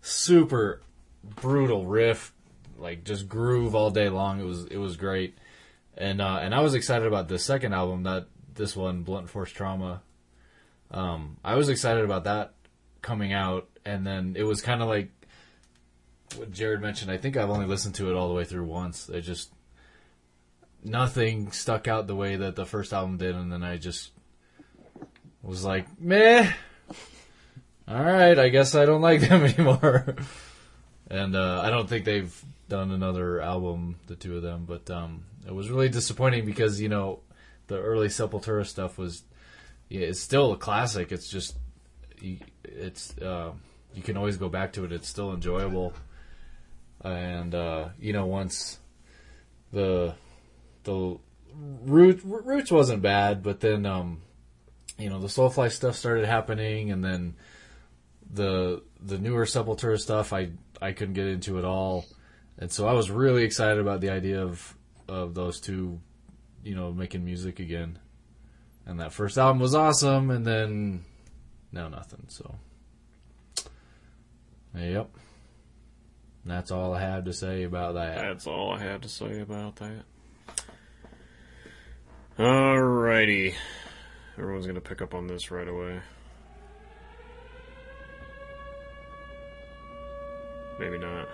[0.00, 0.80] super
[1.24, 2.32] brutal riff,
[2.78, 4.40] like just groove all day long.
[4.40, 5.36] It was it was great,
[5.96, 9.50] and uh, and I was excited about the second album that this one Blunt Force
[9.50, 10.02] Trauma.
[10.92, 12.52] Um, I was excited about that
[13.00, 15.10] coming out, and then it was kind of like
[16.36, 17.10] what Jared mentioned.
[17.10, 19.08] I think I've only listened to it all the way through once.
[19.08, 19.50] It just
[20.84, 24.10] nothing stuck out the way that the first album did, and then I just
[25.42, 26.50] was like, meh.
[27.88, 30.16] All right, I guess I don't like them anymore.
[31.10, 34.64] and uh, I don't think they've done another album, the two of them.
[34.66, 37.20] But um, it was really disappointing because you know
[37.66, 39.22] the early Sepultura stuff was,
[39.88, 41.12] yeah, it's still a classic.
[41.12, 41.56] It's just,
[42.64, 43.52] it's uh,
[43.94, 44.92] you can always go back to it.
[44.92, 45.92] It's still enjoyable.
[47.04, 48.78] And uh, you know once
[49.72, 50.14] the
[50.84, 51.18] the
[51.84, 54.22] root roots wasn't bad, but then um,
[54.98, 57.34] you know the Soulfly stuff started happening, and then
[58.32, 60.50] the the newer Sepultura stuff I
[60.80, 62.06] I couldn't get into at all,
[62.58, 64.76] and so I was really excited about the idea of
[65.08, 66.00] of those two,
[66.64, 67.98] you know, making music again,
[68.86, 71.04] and that first album was awesome, and then
[71.70, 72.24] now nothing.
[72.28, 72.54] So,
[74.76, 75.10] yep.
[76.44, 78.16] That's all I have to say about that.
[78.16, 80.04] That's all I have to say about that.
[82.42, 83.54] Alrighty.
[84.36, 86.00] Everyone's gonna pick up on this right away.
[90.80, 91.28] Maybe not.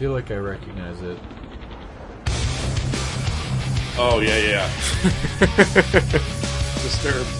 [0.00, 1.18] Feel like I recognize it.
[3.98, 4.70] Oh yeah, yeah.
[6.82, 7.39] Disturbed.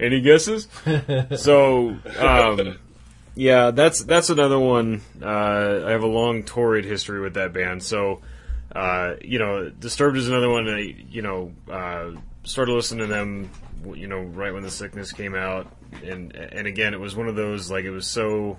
[0.00, 0.68] Any guesses?
[1.36, 2.78] so, um,
[3.34, 5.02] yeah, that's that's another one.
[5.22, 7.82] Uh, I have a long torrid history with that band.
[7.82, 8.20] So,
[8.74, 10.68] uh, you know, Disturbed is another one.
[10.68, 12.12] I, you know, uh,
[12.44, 13.50] started listening to them.
[13.94, 15.72] You know, right when the sickness came out,
[16.04, 18.56] and and again, it was one of those like it was so.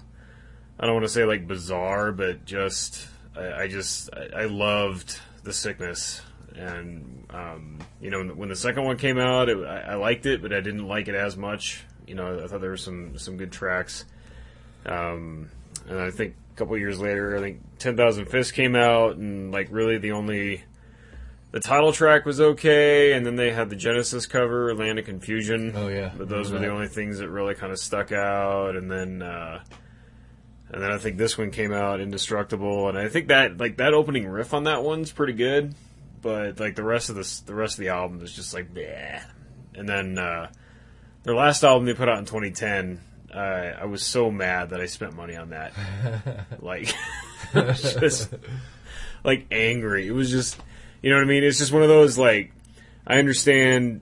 [0.80, 3.06] I don't want to say like bizarre, but just
[3.36, 6.22] I, I just I, I loved the sickness,
[6.60, 10.42] and um, you know when the second one came out, it, I, I liked it,
[10.42, 11.84] but I didn't like it as much.
[12.06, 14.06] You know, I thought there were some some good tracks.
[14.86, 15.50] Um,
[15.88, 19.52] and I think a couple years later, I think Ten Thousand Fists came out, and
[19.52, 20.64] like really the only
[21.52, 25.74] the title track was okay, and then they had the Genesis cover, Land of Confusion.
[25.76, 26.12] Oh, yeah.
[26.16, 29.22] but those were the only things that really kind of stuck out, and then.
[29.22, 29.64] Uh,
[30.72, 33.96] and then I think this one came out indestructible, and I think that like that
[33.96, 35.74] opening riff on that one's pretty good,
[36.22, 39.24] but like the rest of this, the rest of the album is just like bleh.
[39.74, 40.50] And then uh,
[41.24, 43.02] their last album they put out in 2010,
[43.34, 45.74] uh, I was so mad that I spent money on that,
[46.60, 46.94] like
[47.54, 48.34] just
[49.24, 50.08] like angry.
[50.08, 50.60] It was just,
[51.02, 51.44] you know what I mean?
[51.44, 52.52] It's just one of those like
[53.06, 54.02] I understand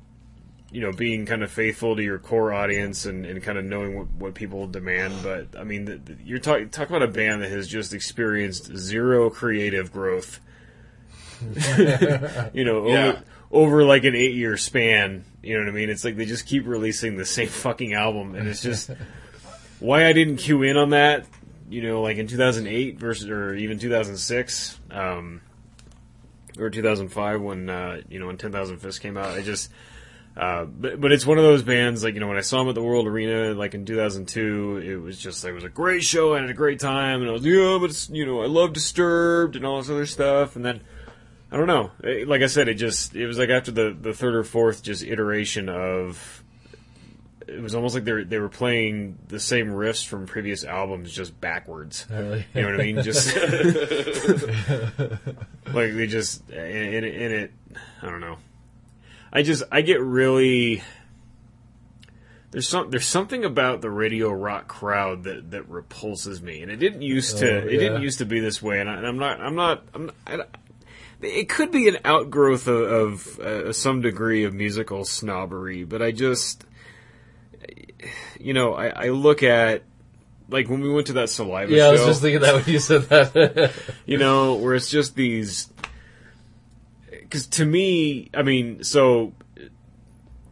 [0.71, 3.97] you know, being kind of faithful to your core audience and, and kind of knowing
[3.97, 5.13] what, what people demand.
[5.23, 8.75] But I mean, the, the, you're talking talk about a band that has just experienced
[8.75, 10.41] zero creative growth.
[12.53, 13.19] you know, over, Yeah.
[13.51, 15.25] over like an eight year span.
[15.43, 15.89] You know what I mean?
[15.89, 18.89] It's like they just keep releasing the same fucking album, and it's just
[19.79, 21.25] why I didn't cue in on that.
[21.69, 24.79] You know, like in 2008 versus or even 2006.
[24.91, 25.41] Um,
[26.59, 29.27] or 2005 when uh, you know when 10,000 Fists came out.
[29.29, 29.69] I just
[30.35, 32.69] uh, but but it's one of those bands like you know when I saw them
[32.69, 36.03] at the World Arena like in 2002, it was just like it was a great
[36.03, 36.33] show.
[36.35, 38.73] I had a great time, and I was yeah, but it's, you know I love
[38.73, 40.81] Disturbed and all this other stuff, and then.
[41.51, 41.91] I don't know.
[42.03, 44.83] Eh, like I said, it just it was like after the, the third or fourth
[44.83, 46.43] just iteration of
[47.47, 51.13] it was almost like they were, they were playing the same riffs from previous albums
[51.13, 52.05] just backwards.
[52.11, 52.45] Oh, really?
[52.53, 53.01] You know what I mean?
[53.01, 53.33] Just
[55.73, 57.51] like they just in, in, it- in it.
[58.01, 58.37] I don't know.
[59.31, 60.81] I just I get really
[62.51, 66.77] there's some there's something about the radio rock crowd that that repulses me, and it
[66.77, 69.17] didn't used to Oh, it didn't used to be this way, and, I, and I'm
[69.17, 70.39] not I'm not I'm I,
[71.21, 76.11] it could be an outgrowth of, of uh, some degree of musical snobbery, but I
[76.11, 76.63] just
[78.39, 79.83] you know I, I look at
[80.49, 82.65] like when we went to that Saliva Yeah, show I was just thinking that when
[82.65, 83.73] you said that.
[84.05, 85.69] you know, where it's just these.
[87.09, 89.33] Because to me, I mean, so,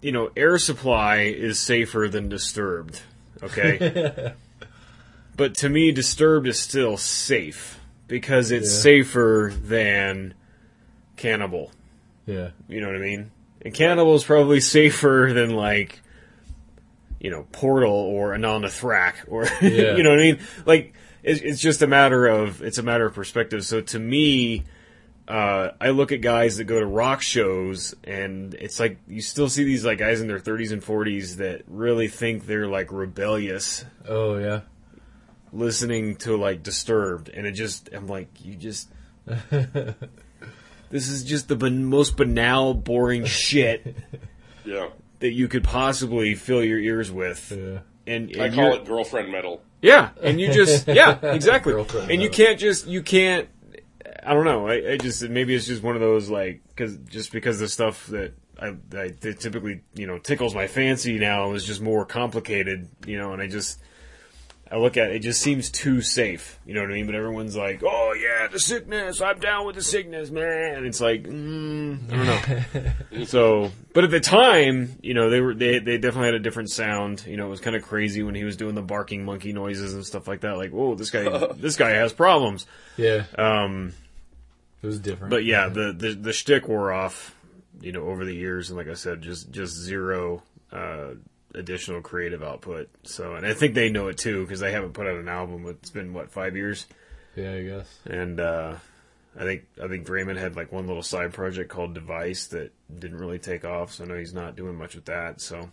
[0.02, 3.02] you know, Air Supply is safer than Disturbed,
[3.42, 4.34] okay?
[5.38, 7.80] but to me, Disturbed is still safe
[8.10, 8.82] because it's Yeah.
[8.82, 10.34] safer than
[11.18, 11.72] Cannibal.
[12.26, 12.50] yeah.
[12.68, 13.32] You know what I mean?
[13.62, 16.02] And Cannibal is probably safer than like,
[17.20, 19.96] you know, Portal or Anaal Nathrakh or Yeah.
[19.96, 20.40] you know what I mean?
[20.66, 20.94] Like
[21.24, 23.66] it's, it's just a matter of it's a matter of perspective.
[23.66, 24.64] So to me,
[25.28, 29.50] uh, I look at guys that go to rock shows and it's like you still
[29.50, 33.84] see these like guys in their 30s and 40s that really think they're like rebellious
[34.08, 34.62] Oh yeah.
[35.52, 38.90] listening to like Disturbed, and it just I'm like, you just
[40.90, 43.96] this is just the ban- most banal, boring shit
[44.66, 44.90] Yeah.
[45.20, 47.52] that you could possibly fill your ears with.
[47.56, 47.80] Yeah.
[48.08, 49.62] And, and I call you're- it girlfriend metal.
[49.82, 51.74] yeah, and you just yeah, exactly.
[51.74, 52.46] Girlfriend and you metal.
[52.46, 53.50] can't just you can't.
[54.24, 54.68] I don't know.
[54.68, 58.06] I, I just maybe it's just one of those like because just because the stuff
[58.08, 62.90] that I, I that typically you know tickles my fancy now is just more complicated.
[63.08, 63.80] You know, and I just
[64.72, 66.60] I look at it, it just seems too safe.
[66.66, 67.06] You know what I mean?
[67.06, 69.22] But everyone's like, "Oh yeah, the sickness.
[69.22, 73.26] I'm down with the sickness, man." And it's like, mm, I don't know.
[73.26, 76.72] so, but at the time, you know, they were they they definitely had a different
[76.72, 77.24] sound.
[77.28, 79.94] You know, it was kind of crazy when he was doing the barking monkey noises
[79.94, 80.58] and stuff like that.
[80.58, 82.66] Like, whoa, this guy this guy has problems.
[82.98, 83.26] Yeah.
[83.38, 83.94] Um,
[84.82, 85.30] It was different.
[85.30, 87.36] but yeah, the the the shtick wore off,
[87.82, 91.12] you know, over the years, and like I said, just just zero uh,
[91.56, 92.90] additional creative output.
[93.04, 95.66] So, and I think they know it too because they haven't put out an album.
[95.68, 96.86] It's been what five years,
[97.36, 98.00] yeah, I guess.
[98.06, 98.76] and uh,
[99.38, 103.18] I think I think Draiman had like one little side project called Device that didn't
[103.18, 105.42] really take off, so I know he's not doing much with that.
[105.42, 105.70] So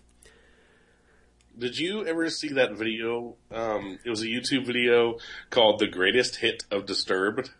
[1.58, 3.36] Did you ever see that video?
[3.50, 5.18] Um, it was a YouTube video
[5.50, 7.50] called "The Greatest Hit of Disturbed."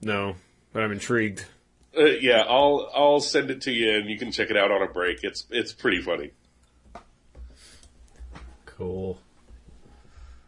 [0.00, 0.34] no,
[0.72, 1.44] but I'm intrigued.
[1.96, 4.82] Uh, yeah, I'll I'll send it to you, and you can check it out on
[4.82, 5.18] a break.
[5.22, 6.30] It's it's pretty funny.
[8.82, 9.16] Cool.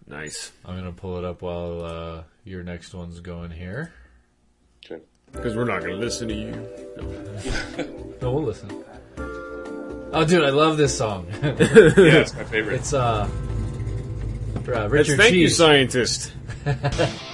[0.09, 0.51] Nice.
[0.65, 3.93] I'm gonna pull it up while uh, your next one's going here.
[4.85, 5.01] Okay.
[5.31, 6.53] Because we're not going to listen to you.
[8.23, 8.71] No, we'll listen.
[9.19, 11.27] Oh, dude, I love this song.
[11.43, 12.77] Yeah, it's my favorite.
[12.77, 13.29] It's uh,
[14.57, 16.33] uh That's Richard thank you, scientist.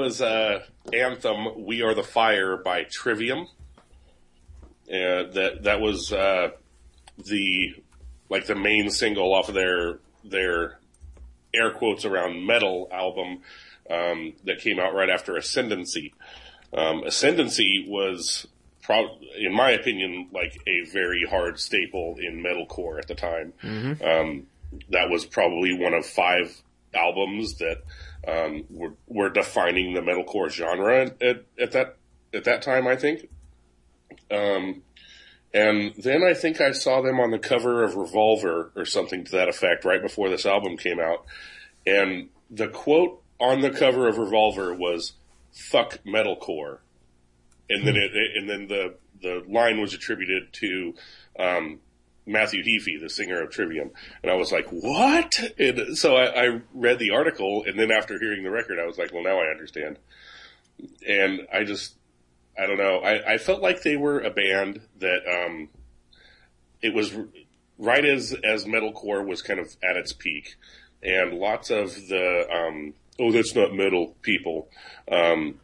[0.00, 0.60] was uh,
[0.92, 3.46] anthem "We Are the Fire" by Trivium.
[4.88, 6.48] Uh, that that was uh,
[7.18, 7.74] the
[8.28, 10.78] like the main single off of their their
[11.52, 13.40] air quotes around metal album
[13.90, 16.14] um, that came out right after Ascendancy.
[16.72, 18.46] Um, Ascendancy was,
[18.82, 23.52] prob- in my opinion, like a very hard staple in metalcore at the time.
[24.04, 24.46] Um,
[24.90, 26.62] that was probably one of five
[26.94, 27.78] albums that
[28.26, 31.96] um, were, were defining the metalcore genre at, at, at that
[32.32, 32.86] at that time.
[32.86, 33.28] I think.
[34.30, 34.82] Um,
[35.52, 39.32] and then I think I saw them on the cover of Revolver or something to
[39.32, 41.24] that effect right before this album came out.
[41.84, 45.14] And the quote on the cover of Revolver was
[45.52, 46.78] "fuck metalcore,"
[47.68, 50.94] and then it, and then the the line was attributed to
[51.38, 51.80] um,
[52.30, 53.90] Matthew Heafy, the singer of Trivium,
[54.22, 58.18] and I was like, "What?" And so I, I read the article, and then after
[58.18, 59.98] hearing the record, I was like, "Well, now I understand."
[61.06, 61.94] And I just,
[62.58, 65.68] I don't know, I, I felt like they were a band that um,
[66.80, 67.12] it was
[67.78, 70.56] right as as metalcore was kind of at its peak,
[71.02, 74.68] and lots of the um, oh that's not metal people.
[75.10, 75.60] Um,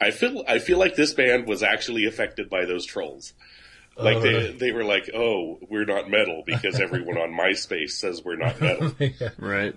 [0.00, 3.32] I feel I feel like this band was actually affected by those trolls.
[3.96, 7.92] Like Oh, they uh, they were like, oh, we're not metal because everyone on MySpace
[7.92, 8.92] says we're not metal.
[9.38, 9.74] Right.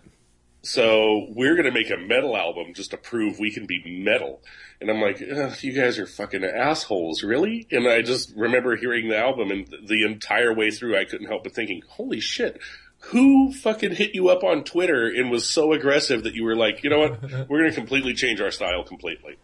[0.64, 4.41] So we're gonna make a metal album just to prove we can be metal.
[4.81, 7.68] And I'm like, you guys are fucking assholes, really?
[7.72, 11.44] And I just remember hearing the album and the entire way through I couldn't help
[11.44, 12.60] but thinking, holy shit,
[12.99, 16.84] who fucking hit you up on Twitter and was so aggressive that you were like,
[16.84, 19.38] you know what, we're gonna completely change our style completely.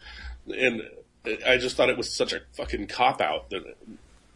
[0.47, 0.81] And
[1.25, 3.63] uh, I just thought it was such a fucking cop out that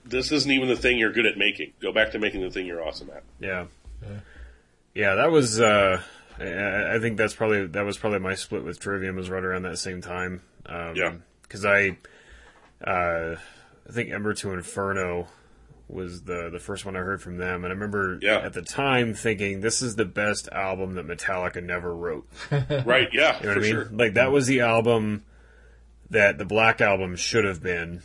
[0.10, 1.74] this isn't even the thing you're good at making.
[1.82, 3.24] Go back to making the thing you're awesome at.
[3.40, 3.66] Yeah.
[4.94, 5.60] Yeah, that was.
[5.60, 6.02] Uh,
[6.40, 9.64] I I think that's probably that was probably my split with Trivium was right around
[9.64, 10.42] that same time.
[10.66, 11.14] Um, Yeah.
[11.44, 11.98] Because I,
[12.86, 13.36] uh,
[13.88, 15.28] I think Ember to Inferno
[15.88, 18.40] was the the first one I heard from them, and I remember Yeah.
[18.40, 22.28] at the time thinking this is the best album that Metallica never wrote.
[22.52, 23.72] Right, yeah, You know what for I mean?
[23.72, 23.90] sure.
[23.92, 25.24] Like that was the album
[26.10, 28.02] that the Black album should have been.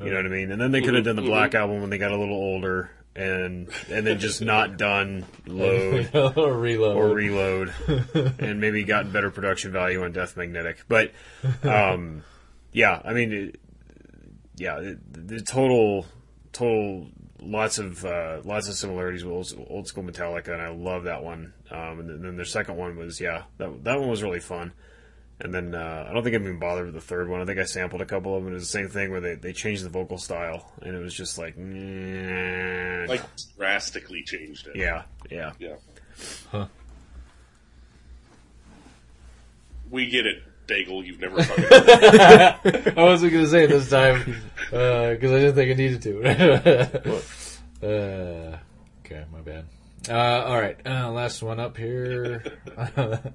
[0.00, 0.50] You know what I mean?
[0.50, 2.36] And then they could have done the Mhm, Black album when they got a little
[2.36, 7.74] older, and and then just not done load or reload or reload,
[8.38, 10.84] and maybe gotten better production value on Death Magnetic.
[10.88, 11.12] But
[11.62, 12.22] um,
[12.72, 13.60] yeah, I mean, it,
[14.56, 16.06] yeah, it, the total
[16.52, 17.08] total
[17.42, 21.22] lots of uh, lots of similarities with old, old school Metallica, and I love that
[21.22, 21.52] one.
[21.70, 24.72] Um, and then, then their second one was yeah, that that one was really fun.
[25.42, 27.40] And then uh, I don't think I've even bothered with the third one.
[27.40, 28.52] I think I sampled a couple of them.
[28.52, 31.14] It was the same thing where they, they changed the vocal style, and it was
[31.14, 33.06] just like, nah.
[33.08, 33.22] Like
[33.56, 34.76] drastically changed it.
[34.76, 35.52] yeah, yeah.
[35.58, 35.76] Yeah.
[36.50, 36.66] Huh.
[39.90, 41.04] We get it, Daigle.
[41.04, 41.40] You've never.
[41.40, 44.36] I wasn't gonna say it this time
[44.70, 46.22] because I didn't think I needed to.
[47.82, 48.58] uh,
[49.04, 49.64] okay, my bad.
[50.08, 52.42] Uh, all right, uh, last one up here.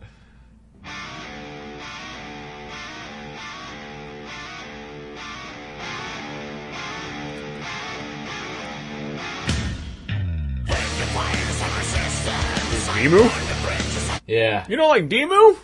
[12.87, 14.21] Dimmu?
[14.27, 15.57] yeah, You don't like Dimmu?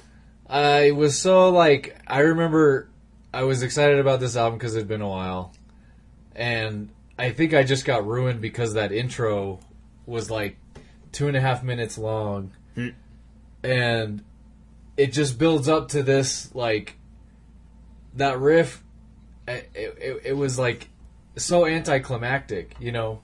[0.47, 2.89] I was so like I remember
[3.33, 5.53] I was excited about this album because it'd been a while,
[6.35, 9.59] and I think I just got ruined because that intro
[10.05, 10.57] was like
[11.11, 12.89] two and a half minutes long, hmm.
[13.63, 14.23] and
[14.97, 16.97] it just builds up to this like
[18.15, 18.83] that riff.
[19.47, 20.89] It, it, it was like
[21.37, 23.21] so anticlimactic, you know,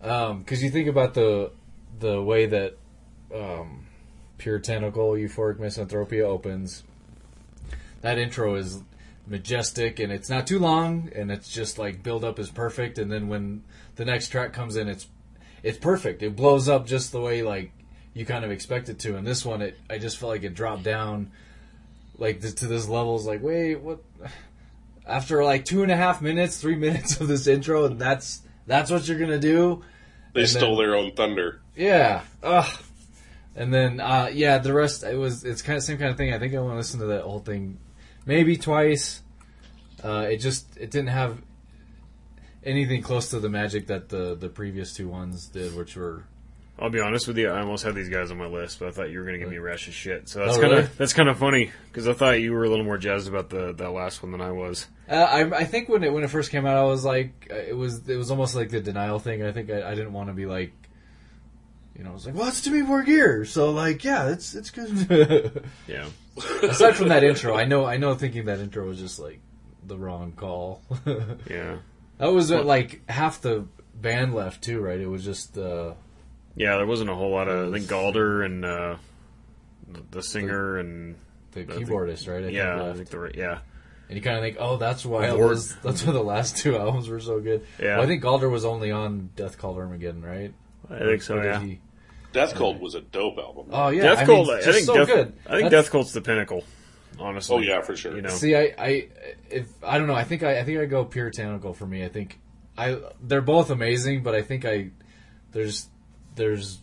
[0.00, 1.50] um, because you think about the
[1.98, 2.76] the way that
[3.34, 3.86] um,
[4.38, 6.82] puritanical euphoric misanthropia opens.
[8.02, 8.82] That intro is
[9.26, 13.12] majestic and it's not too long and it's just like build up is perfect and
[13.12, 13.62] then when
[13.96, 15.06] the next track comes in it's
[15.62, 17.70] it's perfect it blows up just the way like
[18.12, 20.52] you kind of expect it to and this one it i just felt like it
[20.54, 21.30] dropped down
[22.18, 24.00] like to this level is like wait what
[25.06, 28.90] after like two and a half minutes three minutes of this intro and that's that's
[28.90, 29.80] what you're gonna do
[30.32, 31.60] They And stole then- their own thunder.
[31.76, 32.22] yeah.
[32.42, 32.66] Ugh.
[33.56, 36.32] And then uh, yeah, the rest it was it's kind of same kind of thing.
[36.32, 37.78] I think I want to listen to that whole thing
[38.26, 39.22] maybe twice.
[40.02, 41.38] Uh, it just it didn't have
[42.64, 46.24] anything close to the magic that the the previous two ones did, which were
[46.78, 47.50] I'll be honest with you.
[47.50, 49.40] I almost had these guys on my list, but I thought you were going to
[49.40, 50.30] give me a rash of shit.
[50.30, 50.90] So that's Oh, kind of really?
[50.96, 53.74] that's kind of funny because I thought you were a little more jazzed about the
[53.74, 54.86] that last one than I was.
[55.08, 57.56] Uh, I, I think when it when it first came out, I was like, uh,
[57.56, 59.42] it was it was almost like the denial thing.
[59.42, 60.72] I think I, I didn't want to be like,
[61.96, 65.64] you know, I was like, well, it's Dimmu Borgir, so like, yeah, it's it's good.
[65.86, 66.06] Yeah.
[66.62, 69.40] Aside from that intro, I know I know thinking that intro was just like
[69.86, 70.80] the wrong call.
[71.48, 71.76] Yeah.
[72.18, 74.98] that was uh, like half the band left too, right?
[75.00, 75.92] It was just uh,
[76.56, 77.68] Yeah, there wasn't a whole lot of.
[77.74, 78.96] I think Galder and uh,
[79.90, 81.16] the, the singer and
[81.52, 82.40] the I think- keyboardist, right?
[82.40, 83.58] I think yeah, I think the right- yeah.
[84.08, 85.50] And you kind of think, oh, that's why all Lord.
[85.56, 87.64] those, that's why the last two albums were so good.
[87.78, 87.96] Yeah.
[87.96, 90.52] Well, I think Galder was only on Death Cult Armageddon, right?
[90.90, 91.60] I think so, yeah.
[91.60, 91.80] he-
[92.32, 93.66] Death Cult was a dope album.
[93.72, 94.46] Oh yeah, Death I Cult.
[94.46, 95.32] mean, I think so Death, good.
[95.46, 96.64] I think That's- Death Cult's the pinnacle.
[97.18, 97.56] Honestly.
[97.56, 98.14] Oh, yeah, for sure.
[98.14, 98.28] You know.
[98.30, 99.08] See, I, I,
[99.50, 102.04] if I don't know, I think I, I think I go puritanical for me.
[102.04, 102.38] I think
[102.78, 104.90] I, they're both amazing, but I think I,
[105.52, 105.88] there's,
[106.36, 106.78] there's,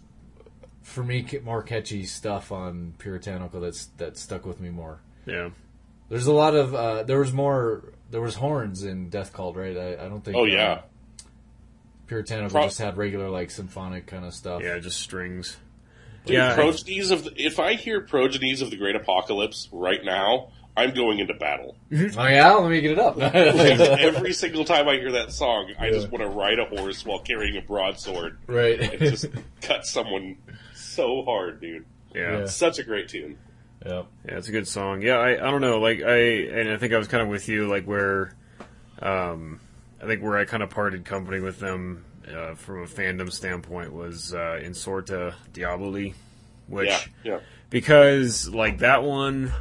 [0.84, 5.00] for me, more catchy stuff on puritanical that's that stuck with me more.
[5.26, 5.50] Yeah.
[6.10, 9.76] There's a lot of, uh, there was more, there was horns in Death Cult, right?
[9.78, 10.38] I, I don't think.
[10.38, 10.82] Oh, uh, yeah.
[12.08, 14.62] Puritanical Pro- just had regular like symphonic kind of stuff.
[14.64, 15.58] Yeah, just strings.
[16.26, 16.56] Dude, Yeah.
[16.56, 21.20] progenies of the, if I hear progenies of the Great Apocalypse right now, I'm going
[21.20, 21.76] into battle.
[21.92, 23.18] Oh yeah, let me get it up.
[23.20, 27.20] Every single time I hear that song, I just want to ride a horse while
[27.20, 28.38] carrying a broadsword.
[28.46, 28.80] Right.
[28.80, 29.26] And just
[29.62, 30.38] cut someone
[30.76, 31.86] so hard, dude.
[32.14, 32.46] Yeah.
[32.46, 33.38] Such a great tune.
[33.86, 34.04] Yeah.
[34.26, 35.02] Yeah, it's a good song.
[35.02, 37.48] Yeah, I, I don't know, like I and I think I was kind of with
[37.48, 38.34] you, like where,
[39.02, 39.60] um,
[40.02, 43.94] I think where I kind of parted company with them uh, from a fandom standpoint
[43.94, 46.14] was uh, in Sorte Diaboli,
[46.68, 47.40] which Yeah, yeah.
[47.70, 49.52] because like that one,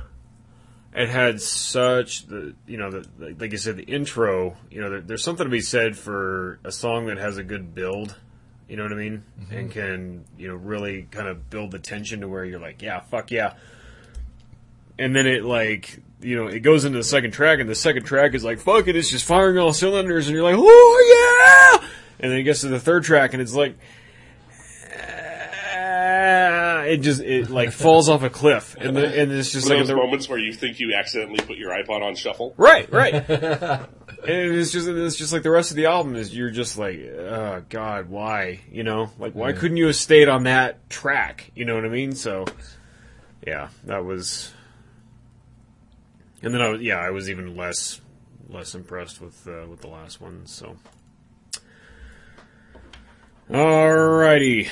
[0.94, 4.90] it had such the you know the like- like you said the intro, you know
[4.90, 8.14] there, there's something to be said for a song that has a good build.
[8.68, 9.22] You know what I mean?
[9.52, 12.98] And can, you know, really kind of build the tension to where you're like, yeah,
[13.00, 13.54] fuck yeah
[14.98, 18.05] and then it like you know it goes into the second track and the second
[18.05, 21.88] track is like fuck it it's just firing all cylinders and you're like oh yeah!
[22.18, 23.76] And then it gets to the third track and it's like
[25.78, 29.76] ah, it just it like falls off a cliff and the, and it's just One
[29.76, 32.55] like of those the, moments where you think you accidentally put your iPod on shuffle.
[32.56, 33.24] right right.
[34.26, 36.98] And it's just it's just like the rest of the album is you're just like
[36.98, 38.60] oh god why?
[38.72, 39.10] You know?
[39.20, 39.56] Like why Yeah.
[39.56, 41.52] couldn't you have stayed on that track?
[41.55, 42.12] You know what I mean?
[42.12, 42.47] So
[43.47, 44.52] yeah that was
[46.42, 48.00] and then I was, yeah, I was even less
[48.48, 50.46] less impressed with uh, with the last one.
[50.46, 50.76] So,
[53.50, 54.68] alrighty,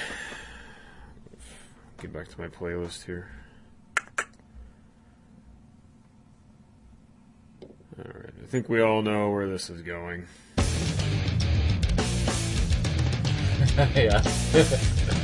[2.01, 3.29] get back to my playlist here.
[7.97, 10.27] All right, I think we all know where this is going.
[13.95, 15.21] yeah.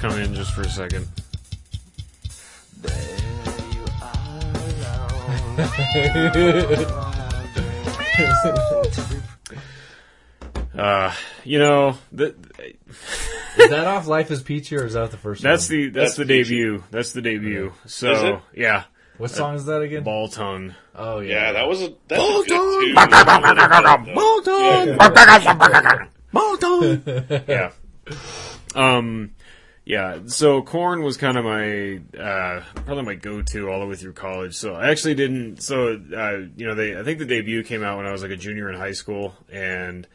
[0.00, 1.06] the come in just for a second.
[10.76, 11.12] Uh,
[11.44, 12.36] you know, the,
[13.58, 15.76] Is that off Life is Peachy or is that the first That's one?
[15.78, 16.42] the that's, That's the Peachy.
[16.50, 16.84] debut.
[16.92, 17.72] That's the debut.
[17.86, 18.84] So yeah,
[19.16, 20.04] What song is that again?
[20.04, 20.74] Ball tongue.
[20.94, 22.80] Oh Yeah, yeah, that was a that's Ball a good tongue.
[24.04, 24.14] tune.
[26.32, 27.02] Ball tongue.
[27.48, 27.70] yeah.
[28.74, 29.30] Um,
[29.88, 30.18] yeah.
[30.26, 34.54] So Korn was kind of my uh, probably my go-to all the way through college.
[34.54, 35.62] So I actually didn't.
[35.62, 38.30] So uh, you know, they I think the debut came out when I was like
[38.30, 40.06] a junior in high school, and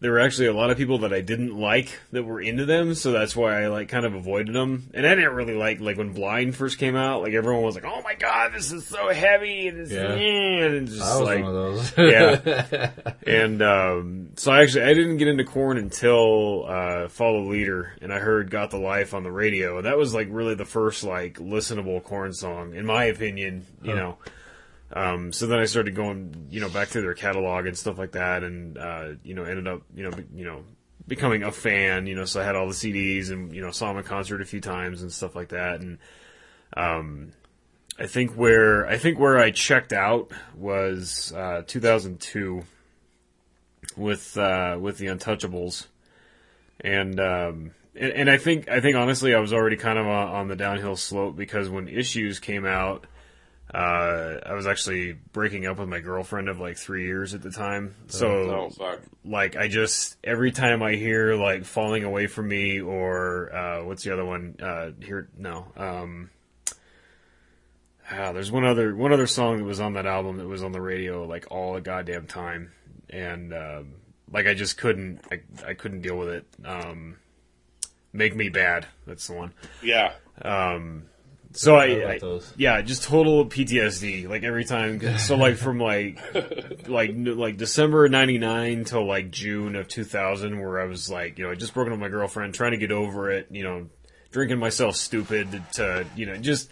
[0.00, 2.94] there were actually a lot of people that I didn't like that were into them,
[2.94, 4.88] so that's why I like kind of avoided them.
[4.94, 7.84] And I didn't really like like when Blind first came out, like everyone was like,
[7.86, 10.12] "Oh my god, this is so heavy," and it's Yeah.
[10.12, 11.92] and just I was like one of those.
[11.98, 12.90] yeah.
[13.26, 18.12] And um, so I actually I didn't get into Korn until uh, Follow Leader, and
[18.12, 21.04] I heard "Got the Life" on the radio, and that was like really the first
[21.04, 23.66] like listenable Korn song, in my opinion.
[23.82, 23.96] You Huh.
[23.98, 24.18] know.
[24.92, 28.12] Um, so then I started going, you know, back through their catalog and stuff like
[28.12, 30.64] that, and uh, you know, ended up, you know, be, you know,
[31.06, 32.06] becoming a fan.
[32.06, 34.42] You know, so I had all the CDs and you know saw them in concert
[34.42, 35.98] a few times and stuff like that, and
[36.76, 37.32] um,
[38.00, 42.64] I think where I think where I checked out was uh, 2002
[43.96, 45.86] with uh, with the Untouchables,
[46.80, 50.28] and, um, and and I think I think honestly I was already kind of on,
[50.28, 53.06] on the downhill slope because when Issues came out,
[53.72, 57.50] uh, I was actually breaking up with my girlfriend of like three years at the
[57.50, 62.80] time, so Oh, like I just every time I hear like falling away from me
[62.80, 64.56] or uh, what's the other one?
[64.60, 65.66] Uh, here no.
[65.76, 66.30] Um,
[68.10, 70.72] ah, there's one other one other song that was on that album that was on
[70.72, 72.72] the radio like all the goddamn time,
[73.08, 73.94] and um,
[74.32, 76.46] like I just couldn't I I couldn't deal with it.
[76.64, 77.16] Um,
[78.12, 78.86] Make me bad.
[79.06, 79.52] That's the one.
[79.84, 80.14] Yeah.
[80.42, 81.04] Um,
[81.52, 84.28] so I, I yeah, just total PTSD.
[84.28, 86.18] Like every time, so like from like
[86.88, 91.50] like like December '99 till like June of 2000, where I was like, you know,
[91.50, 93.88] I just broken up with my girlfriend, trying to get over it, you know,
[94.30, 96.70] drinking myself stupid to, you know, just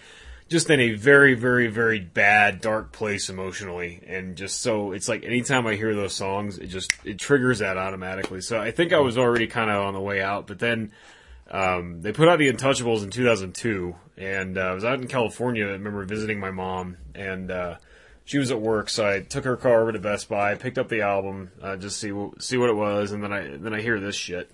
[0.48, 5.24] just in a very very very bad dark place emotionally, and just so it's like
[5.24, 8.42] anytime I hear those songs, it just it triggers that automatically.
[8.42, 10.92] So I think I was already kind of on the way out, but then
[11.50, 15.66] um, they put out the Untouchables in 2002, and uh, I was out in California.
[15.66, 17.76] I remember visiting my mom, and uh,
[18.24, 20.88] she was at work, so I took her car over to Best Buy, picked up
[20.88, 24.00] the album, uh, just see see what it was, and then I then I hear
[24.00, 24.50] this shit.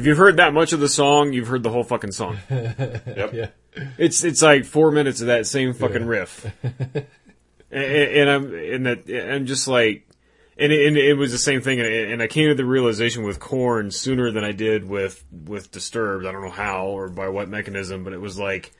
[0.00, 2.38] If you've heard that much of the song, you've heard the whole fucking song.
[2.50, 3.32] Yep.
[3.34, 3.48] yeah.
[3.98, 6.08] It's it's like four minutes of that same fucking Yeah.
[6.08, 6.46] riff,
[7.70, 10.08] and, and I'm and that I'm just like,
[10.58, 13.22] and it, and it was the same thing, and, and I came to the realization
[13.24, 16.24] with Korn sooner than I did with with Disturbed.
[16.26, 18.72] I don't know how or by what mechanism, but it was like,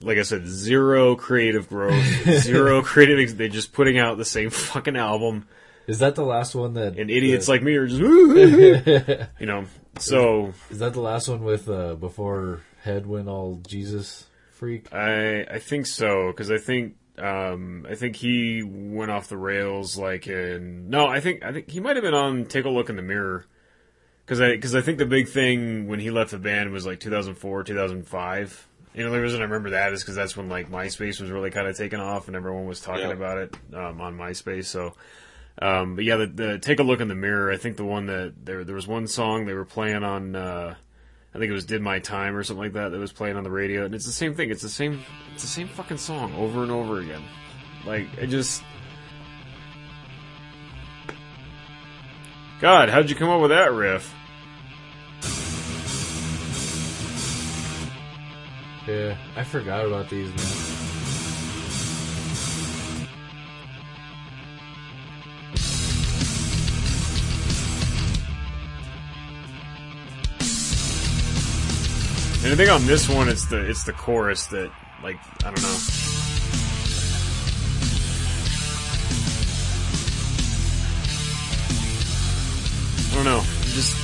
[0.00, 2.04] like I said, zero creative growth,
[2.40, 3.36] zero creative.
[3.36, 5.46] They're just putting out the same fucking album,
[5.86, 6.96] Is that the last one that?
[6.98, 8.00] and idiots that- like me are just,
[9.40, 9.64] you know.
[9.98, 14.92] So Is that the last one with uh, before Head went all Jesus freak?
[14.92, 19.98] I I think so because I think um I think he went off the rails
[19.98, 22.88] like in no I think I think he might have been on Take a Look
[22.88, 23.44] in the Mirror
[24.24, 27.00] because I because I think the big thing when he left the band was like
[27.00, 28.68] 2004 2005.
[28.94, 31.50] You know, the reason I remember that is because that's when like MySpace was really
[31.50, 33.12] kind of taken off and everyone was talking Yeah.
[33.14, 34.66] about it um, on MySpace.
[34.66, 34.94] So,
[35.60, 37.52] um, but yeah, the, the take a look in the mirror.
[37.52, 40.34] I think the one that there there was one song they were playing on.
[40.34, 40.74] Uh,
[41.34, 43.44] I think it was "Did My Time" or something like that that was playing on
[43.44, 44.50] the radio, and it's the same thing.
[44.50, 45.02] It's the same.
[45.34, 47.22] It's the same fucking song over and over again.
[47.84, 48.62] Like I just.
[52.60, 54.14] God, how'd you come up with that riff?
[58.86, 60.91] Yeah, I forgot about these, man.
[72.44, 74.70] And I think on this one, it's the it's the chorus that
[75.02, 75.78] like I don't know.
[83.10, 83.42] I don't know.
[83.74, 83.94] Just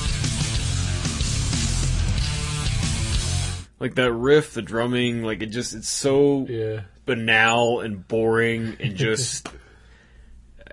[3.79, 6.81] like that riff, the drumming, like it just it's so Yeah.
[7.05, 9.47] banal and boring and just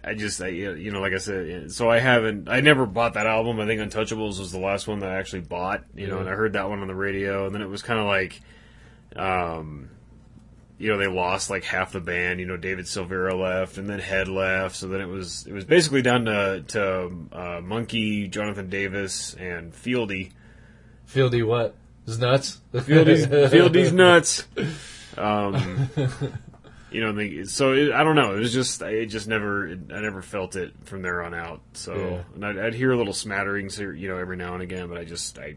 [0.07, 3.27] I just I, you know like I said so I haven't I never bought that
[3.27, 6.21] album I think Untouchables was the last one that I actually bought you know Yeah.
[6.21, 8.41] and I heard that one on the radio and then it was kind of like
[9.17, 9.91] um
[10.79, 13.99] you know they lost like half the band you know David Silveria left and then
[13.99, 18.69] Head left so then it was it was basically down to to uh, Munky Jonathan
[18.69, 20.33] Davis and Fieldy
[21.09, 21.75] Fieldy what?
[22.07, 22.61] Is nuts?
[22.73, 24.47] Fieldy's, Fieldy's nuts.
[25.19, 25.89] Um,
[26.91, 28.37] You know, they, so it, I don't know.
[28.37, 31.61] It was just it just never I never felt it from there on out.
[31.73, 32.23] So Yeah.
[32.35, 34.97] and I'd, I'd hear a little smatterings, here, you know, every now and again, but
[34.97, 35.57] I just I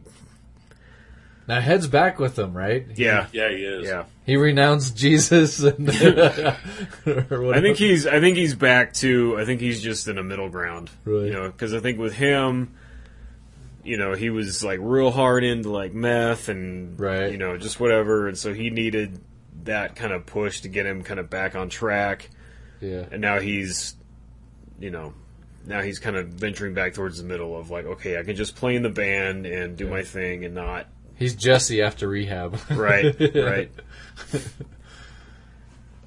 [1.48, 2.86] Now heads back with them, right?
[2.96, 3.88] yeah Yeah, he is.
[3.88, 4.06] yeah.
[4.26, 5.60] He renounced Jesus.
[5.62, 5.88] And
[7.06, 10.50] I think he's I think he's back to I think he's just in a middle
[10.50, 10.90] ground.
[11.06, 11.26] Right.
[11.28, 12.74] You know, because I think with him,
[13.84, 17.32] you know, he was like real hard into like meth and Right.
[17.32, 19.20] you know just whatever, and so he needed
[19.66, 22.30] that kind of push to get him kind of back on track.
[22.82, 23.06] Yeah.
[23.12, 23.96] and now he's
[24.80, 25.14] you know
[25.66, 28.56] now he's kind of venturing back towards the middle of like okay i can just
[28.56, 32.58] play in the band and do my thing and not He's Jesse after rehab.
[32.72, 33.70] right right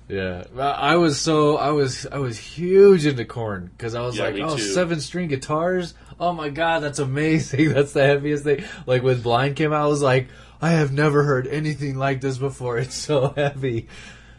[0.08, 4.24] Yeah, I was so I was I was huge into Korn because I was Yeah,
[4.24, 4.62] like, me oh, too.
[4.62, 5.94] seven string guitars.
[6.20, 7.68] Oh my god, that's amazing.
[7.72, 8.64] That's the heaviest thing.
[8.86, 10.28] Like when Blind came out, I was like,
[10.62, 12.78] I have never heard anything like this before.
[12.82, 13.88] It's so heavy,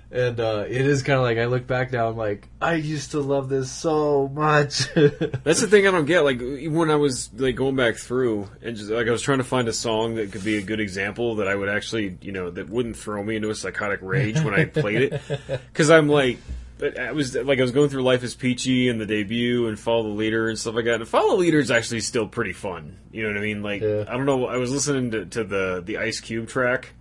[0.10, 2.08] and uh, it is kind of like I look back now.
[2.08, 4.88] I'm like, I used to love this so much.
[4.96, 8.78] that's the thing i don't get like when i was like going back through and
[8.78, 11.36] just like i was trying to find a song that could be a good example
[11.36, 14.54] that i would actually you know that wouldn't throw me into a psychotic rage when
[14.54, 15.22] i played it
[15.72, 16.38] because i'm like
[16.78, 19.80] but I was like I was going through Life is Peachy and the debut and
[19.80, 20.96] Follow the Leader and stuff like that.
[20.96, 22.98] And Follow the Leader is actually still pretty fun.
[23.12, 23.62] You know what I mean?
[23.64, 24.06] Like Yeah.
[24.08, 24.48] I don't know.
[24.48, 26.94] I was listening to, to the the Ice Cube track,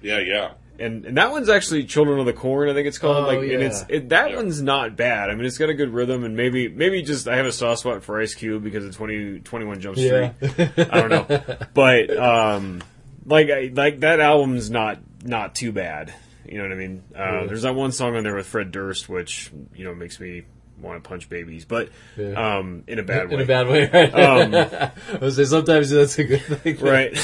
[0.00, 0.52] Yeah, yeah.
[0.78, 3.16] and and that one's actually Children of the Corn, I think it's called.
[3.24, 5.30] Oh, like, and it's it, that one's not bad.
[5.30, 7.80] I mean, it's got a good rhythm, and maybe maybe just I have a soft
[7.80, 10.32] spot for Ice Cube because of 20, 21 Jump Street.
[10.40, 10.68] Yeah.
[10.90, 12.82] I don't know, but um,
[13.26, 16.14] like I, like that album's not not too bad.
[16.48, 17.02] You know what I mean?
[17.14, 20.42] Uh, There's that one song on there with Fred Durst, which you know makes me
[20.80, 22.56] want to punch babies, but Yeah.
[22.58, 23.34] um, in a bad way.
[23.34, 24.14] In a bad way, right?
[24.14, 24.54] Um,
[25.14, 27.16] I was say sometimes that's a good thing, right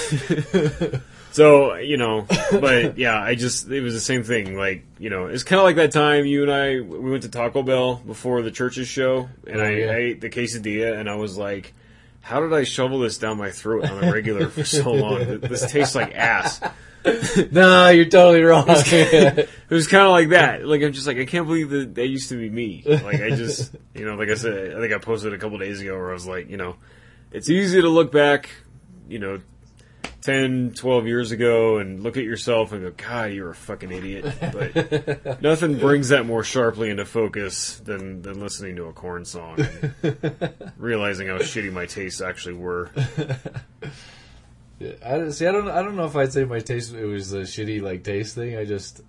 [1.33, 2.25] so you know
[2.61, 5.65] but yeah i just it was the same thing like you know it's kind of
[5.65, 9.29] like that time you and i we went to taco bell before the church's show
[9.47, 9.91] and Oh, I, yeah.
[9.91, 11.75] I ate the quesadilla and i was like
[12.21, 15.69] how did i shovel this down my throat on a regular for so long this
[15.71, 16.61] tastes like ass
[17.53, 18.65] No, you're totally wrong.
[18.69, 20.67] it was kind of like that.
[20.67, 22.83] Like i'm just like i can't believe that that used to be me.
[22.87, 25.81] Like i just you know like i said i think i posted a couple days
[25.81, 26.77] ago where i was like you know
[27.33, 28.51] it's easy to look back
[29.09, 29.41] you know
[30.23, 34.25] 10 12 years ago and look at yourself and go god you're a fucking idiot.
[34.41, 39.59] But nothing brings that more sharply into focus than than listening to a Korn song
[40.03, 42.91] and realizing how shitty my tastes actually were
[44.81, 45.47] I see.
[45.47, 45.69] I don't.
[45.69, 46.93] I don't know if I'd say my taste.
[46.95, 48.57] It was a shitty like taste thing.
[48.57, 49.01] I just.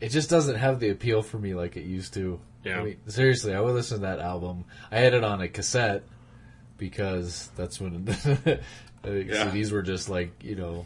[0.00, 2.38] It just doesn't have the appeal for me like it used to.
[2.64, 2.80] Yeah.
[2.80, 4.64] I mean, seriously, I would listen to that album.
[4.90, 6.02] I had it on a cassette
[6.78, 9.46] because that's when I think Yeah.
[9.50, 10.84] CDs were just like you know.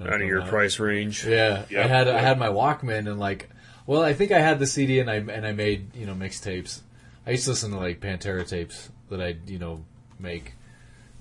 [0.00, 0.48] out of your out.
[0.48, 3.48] price range Yeah, Yeah, I had I had my Walkman and like,
[3.86, 6.80] well, I think I had the CD and I and I made you know mixtapes.
[7.26, 9.84] I used to listen to like Pantera tapes that I you know
[10.18, 10.54] make,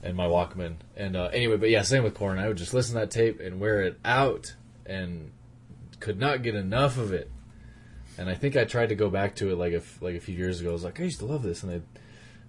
[0.04, 0.76] and my Walkman.
[0.96, 2.38] And uh, anyway, but yeah, same with Korn.
[2.38, 4.54] I would just listen to that tape and wear it out,
[4.86, 5.32] and
[6.00, 7.32] could not get enough of it.
[8.18, 10.20] And I think I tried to go back to it like a f- like a
[10.20, 10.70] few years ago.
[10.70, 11.82] I was like, I used to love this, and I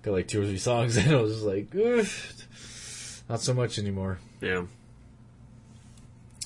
[0.02, 2.06] got like two or three songs, and I was just like, "Ugh,
[3.28, 4.18] not so much anymore.
[4.42, 4.64] yeah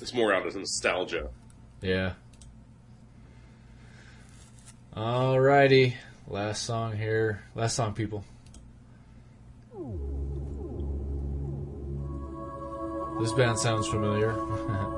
[0.01, 1.31] It's more out of nostalgia.
[1.81, 2.13] Yeah.
[4.97, 5.95] Alrighty.
[6.29, 7.43] Last song here.
[7.55, 8.25] Last song, people.
[13.19, 14.36] This band sounds familiar.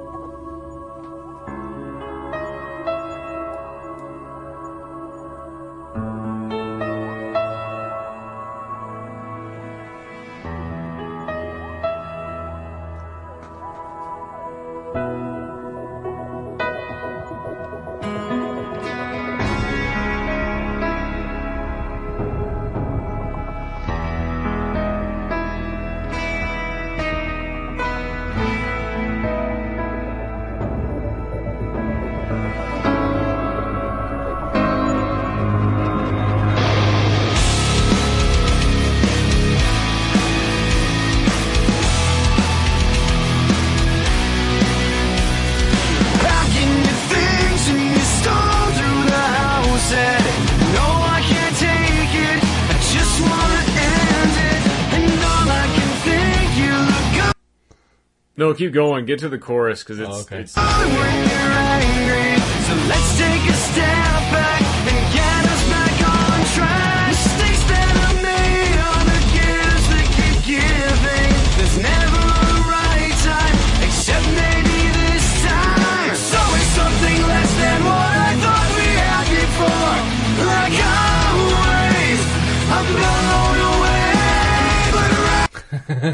[58.61, 60.41] keep going get to the chorus because oh, it's, Oh, okay.
[60.41, 60.55] it's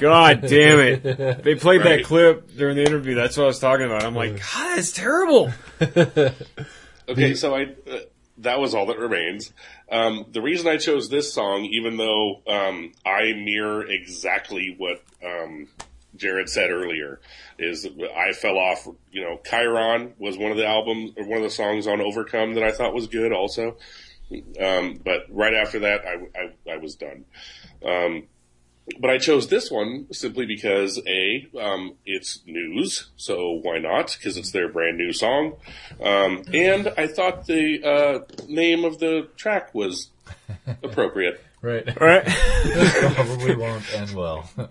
[0.00, 1.42] God damn it!
[1.44, 1.98] They played Right.
[1.98, 3.14] that clip during the interview.
[3.14, 4.04] That's what I was talking about.
[4.04, 5.52] I'm like, God, that's terrible.
[7.08, 7.98] Okay, so I uh,
[8.38, 9.52] that was all that remains.
[9.90, 15.68] Um, the reason I chose this song, even though um, I mirror exactly what um,
[16.16, 17.20] Jared said earlier,
[17.60, 17.86] is
[18.16, 18.88] I fell off.
[19.12, 22.54] You know, Chiron was one of the albums or one of the songs on Overcome
[22.54, 23.76] that I thought was good, also.
[24.60, 27.24] Um, but right after that, I, I, I was done.
[27.86, 28.24] Um,
[29.00, 34.16] but I chose this one simply because a um, it's news, so why not?
[34.18, 35.54] Because it's their brand new song,
[36.00, 40.10] um, and I thought the uh, name of the track was
[40.82, 41.40] appropriate.
[41.62, 42.00] Right.
[42.00, 42.24] Right.
[43.14, 44.48] Probably won't end well.
[44.56, 44.70] but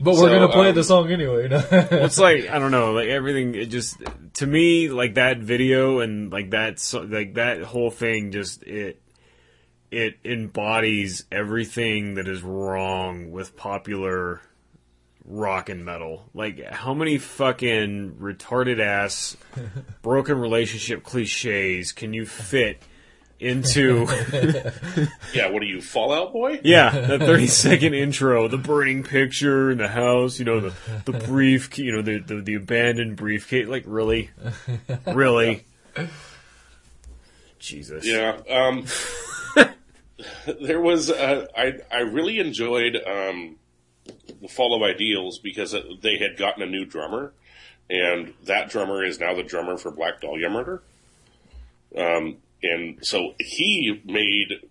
[0.00, 1.44] we're So, gonna play um, the song anyway.
[1.44, 1.64] You know?
[1.70, 3.54] It's like I don't know, like everything.
[3.54, 3.98] It just
[4.36, 9.00] to me, like that video and like that, so, like that whole thing, just it
[9.90, 14.40] it embodies everything that is wrong with popular
[15.24, 16.28] rock and metal.
[16.34, 19.36] Like how many fucking retarded ass
[20.02, 22.82] broken relationship cliches can you fit
[23.38, 24.06] into?
[25.34, 26.60] Yeah, what are you, Fall Out Boy?
[26.64, 30.72] Yeah, the thirty second intro, the burning picture in the house, you know, the
[31.04, 33.68] the brief, you know, the the, the abandoned briefcase.
[33.68, 34.30] Like, really,
[35.06, 35.64] really,
[37.58, 38.06] Jesus.
[38.06, 38.38] Yeah.
[38.48, 38.86] Um,
[40.60, 43.56] there was, uh, I, I really enjoyed, um,
[44.40, 47.32] the Fall of Ideals because they had gotten a new drummer
[47.90, 50.82] and that drummer is now the drummer for Black Dahlia Murder.
[51.96, 54.68] Um, and so he made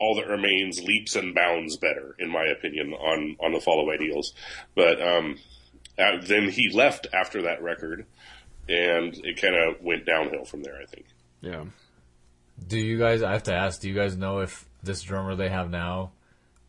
[0.00, 3.92] all that remains leaps and bounds better, in my opinion, on, on the Fall of
[3.92, 4.32] Ideals.
[4.74, 5.38] But, um,
[5.98, 8.06] uh, then he left after that record
[8.68, 11.06] and it kind of went downhill from there, I think.
[11.40, 11.64] Yeah.
[12.66, 13.22] Do you guys?
[13.22, 13.80] I have to ask.
[13.80, 16.12] Do you guys know if this drummer they have now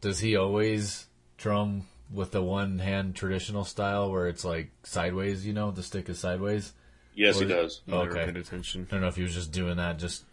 [0.02, 1.08] does he always
[1.38, 5.46] drum with the one hand traditional style where it's like sideways?
[5.48, 6.74] You know, the stick is sideways.
[7.16, 7.82] Yes, he does.
[7.90, 8.26] Oh, Never okay.
[8.26, 8.86] paid attention.
[8.88, 10.24] I don't know if he was just doing that just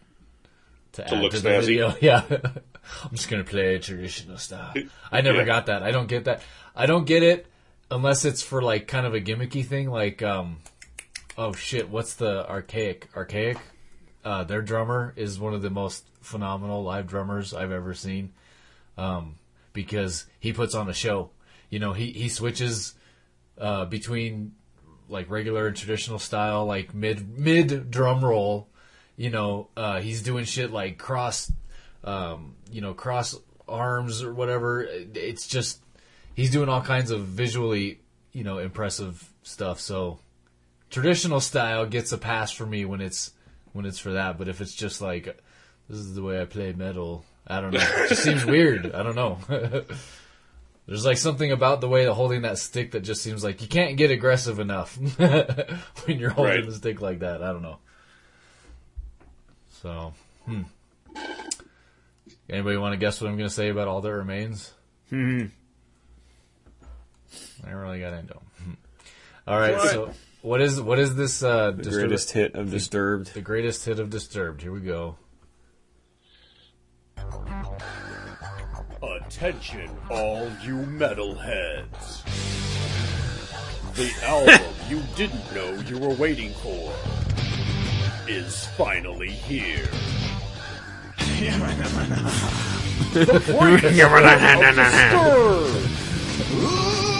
[0.93, 1.65] to, To add look to the snazzy.
[1.65, 1.95] video.
[2.01, 4.73] Yeah, I'm just gonna play traditional style.
[5.11, 5.45] I never Yeah.
[5.45, 5.81] got that.
[5.81, 6.41] I don't get that.
[6.75, 7.47] I don't get it
[7.89, 9.89] unless it's for like kind of a gimmicky thing.
[9.89, 10.57] Like, um,
[11.37, 13.07] oh shit, what's the archaic?
[13.15, 13.57] Archaic.
[14.23, 18.31] Uh, their drummer is one of the most phenomenal live drummers I've ever seen.
[18.97, 19.35] Um,
[19.73, 21.31] because he puts on a show.
[21.69, 22.93] You know, he he switches
[23.57, 24.53] uh, between
[25.09, 28.67] like regular and traditional style, like mid mid drum roll.
[29.17, 31.51] You know, uh, he's doing shit like cross,
[32.03, 33.37] um, you know, cross
[33.67, 34.83] arms or whatever.
[34.83, 35.79] It's just
[36.35, 37.99] he's doing all kinds of visually,
[38.31, 39.79] you know, impressive stuff.
[39.79, 40.19] So
[40.89, 43.31] traditional style gets a pass for me when it's
[43.73, 44.37] when it's for that.
[44.37, 45.25] But if it's just like
[45.89, 47.79] this is the way I play metal, I don't know.
[47.97, 48.93] It just seems weird.
[48.93, 49.39] I don't know.
[50.85, 53.67] There's like something about the way of holding that stick that just seems like you
[53.69, 54.97] can't get aggressive enough
[56.05, 56.65] when you're holding Right.
[56.65, 57.41] the stick like that.
[57.41, 57.77] I don't know.
[59.81, 60.13] So,
[60.45, 60.63] hmm.
[62.49, 64.73] Anybody want to guess what I'm going to say about all that remains?
[65.09, 65.45] Hmm.
[67.65, 68.41] I really got into 'em.
[68.59, 68.77] them.
[69.47, 69.89] All right, What?
[69.89, 70.11] so
[70.43, 71.41] what is what is this?
[71.41, 73.33] Uh, The greatest hit of Disturbed.
[73.33, 74.61] The greatest hit of Disturbed.
[74.61, 75.15] Here we go.
[79.01, 82.23] Attention, all you metalheads.
[83.95, 86.93] The album you didn't know you were waiting for
[88.27, 89.87] is finally here.
[93.13, 94.75] the greatest hit of
[96.51, 97.12] Disturbed.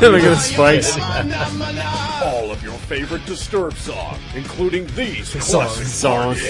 [0.00, 0.96] Look at the spikes.
[2.24, 6.40] All of your favorite Disturbed songs, including these classic Songs.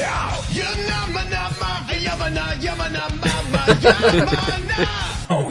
[5.29, 5.51] Oh,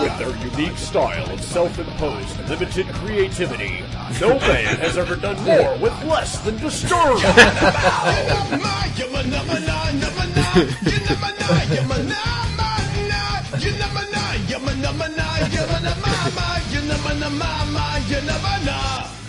[0.00, 3.82] With their unique style of self-imposed limited creativity,
[4.20, 7.22] no band has ever done more with less than Disturbed.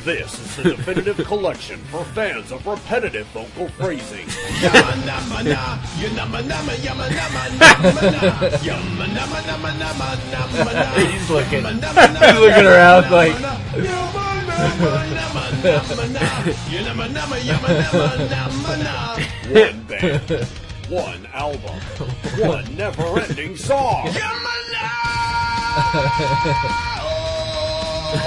[0.04, 4.26] This is the definitive collection for fans of repetitive vocal phrasing.
[11.12, 11.64] He's looking.
[11.66, 13.34] He's looking around like.
[19.52, 20.48] One band,
[20.90, 21.80] one album,
[22.40, 24.10] one never-ending song.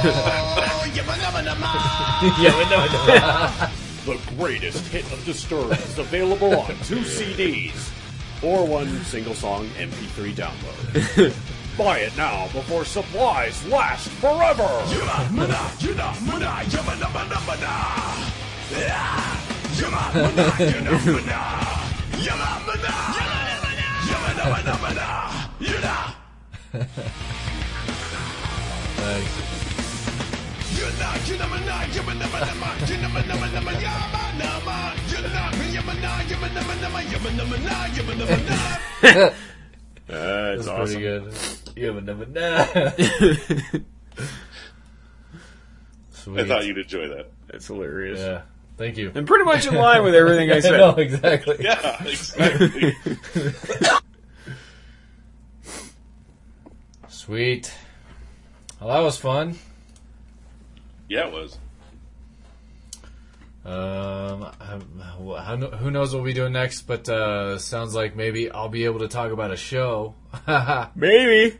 [4.07, 7.91] the greatest hit of Disturbed is available on two CDs
[8.43, 11.35] or one single song MP3 download.
[11.79, 14.69] Buy it now before supplies last forever.
[40.07, 40.87] That's That's awesome.
[40.87, 41.35] pretty good.
[41.77, 42.67] You would never know.
[46.13, 46.41] Sweet.
[46.41, 47.31] I thought you'd enjoy that.
[47.49, 48.19] That's hilarious.
[48.21, 48.43] Yeah.
[48.77, 49.13] Thank you.
[49.15, 50.79] And pretty much in line with everything I said.
[50.79, 51.57] know, exactly.
[51.61, 52.95] Yeah, exactly.
[57.09, 57.73] Sweet.
[58.81, 59.59] Well, that was fun.
[61.09, 61.59] Yeah, it was.
[63.65, 64.79] Um, I-
[65.79, 66.83] who knows what we'll be doing next?
[66.83, 70.15] But uh, sounds like maybe I'll be able to talk about a show.
[70.95, 71.57] Maybe.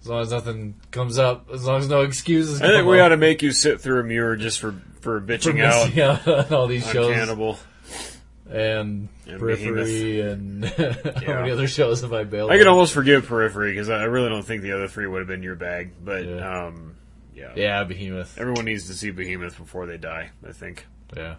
[0.00, 2.62] As long as nothing comes up, as long as no excuses.
[2.62, 5.20] I think we up ought to make you sit through Emmure just for, for for
[5.20, 7.58] bitching out missing out on all these shows Cannibal.
[8.48, 10.84] and, And Periphery and how
[11.22, 11.40] Yeah.
[11.40, 12.52] many other shows have I bailed?
[12.52, 12.68] I on?
[12.68, 15.42] almost forgive Periphery because I I really don't think the other three would have been
[15.42, 15.90] your bag.
[16.04, 16.66] But Yeah.
[16.66, 16.94] um,
[17.38, 18.38] yeah, Yeah, Behemoth.
[18.38, 20.30] everyone needs to see Behemoth before they die.
[20.46, 20.86] I think.
[21.16, 21.36] Yeah.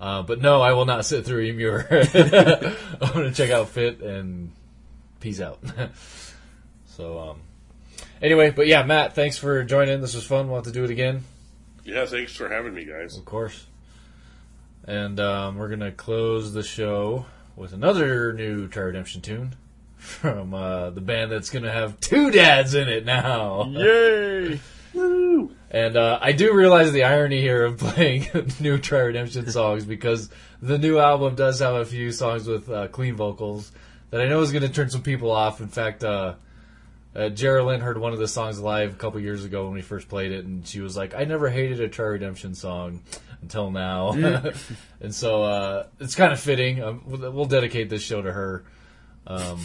[0.00, 1.86] Uh, but no, I will not sit through Emmure.
[3.02, 4.50] I'm going to check out Fit and
[5.20, 5.58] peace out.
[6.86, 7.40] so, um,
[8.22, 10.00] anyway, but yeah, Matt, thanks for joining.
[10.00, 10.46] This was fun.
[10.46, 11.24] We'll have to do it again,
[11.84, 13.18] Yeah, thanks for having me, guys.
[13.18, 13.66] of course.
[14.86, 19.54] And um, we're going to close the show with another new Try Redemption tune
[20.00, 23.66] from uh, the band that's going to have two dads in it now.
[23.68, 24.60] Yay!
[25.72, 28.26] And uh, I do realize the irony here of playing
[28.58, 30.28] new Try Redemption songs because
[30.60, 33.70] the new album does have a few songs with uh, clean vocals
[34.10, 35.60] that I know is going to turn some people off.
[35.60, 36.34] In fact, uh,
[37.14, 40.08] uh, Geraldine heard one of the songs live a couple years ago when we first
[40.08, 43.02] played it, and she was like, "I never hated a Try Redemption song
[43.42, 44.12] until now,"
[45.00, 46.82] and so uh, it's kind of fitting.
[46.82, 48.64] Um, we'll dedicate this show to her.
[49.26, 49.60] Um,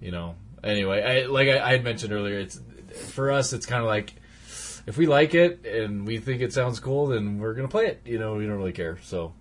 [0.00, 0.34] you know.
[0.64, 2.60] Anyway, I, like I, I had mentioned earlier, it's
[3.10, 3.52] for us.
[3.52, 4.14] It's kind of like
[4.86, 8.02] if we like it and we think it sounds cool, then we're gonna play it.
[8.04, 8.98] You know, we don't really care.
[9.02, 9.32] So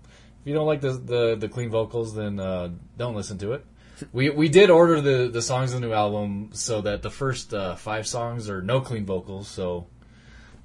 [0.42, 3.66] if you don't like the the, the clean vocals, then uh, don't listen to it.
[4.12, 7.54] We we did order the the songs in the new album so that the first
[7.54, 9.48] uh, five songs are no clean vocals.
[9.48, 9.88] So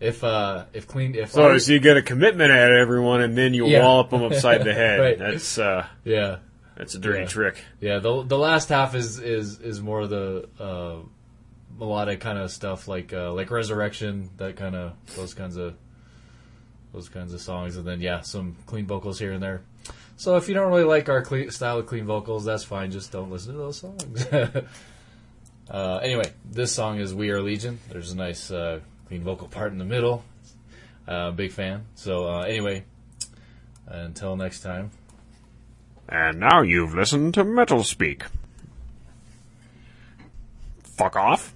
[0.01, 3.55] if uh if clean if So, so you get a commitment at everyone, and then
[3.55, 3.83] you Yeah.
[3.83, 4.99] wallop them upside the head.
[5.01, 5.19] Right.
[5.19, 6.39] That's uh, yeah
[6.81, 7.27] that's a dirty Yeah.
[7.27, 7.63] trick.
[7.81, 10.97] Yeah, the the last half is is is more the uh,
[11.79, 15.75] melodic kind of stuff, like uh, like Resurrection, that kind of those kinds of
[16.95, 19.61] those kinds of songs, and then yeah, some clean vocals here and there.
[20.17, 22.91] So if you don't really like our clean, style of clean vocals, that's fine.
[22.91, 24.27] Just don't listen to those songs.
[25.71, 29.71] uh, anyway, this song is "We Are Legion." There's a nice uh, clean vocal part
[29.73, 30.25] in the middle.
[31.07, 31.85] Uh, big fan.
[31.95, 32.85] So uh, anyway,
[33.87, 34.91] until next time.
[36.11, 38.25] And now you've listened to Metal Speak.
[40.83, 41.55] Fuck off.